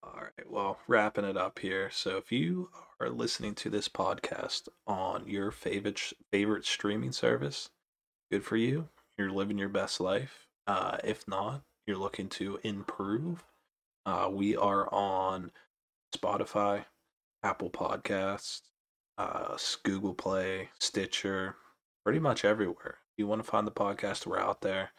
All 0.04 0.22
right, 0.22 0.50
well, 0.50 0.80
wrapping 0.88 1.26
it 1.26 1.38
up 1.38 1.60
here. 1.60 1.90
So 1.92 2.18
if 2.18 2.32
you 2.32 2.70
are 3.00 3.10
listening 3.10 3.56
to 3.56 3.70
this 3.70 3.90
podcast 3.90 4.70
on 4.88 5.28
your 5.28 5.52
favorite 5.52 6.02
favorite 6.32 6.66
streaming 6.66 7.12
service, 7.12 7.70
good 8.32 8.44
for 8.44 8.58
you. 8.58 8.90
You're 9.18 9.32
living 9.32 9.58
your 9.58 9.70
best 9.70 10.00
life. 10.00 10.48
Uh, 10.68 10.98
if 11.04 11.28
not, 11.28 11.64
you're 11.86 11.98
looking 11.98 12.30
to 12.30 12.60
improve. 12.64 13.44
Uh, 14.06 14.30
we 14.32 14.56
are 14.56 14.92
on 14.94 15.52
Spotify, 16.16 16.86
Apple 17.44 17.70
Podcasts, 17.70 18.62
uh, 19.18 19.58
Google 19.84 20.14
Play, 20.14 20.70
Stitcher, 20.80 21.56
pretty 22.04 22.20
much 22.20 22.46
everywhere. 22.46 23.00
You 23.20 23.28
want 23.28 23.44
to 23.44 23.50
find 23.50 23.68
the 23.68 23.72
podcast, 23.72 24.26
we're 24.26 24.40
out 24.40 24.62
there. 24.62 24.92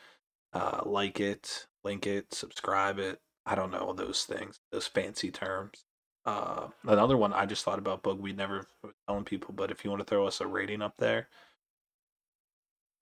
Uh, 0.53 0.83
like 0.85 1.21
it, 1.21 1.67
link 1.85 2.07
it, 2.07 2.35
subscribe 2.35 2.99
it. 2.99 3.19
I 3.47 3.55
don't 3.55 3.71
know 3.71 3.95
those 3.95 4.25
things, 4.25 4.61
those 4.71 4.87
fancy 4.87 5.31
terms. 5.31 5.85
Uh, 6.27 6.69
another 6.85 7.17
one 7.17 7.33
I 7.33 7.47
just 7.47 7.65
thought 7.65 7.79
about, 7.79 8.03
Book. 8.03 8.19
We 8.21 8.35
never 8.35 8.67
telling 9.09 9.25
people, 9.25 9.55
but 9.55 9.71
if 9.71 9.85
you 9.85 9.91
want 9.91 10.01
to 10.01 10.05
throw 10.05 10.27
us 10.27 10.43
a 10.43 10.47
rating 10.47 10.83
up 10.83 10.95
there, 10.99 11.21
if 11.21 11.27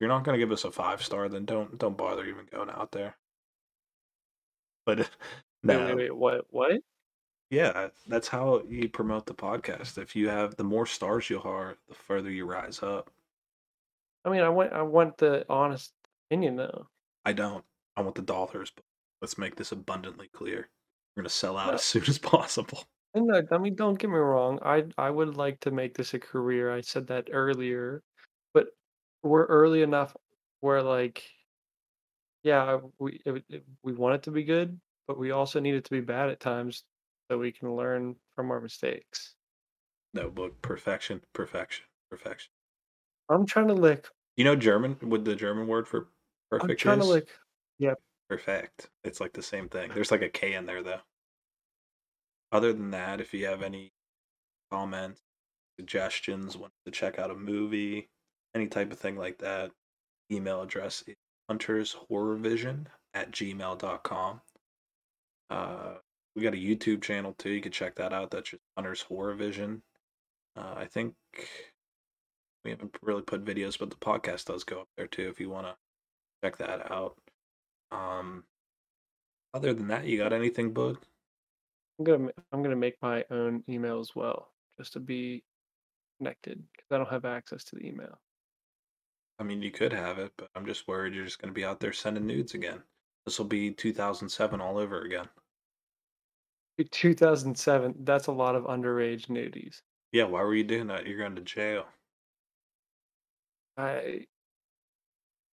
you're 0.00 0.08
not 0.08 0.22
going 0.22 0.38
to 0.38 0.44
give 0.44 0.52
us 0.52 0.64
a 0.64 0.70
five 0.70 1.02
star, 1.02 1.28
then 1.28 1.44
don't 1.44 1.76
don't 1.78 1.96
bother 1.96 2.24
even 2.24 2.46
going 2.52 2.70
out 2.70 2.92
there. 2.92 3.16
But 4.86 4.98
Wait, 5.64 5.76
no, 5.76 5.86
wait, 5.86 5.96
wait, 5.96 6.16
what? 6.16 6.46
What? 6.50 6.80
yeah, 7.50 7.88
that's 8.06 8.28
how 8.28 8.62
you 8.68 8.88
promote 8.88 9.26
the 9.26 9.34
podcast. 9.34 9.98
If 9.98 10.14
you 10.14 10.28
have 10.28 10.54
the 10.54 10.64
more 10.64 10.86
stars 10.86 11.28
you 11.28 11.42
are, 11.42 11.76
the 11.88 11.94
further 11.94 12.30
you 12.30 12.46
rise 12.46 12.82
up. 12.84 13.10
I 14.28 14.32
mean, 14.32 14.42
I 14.42 14.48
want 14.50 14.72
I 14.72 14.82
want 14.82 15.18
the 15.18 15.46
honest 15.48 15.94
opinion 16.30 16.56
though. 16.56 16.88
I 17.24 17.32
don't. 17.32 17.64
I 17.96 18.02
want 18.02 18.14
the 18.16 18.22
dollars, 18.22 18.70
but 18.74 18.84
let's 19.20 19.38
make 19.38 19.56
this 19.56 19.72
abundantly 19.72 20.28
clear. 20.28 20.70
We're 21.16 21.22
gonna 21.22 21.30
sell 21.30 21.56
out 21.56 21.68
No, 21.68 21.74
as 21.74 21.82
soon 21.84 22.04
as 22.04 22.18
possible. 22.18 22.84
and 23.14 23.26
look, 23.26 23.46
I 23.52 23.58
mean, 23.58 23.74
don't 23.74 23.98
get 23.98 24.08
me 24.10 24.16
wrong. 24.16 24.58
I 24.62 24.84
I 24.98 25.10
would 25.10 25.36
like 25.36 25.60
to 25.60 25.70
make 25.70 25.94
this 25.96 26.14
a 26.14 26.18
career. 26.18 26.72
I 26.72 26.80
said 26.82 27.06
that 27.08 27.28
earlier, 27.32 28.02
but 28.54 28.68
we're 29.22 29.46
early 29.46 29.82
enough 29.82 30.16
where 30.60 30.82
like, 30.82 31.28
yeah, 32.42 32.80
we 32.98 33.20
it, 33.24 33.44
it- 33.48 33.64
we 33.82 33.92
want 33.94 34.16
it 34.16 34.22
to 34.24 34.30
be 34.30 34.44
good, 34.44 34.80
but 35.06 35.18
we 35.18 35.30
also 35.30 35.60
need 35.60 35.74
it 35.74 35.84
to 35.84 35.90
be 35.90 36.00
bad 36.00 36.30
at 36.30 36.40
times 36.40 36.84
so 37.30 37.38
we 37.38 37.52
can 37.52 37.74
learn 37.74 38.16
from 38.36 38.50
our 38.50 38.60
mistakes. 38.60 39.34
No, 40.14 40.30
but 40.30 40.60
perfection, 40.62 41.22
perfection, 41.32 41.86
perfection. 42.10 42.50
I'm 43.28 43.46
trying 43.46 43.68
to 43.68 43.74
lick. 43.74 44.06
You 44.38 44.44
know 44.44 44.56
German? 44.56 44.96
What 45.02 45.24
the 45.26 45.34
German 45.34 45.66
word 45.66 45.86
for 45.86 46.08
perfect 46.50 46.70
I'm 46.70 46.76
trying 46.76 46.98
to 47.00 47.04
is? 47.04 47.10
lick. 47.10 47.28
Yeah, 47.78 47.94
Perfect. 48.28 48.90
It's 49.04 49.20
like 49.20 49.32
the 49.32 49.42
same 49.42 49.68
thing. 49.68 49.90
There's 49.94 50.10
like 50.10 50.22
a 50.22 50.28
K 50.28 50.54
in 50.54 50.66
there 50.66 50.82
though. 50.82 51.00
Other 52.52 52.72
than 52.72 52.90
that, 52.92 53.20
if 53.20 53.34
you 53.34 53.46
have 53.46 53.62
any 53.62 53.92
comments, 54.70 55.20
suggestions, 55.78 56.56
want 56.56 56.72
to 56.84 56.90
check 56.92 57.18
out 57.18 57.30
a 57.30 57.34
movie, 57.34 58.08
any 58.54 58.68
type 58.68 58.92
of 58.92 58.98
thing 58.98 59.16
like 59.16 59.38
that, 59.38 59.70
email 60.30 60.62
address 60.62 61.02
is 61.06 61.16
huntershorrorvision 61.50 62.86
at 63.14 63.32
gmail.com. 63.32 64.40
Uh, 65.50 65.94
we 66.36 66.42
got 66.42 66.54
a 66.54 66.56
YouTube 66.56 67.02
channel 67.02 67.34
too. 67.38 67.50
You 67.50 67.60
can 67.60 67.72
check 67.72 67.96
that 67.96 68.12
out. 68.12 68.30
That's 68.30 68.50
just 68.50 68.62
Hunter's 68.76 69.02
Horror 69.02 69.34
Vision. 69.34 69.82
Uh, 70.56 70.74
I 70.76 70.84
think 70.84 71.14
we 72.68 72.72
haven't 72.72 72.98
really 73.00 73.22
put 73.22 73.46
videos, 73.46 73.78
but 73.78 73.88
the 73.88 73.96
podcast 73.96 74.44
does 74.44 74.62
go 74.62 74.82
up 74.82 74.88
there 74.98 75.06
too 75.06 75.28
if 75.30 75.40
you 75.40 75.48
want 75.48 75.66
to 75.66 75.74
check 76.44 76.58
that 76.58 76.92
out. 76.92 77.16
Um, 77.90 78.44
other 79.54 79.72
than 79.72 79.88
that, 79.88 80.04
you 80.04 80.18
got 80.18 80.34
anything, 80.34 80.74
Bud? 80.74 80.98
I'm 81.98 82.04
gonna 82.04 82.28
I'm 82.52 82.62
gonna 82.62 82.76
make 82.76 82.96
my 83.00 83.24
own 83.30 83.64
email 83.70 84.00
as 84.00 84.14
well, 84.14 84.50
just 84.76 84.92
to 84.92 85.00
be 85.00 85.42
connected 86.18 86.62
because 86.72 86.88
I 86.90 86.98
don't 86.98 87.08
have 87.08 87.24
access 87.24 87.64
to 87.64 87.76
the 87.76 87.86
email. 87.86 88.18
I 89.38 89.44
mean, 89.44 89.62
you 89.62 89.70
could 89.70 89.94
have 89.94 90.18
it, 90.18 90.32
but 90.36 90.50
I'm 90.54 90.66
just 90.66 90.86
worried 90.86 91.14
you're 91.14 91.24
just 91.24 91.40
to 91.40 91.50
be 91.50 91.64
out 91.64 91.80
there 91.80 91.94
sending 91.94 92.26
nudes 92.26 92.52
again. 92.52 92.82
This 93.24 93.38
will 93.38 93.46
be 93.46 93.70
2007 93.70 94.60
all 94.60 94.76
over 94.76 95.00
again. 95.02 95.28
2007. 96.90 97.94
That's 98.00 98.26
a 98.26 98.32
lot 98.32 98.54
of 98.56 98.64
underage 98.64 99.26
nudies. 99.28 99.80
Yeah, 100.12 100.24
why 100.24 100.42
were 100.42 100.54
you 100.54 100.64
doing 100.64 100.88
that? 100.88 101.06
You're 101.06 101.18
going 101.18 101.36
to 101.36 101.42
jail. 101.42 101.86
I 103.78 104.26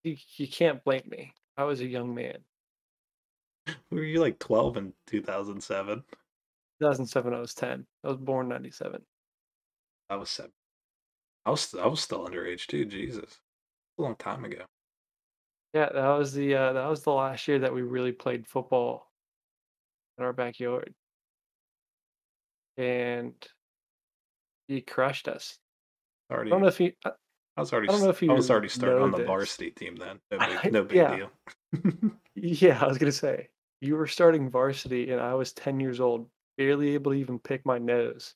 you, 0.04 0.16
you 0.38 0.48
can't 0.48 0.84
blame 0.84 1.04
me. 1.08 1.34
I 1.58 1.64
was 1.64 1.82
a 1.82 1.86
young 1.86 2.16
man. 2.16 2.38
Were 3.92 4.04
you 4.04 4.20
like 4.22 4.40
12 4.40 4.78
in 4.78 4.94
2007? 5.08 6.04
2007. 6.80 7.34
I 7.34 7.40
was 7.40 7.54
10. 7.54 7.86
I 8.04 8.08
was 8.08 8.18
born 8.18 8.48
97. 8.48 9.02
I 10.10 10.16
was 10.16 10.30
seven. 10.30 10.52
I 11.46 11.52
was 11.52 11.74
I 11.74 11.88
was 11.88 12.02
still 12.02 12.28
underage 12.28 12.68
too. 12.68 12.84
Jesus, 12.84 13.40
a 13.98 14.02
long 14.02 14.16
time 14.18 14.44
ago. 14.44 14.66
Yeah, 15.74 15.88
that 15.94 16.10
was 16.18 16.34
the 16.34 16.54
uh, 16.54 16.74
that 16.74 16.90
was 16.90 17.04
the 17.04 17.12
last 17.12 17.48
year 17.48 17.60
that 17.60 17.74
we 17.74 17.82
really 17.82 18.12
played 18.12 18.46
football 18.46 19.10
in 20.18 20.26
our 20.26 20.34
backyard, 20.34 20.94
and 22.76 23.34
he 24.68 24.82
crushed 24.82 25.30
us. 25.30 25.58
I 26.30 26.44
don't 26.44 26.62
know 26.62 26.68
if 26.68 26.80
you. 26.82 26.92
I, 27.06 27.12
I 27.58 27.62
was 27.62 27.74
already 27.74 27.90
I 27.90 27.92
don't 27.92 28.04
know 28.04 28.10
if 28.10 28.24
I 28.24 28.34
was 28.34 28.50
already 28.50 28.70
starting 28.70 29.04
on 29.04 29.12
the 29.12 29.18
this. 29.18 29.28
varsity 29.28 29.72
team 29.72 29.96
then. 29.98 30.20
No 30.32 30.40
big, 30.40 30.74
no 30.74 30.84
big 30.84 30.98
yeah. 30.98 31.16
deal. 31.16 31.32
Yeah, 32.34 32.82
I 32.82 32.88
was 32.88 32.98
gonna 32.98 33.12
say 33.12 33.50
you 33.82 33.96
were 33.96 34.08
starting 34.08 34.50
varsity, 34.50 35.12
and 35.12 35.20
I 35.20 35.34
was 35.34 35.52
10 35.54 35.80
years 35.80 36.00
old, 36.00 36.30
barely 36.58 36.94
able 36.94 37.12
to 37.12 37.18
even 37.18 37.40
pick 37.40 37.66
my 37.66 37.78
nose, 37.78 38.36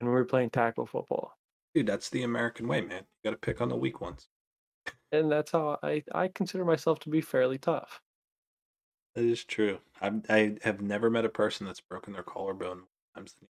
and 0.00 0.08
we 0.08 0.14
were 0.14 0.24
playing 0.24 0.50
tackle 0.50 0.86
football. 0.86 1.36
Dude, 1.74 1.86
that's 1.86 2.08
the 2.08 2.22
American 2.22 2.66
way, 2.68 2.80
man. 2.80 3.02
You 3.22 3.30
got 3.30 3.30
to 3.32 3.36
pick 3.36 3.60
on 3.60 3.68
the 3.68 3.76
weak 3.76 4.00
ones. 4.00 4.28
And 5.12 5.30
that's 5.30 5.52
how 5.52 5.78
I 5.82 6.02
I 6.12 6.28
consider 6.28 6.64
myself 6.64 7.00
to 7.00 7.10
be 7.10 7.20
fairly 7.20 7.58
tough. 7.58 8.00
That 9.14 9.24
is 9.24 9.44
true. 9.44 9.78
I 10.00 10.12
I 10.28 10.56
have 10.62 10.80
never 10.80 11.10
met 11.10 11.24
a 11.24 11.30
person 11.30 11.66
that's 11.66 11.80
broken 11.80 12.12
their 12.12 12.22
collarbone 12.22 12.78
more 12.78 12.86
times 13.14 13.34
than 13.34 13.48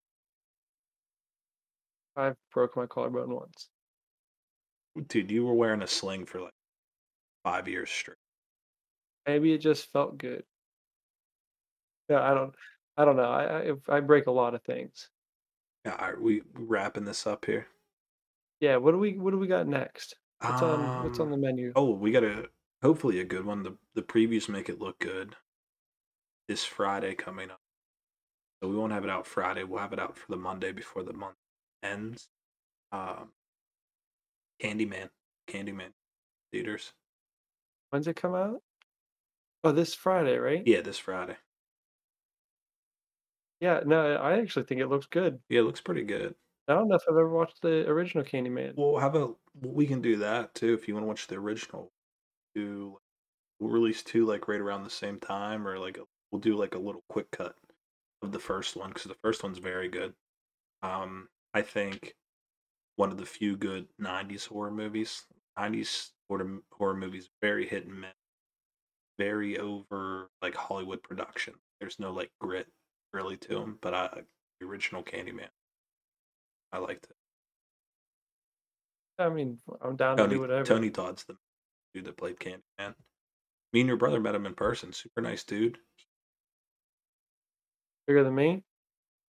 I've 2.17 2.37
broke 2.53 2.77
my 2.77 2.87
collarbone 2.87 3.33
once. 3.33 3.69
Dude, 5.07 5.31
you 5.31 5.45
were 5.45 5.55
wearing 5.55 5.83
a 5.83 5.87
sling 5.87 6.27
for 6.27 6.41
like 6.41 6.53
five 7.45 7.69
years 7.69 7.91
straight. 7.91 8.17
Maybe 9.27 9.53
it 9.53 9.59
just 9.59 9.93
felt 9.93 10.19
good. 10.19 10.45
Yeah, 12.09 12.23
I 12.23 12.35
don't 12.35 12.55
I 12.97 13.05
don't 13.05 13.17
know. 13.17 13.31
I 13.31 13.71
I, 13.71 13.97
I 13.97 14.01
break 14.01 14.27
a 14.27 14.33
lot 14.33 14.55
of 14.55 14.63
things. 14.63 15.11
Yeah, 15.85 16.03
right, 16.03 16.21
we 16.21 16.43
wrapping 16.55 17.05
this 17.05 17.27
up 17.27 17.45
here. 17.45 17.69
Yeah, 18.61 18.77
what 18.77 18.93
do 18.93 18.99
we 18.99 19.19
what 19.19 19.31
do 19.31 19.39
we 19.39 19.47
got 19.47 19.67
next? 19.69 20.17
What's 20.41 20.63
on 20.63 21.05
what's 21.05 21.21
on 21.21 21.27
Um, 21.27 21.33
the 21.33 21.37
menu? 21.39 21.73
Oh, 21.77 21.91
we 21.93 22.11
got 22.11 22.25
a 22.25 22.49
hopefully 22.83 23.21
a 23.21 23.25
good 23.25 23.45
one. 23.45 23.63
The 23.63 23.77
the 23.95 24.03
previews 24.03 24.49
make 24.49 24.69
it 24.69 24.81
look 24.81 24.99
good. 24.99 25.37
This 26.49 26.65
Friday 26.65 27.15
coming 27.15 27.51
up. 27.51 27.61
So 28.63 28.69
we 28.69 28.77
won't 28.77 28.93
have 28.93 29.05
it 29.05 29.11
out 29.11 29.27
Friday. 29.27 29.65
We'll 29.65 29.81
have 29.81 29.93
it 29.93 30.01
out 30.01 30.17
for 30.17 30.27
the 30.31 30.37
Monday 30.37 30.73
before 30.73 31.03
the 31.05 31.13
month 31.13 31.37
ends. 31.83 32.29
Um, 32.91 33.33
Candyman, 34.63 35.09
Candyman 35.49 35.93
theaters. 36.53 36.93
When's 37.91 38.07
it 38.07 38.17
come 38.17 38.35
out? 38.35 38.63
Oh, 39.65 39.73
this 39.73 39.95
Friday, 39.95 40.37
right? 40.37 40.63
Yeah, 40.67 40.83
this 40.83 40.99
Friday. 40.99 41.37
Yeah, 43.61 43.81
no, 43.85 44.15
I 44.17 44.39
actually 44.39 44.67
think 44.67 44.81
it 44.81 44.87
looks 44.87 45.07
good. 45.07 45.41
Yeah, 45.49 45.61
it 45.61 45.65
looks 45.65 45.81
pretty 45.81 46.05
good. 46.05 46.35
I 46.69 46.75
don't 46.75 46.89
know 46.89 46.97
if 46.97 47.03
I've 47.09 47.17
ever 47.17 47.29
watched 47.29 47.63
the 47.63 47.89
original 47.89 48.25
Candyman. 48.25 48.75
Well, 48.77 49.01
how 49.01 49.09
about 49.09 49.39
we 49.61 49.87
can 49.87 50.01
do 50.01 50.17
that 50.19 50.55
too 50.55 50.75
if 50.75 50.87
you 50.87 50.95
want 50.95 51.05
to 51.05 51.09
watch 51.09 51.27
the 51.27 51.37
original. 51.37 51.91
Do 52.55 52.99
we'll 53.59 53.71
release 53.71 54.03
two 54.03 54.27
like 54.27 54.49
right 54.49 54.61
around 54.61 54.85
the 54.85 54.91
same 54.91 55.19
time, 55.19 55.67
or 55.67 55.79
like 55.79 55.99
we'll 56.31 56.41
do 56.41 56.57
like 56.57 56.75
a 56.75 56.79
little 56.79 57.03
quick 57.09 57.31
cut 57.31 57.57
of 58.23 58.33
the 58.33 58.39
first 58.39 58.77
one 58.77 58.91
because 58.91 59.05
the 59.05 59.17
first 59.23 59.43
one's 59.43 59.59
very 59.59 59.89
good. 59.89 60.13
Um, 60.83 61.29
I 61.55 61.63
think 61.63 62.15
one 62.99 63.13
of 63.13 63.17
the 63.17 63.25
few 63.25 63.57
good 63.57 63.87
'90s 64.01 64.49
horror 64.49 64.73
movies. 64.73 65.25
'90s 65.59 66.11
horror 66.29 66.59
horror 66.73 66.97
movies 66.97 67.31
very 67.41 67.67
hit 67.67 67.87
and 67.87 68.01
miss, 68.01 68.11
very 69.19 69.59
over 69.59 70.31
like 70.43 70.55
Hollywood 70.55 71.03
production. 71.03 71.55
There's 71.81 72.01
no 72.01 72.11
like 72.11 72.31
grit 72.41 72.67
really 73.13 73.37
to 73.37 73.49
them, 73.49 73.79
but 73.81 73.95
I, 73.95 74.09
the 74.61 74.67
original 74.67 75.03
Candyman, 75.03 75.49
I 76.73 76.79
liked 76.79 77.05
it. 77.05 77.17
I 79.21 79.29
mean, 79.29 79.59
I'm 79.81 79.97
down 79.97 80.17
to 80.17 80.25
Tony, 80.25 80.35
do 80.35 80.41
whatever. 80.41 80.65
Tony 80.65 80.91
Todd's 80.91 81.25
the 81.25 81.37
dude 81.95 82.05
that 82.05 82.17
played 82.17 82.39
Candyman. 82.39 82.95
Me 83.73 83.81
and 83.81 83.89
your 83.89 83.97
brother 83.97 84.21
met 84.21 84.35
him 84.35 84.47
in 84.47 84.55
person. 84.55 84.93
Super 84.93 85.21
nice 85.21 85.45
dude. 85.45 85.79
Bigger 88.07 88.25
than 88.25 88.35
me? 88.35 88.65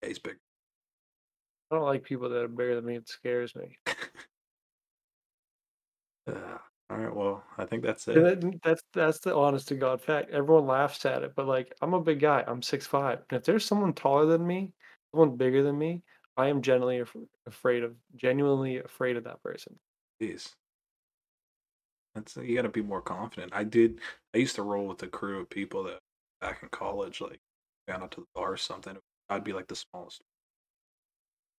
Yeah, 0.01 0.09
he's 0.09 0.19
big. 0.19 0.37
I 1.69 1.75
don't 1.75 1.85
like 1.85 2.03
people 2.03 2.29
that 2.29 2.43
are 2.43 2.47
bigger 2.47 2.75
than 2.75 2.85
me. 2.85 2.95
It 2.95 3.07
scares 3.09 3.55
me. 3.55 3.77
Uh, 6.27 6.57
all 6.89 6.97
right, 6.97 7.13
well, 7.15 7.43
I 7.57 7.65
think 7.65 7.83
that's 7.83 8.07
And 8.07 8.17
it. 8.17 8.41
that- 8.41 8.59
that's 8.63 8.83
that's 8.93 9.19
the 9.19 9.35
honest 9.35 9.67
to 9.69 9.75
God 9.75 10.01
fact. 10.01 10.29
Everyone 10.31 10.65
laughs 10.67 11.05
at 11.05 11.23
it, 11.23 11.35
but 11.35 11.45
like 11.47 11.73
I'm 11.81 11.93
a 11.93 12.01
big 12.01 12.19
guy. 12.19 12.43
I'm 12.47 12.61
six 12.61 12.85
five. 12.87 13.19
And 13.29 13.37
if 13.39 13.45
there's 13.45 13.65
someone 13.65 13.93
taller 13.93 14.25
than 14.25 14.45
me, 14.45 14.73
someone 15.11 15.37
bigger 15.37 15.63
than 15.63 15.77
me, 15.77 16.03
I 16.35 16.47
am 16.47 16.61
genuinely 16.61 16.99
af- 16.99 17.15
afraid 17.45 17.83
of, 17.83 17.95
genuinely 18.15 18.77
afraid 18.77 19.17
of 19.17 19.23
that 19.25 19.41
person. 19.41 19.79
Jeez. 20.21 20.53
That's 22.15 22.35
you 22.37 22.55
got 22.55 22.63
to 22.63 22.69
be 22.69 22.81
more 22.81 23.01
confident. 23.01 23.53
I 23.53 23.63
did. 23.63 24.01
I 24.33 24.39
used 24.39 24.55
to 24.55 24.63
roll 24.63 24.87
with 24.87 25.03
a 25.03 25.07
crew 25.07 25.39
of 25.41 25.49
people 25.49 25.83
that 25.83 25.99
back 26.41 26.63
in 26.63 26.69
college, 26.69 27.21
like 27.21 27.39
down 27.87 28.03
out 28.03 28.11
to 28.11 28.21
the 28.21 28.27
bar 28.35 28.53
or 28.53 28.57
something. 28.57 28.97
I'd 29.29 29.43
be 29.43 29.53
like 29.53 29.67
the 29.67 29.75
smallest, 29.75 30.21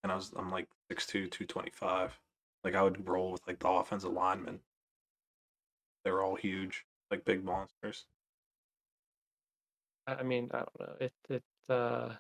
and 0.03 0.13
I 0.13 0.17
was 0.17 0.33
I'm 0.37 0.51
like 0.51 0.69
6'2", 0.91 1.31
225. 1.31 2.19
Like 2.65 2.75
I 2.75 2.83
would 2.83 3.09
roll 3.09 3.33
with 3.33 3.47
like 3.47 3.59
the 3.59 3.69
offensive 3.69 4.13
linemen. 4.13 4.61
They 6.05 6.11
were 6.11 6.23
all 6.23 6.35
huge, 6.35 6.85
like 7.11 7.25
big 7.25 7.45
monsters. 7.45 8.07
I 10.07 10.23
mean, 10.23 10.51
I 10.53 10.59
don't 10.59 10.81
know. 10.81 10.97
It 11.01 11.13
it 11.29 11.45
uh 11.69 12.15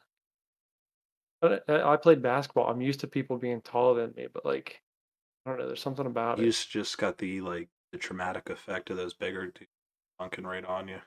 I 1.43 1.97
played 1.97 2.21
basketball. 2.23 2.69
I'm 2.69 2.81
used 2.81 3.01
to 3.01 3.07
people 3.07 3.39
being 3.39 3.61
taller 3.63 4.01
than 4.01 4.15
me, 4.17 4.27
but 4.33 4.45
like 4.45 4.83
I 5.47 5.51
don't 5.51 5.59
know, 5.59 5.67
there's 5.67 5.83
something 5.83 6.07
about 6.07 6.39
You 6.39 6.45
it. 6.45 6.47
just 6.47 6.71
just 6.71 6.99
got 6.99 7.19
the 7.19 7.41
like 7.41 7.69
the 7.93 7.99
traumatic 7.99 8.51
effect 8.51 8.91
of 8.91 8.97
those 8.97 9.15
bigger 9.15 9.47
dudes 9.47 9.71
dunking 10.19 10.47
right 10.47 10.65
on 10.65 10.89
you. 10.89 11.01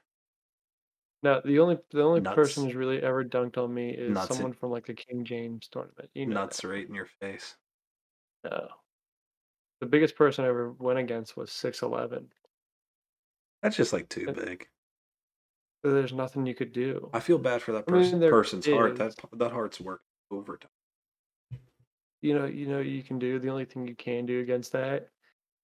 No, 1.24 1.40
the 1.46 1.60
only 1.60 1.78
the 1.92 2.02
only 2.02 2.20
Nuts. 2.22 2.36
person 2.36 2.66
who's 2.66 2.76
really 2.76 3.02
ever 3.02 3.24
dunked 3.24 3.58
on 3.58 3.74
me 3.74 3.92
is 3.92 4.12
Nuts 4.12 4.32
in- 4.32 4.36
someone 4.38 4.54
from 4.54 4.72
like 4.72 4.88
the 4.88 4.94
King 4.96 5.24
James 5.24 5.68
tournament. 5.68 6.10
You 6.16 6.26
know 6.26 6.34
Nuts 6.36 6.64
right 6.64 6.88
in 6.88 6.96
your 6.96 7.06
face. 7.22 7.56
No. 8.44 8.68
The 9.82 9.86
biggest 9.88 10.16
person 10.16 10.46
I 10.46 10.48
ever 10.48 10.72
went 10.72 11.00
against 11.00 11.38
was 11.38 11.52
six 11.52 11.82
eleven. 11.84 12.30
That's 13.62 13.76
just 13.78 13.94
like 13.94 14.10
too 14.10 14.28
Uh, 14.30 14.34
big. 14.34 14.68
So 15.86 15.92
there's 15.94 16.14
nothing 16.14 16.46
you 16.46 16.54
could 16.56 16.74
do. 16.74 17.10
I 17.14 17.20
feel 17.20 17.38
bad 17.40 17.62
for 17.62 17.72
that 17.74 17.86
I 17.88 17.92
mean, 17.92 18.02
person, 18.04 18.20
there 18.20 18.32
person's 18.32 18.68
heart. 18.68 18.96
That 18.98 19.10
is. 19.10 19.16
that 19.34 19.52
heart's 19.52 19.80
worked 19.80 20.06
overtime. 20.32 20.70
You 22.22 22.38
know, 22.38 22.46
you 22.46 22.68
know 22.68 22.78
what 22.78 22.86
you 22.86 23.02
can 23.02 23.18
do. 23.18 23.40
The 23.40 23.50
only 23.50 23.66
thing 23.66 23.88
you 23.88 23.96
can 23.96 24.28
do 24.28 24.42
against 24.42 24.72
that 24.74 25.10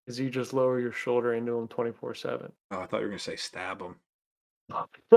is 0.07 0.19
you 0.19 0.29
just 0.31 0.53
lower 0.53 0.79
your 0.79 0.91
shoulder 0.91 1.33
into 1.33 1.51
them 1.53 1.67
twenty 1.67 1.91
four 1.91 2.13
seven. 2.15 2.51
Oh, 2.71 2.79
I 2.81 2.85
thought 2.87 2.97
you 2.97 3.03
were 3.03 3.09
gonna 3.09 3.19
say 3.19 3.35
stab 3.35 3.81
him. 3.81 3.95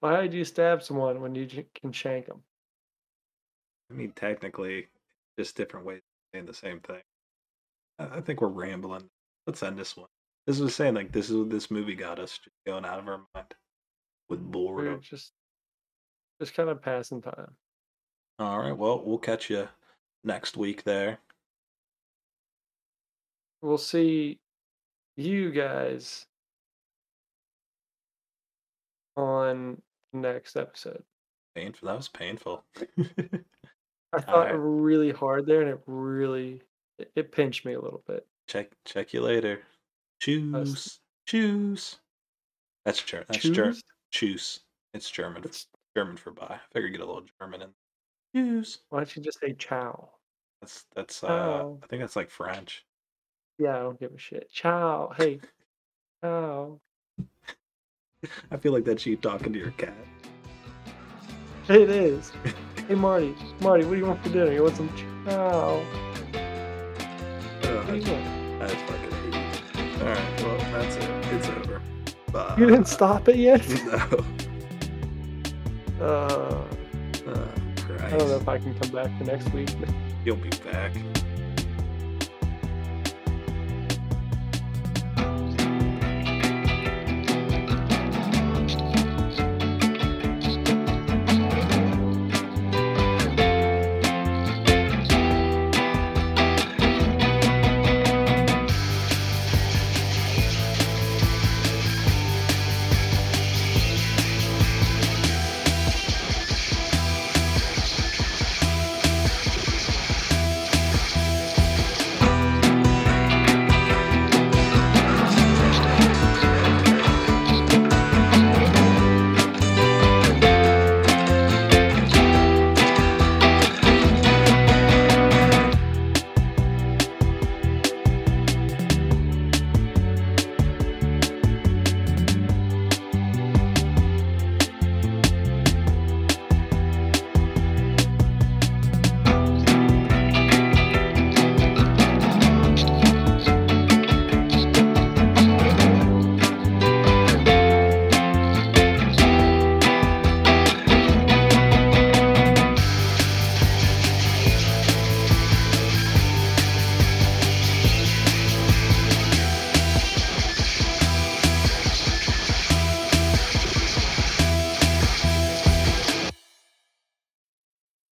Why 0.00 0.20
would 0.22 0.32
you 0.34 0.44
stab 0.44 0.82
someone 0.82 1.20
when 1.20 1.34
you 1.34 1.46
j- 1.46 1.66
can 1.80 1.92
shank 1.92 2.26
them? 2.26 2.42
I 3.90 3.94
mean, 3.94 4.12
technically, 4.12 4.86
just 5.38 5.56
different 5.56 5.86
ways 5.86 5.98
of 5.98 6.02
saying 6.34 6.46
the 6.46 6.54
same 6.54 6.80
thing. 6.80 7.02
I 7.98 8.18
I 8.18 8.20
think 8.20 8.40
we're 8.40 8.48
rambling. 8.48 9.08
Let's 9.46 9.62
end 9.62 9.78
this 9.78 9.96
one. 9.96 10.08
This 10.46 10.60
was 10.60 10.74
saying 10.74 10.94
like 10.94 11.12
this 11.12 11.28
is 11.30 11.36
what 11.36 11.50
this 11.50 11.70
movie 11.70 11.94
got 11.94 12.18
us 12.18 12.38
just 12.38 12.50
going 12.66 12.84
out 12.84 12.98
of 12.98 13.08
our 13.08 13.20
mind 13.34 13.54
with 14.28 14.40
We're 14.40 14.46
boredom. 14.46 15.00
just 15.00 15.32
just 16.40 16.54
kind 16.54 16.68
of 16.68 16.80
passing 16.80 17.20
time. 17.20 17.56
All 18.38 18.60
right, 18.60 18.76
well, 18.76 19.02
we'll 19.04 19.18
catch 19.18 19.50
you 19.50 19.68
next 20.22 20.56
week 20.56 20.84
there. 20.84 21.18
We'll 23.60 23.78
see 23.78 24.38
you 25.16 25.50
guys 25.50 26.26
on 29.18 29.82
next 30.12 30.56
episode. 30.56 31.02
Painful. 31.54 31.88
That 31.88 31.96
was 31.96 32.08
painful. 32.08 32.64
I 34.12 34.20
thought 34.20 34.46
right. 34.46 34.52
really 34.52 35.10
hard 35.10 35.44
there, 35.44 35.60
and 35.60 35.70
it 35.70 35.80
really 35.86 36.62
it, 36.98 37.10
it 37.14 37.32
pinched 37.32 37.66
me 37.66 37.74
a 37.74 37.80
little 37.80 38.02
bit. 38.06 38.26
check 38.46 38.70
check 38.86 39.12
you 39.12 39.20
later. 39.20 39.60
Choose 40.20 41.00
choose. 41.26 41.98
That's 42.84 43.02
German. 43.02 43.26
That's 43.28 43.42
German. 43.42 43.72
Choose? 43.74 43.82
Choose. 44.10 44.60
It's 44.94 45.10
German. 45.10 45.42
It's, 45.44 45.66
German 45.96 46.16
for 46.16 46.30
bye. 46.30 46.46
I 46.48 46.60
figured 46.72 46.92
get 46.92 47.00
a 47.00 47.04
little 47.04 47.24
German 47.40 47.62
in. 47.62 47.68
Choose. 48.34 48.78
why 48.88 49.00
don't 49.00 49.16
you 49.16 49.22
just 49.22 49.40
say 49.40 49.52
ciao? 49.54 50.10
That's 50.60 50.84
that's 50.94 51.24
uh 51.24 51.70
I 51.82 51.86
think 51.88 52.02
that's 52.02 52.16
like 52.16 52.30
French. 52.30 52.86
Yeah, 53.58 53.76
I 53.76 53.80
don't 53.80 53.98
give 53.98 54.12
a 54.12 54.18
shit. 54.18 54.48
Ciao. 54.52 55.12
Hey. 55.16 55.40
Ciao. 56.24 56.80
I 58.50 58.56
feel 58.56 58.72
like 58.72 58.84
that's 58.84 59.06
you 59.06 59.16
talking 59.16 59.52
to 59.52 59.58
your 59.58 59.70
cat. 59.72 59.94
It 61.68 61.90
is. 61.90 62.32
Hey 62.88 62.94
Marty. 62.94 63.34
Marty, 63.60 63.84
what 63.84 63.92
do 63.92 63.98
you 63.98 64.06
want 64.06 64.22
for 64.22 64.30
dinner? 64.30 64.52
You 64.52 64.62
want 64.62 64.76
some 64.76 64.88
chow? 64.96 65.76
What 67.60 67.86
do 67.86 67.96
you 67.96 68.12
want? 68.12 68.62
I 68.62 68.68
fucking 68.68 69.32
hate 69.32 69.98
you. 69.98 70.02
Alright, 70.02 70.42
well 70.42 70.58
that's 70.72 70.96
it. 70.96 71.10
It's 71.34 71.48
over. 71.48 71.82
Bye. 72.32 72.54
You 72.58 72.66
didn't 72.66 72.88
stop 72.88 73.28
it 73.28 73.36
yet? 73.36 73.62
No. 75.98 76.04
Uh, 76.06 76.64
Oh, 77.26 78.04
I 78.04 78.10
don't 78.10 78.28
know 78.28 78.36
if 78.36 78.48
I 78.48 78.58
can 78.58 78.72
come 78.78 78.92
back 78.92 79.18
the 79.18 79.24
next 79.24 79.52
week. 79.52 79.68
You'll 80.24 80.36
be 80.36 80.50
back. 80.50 80.92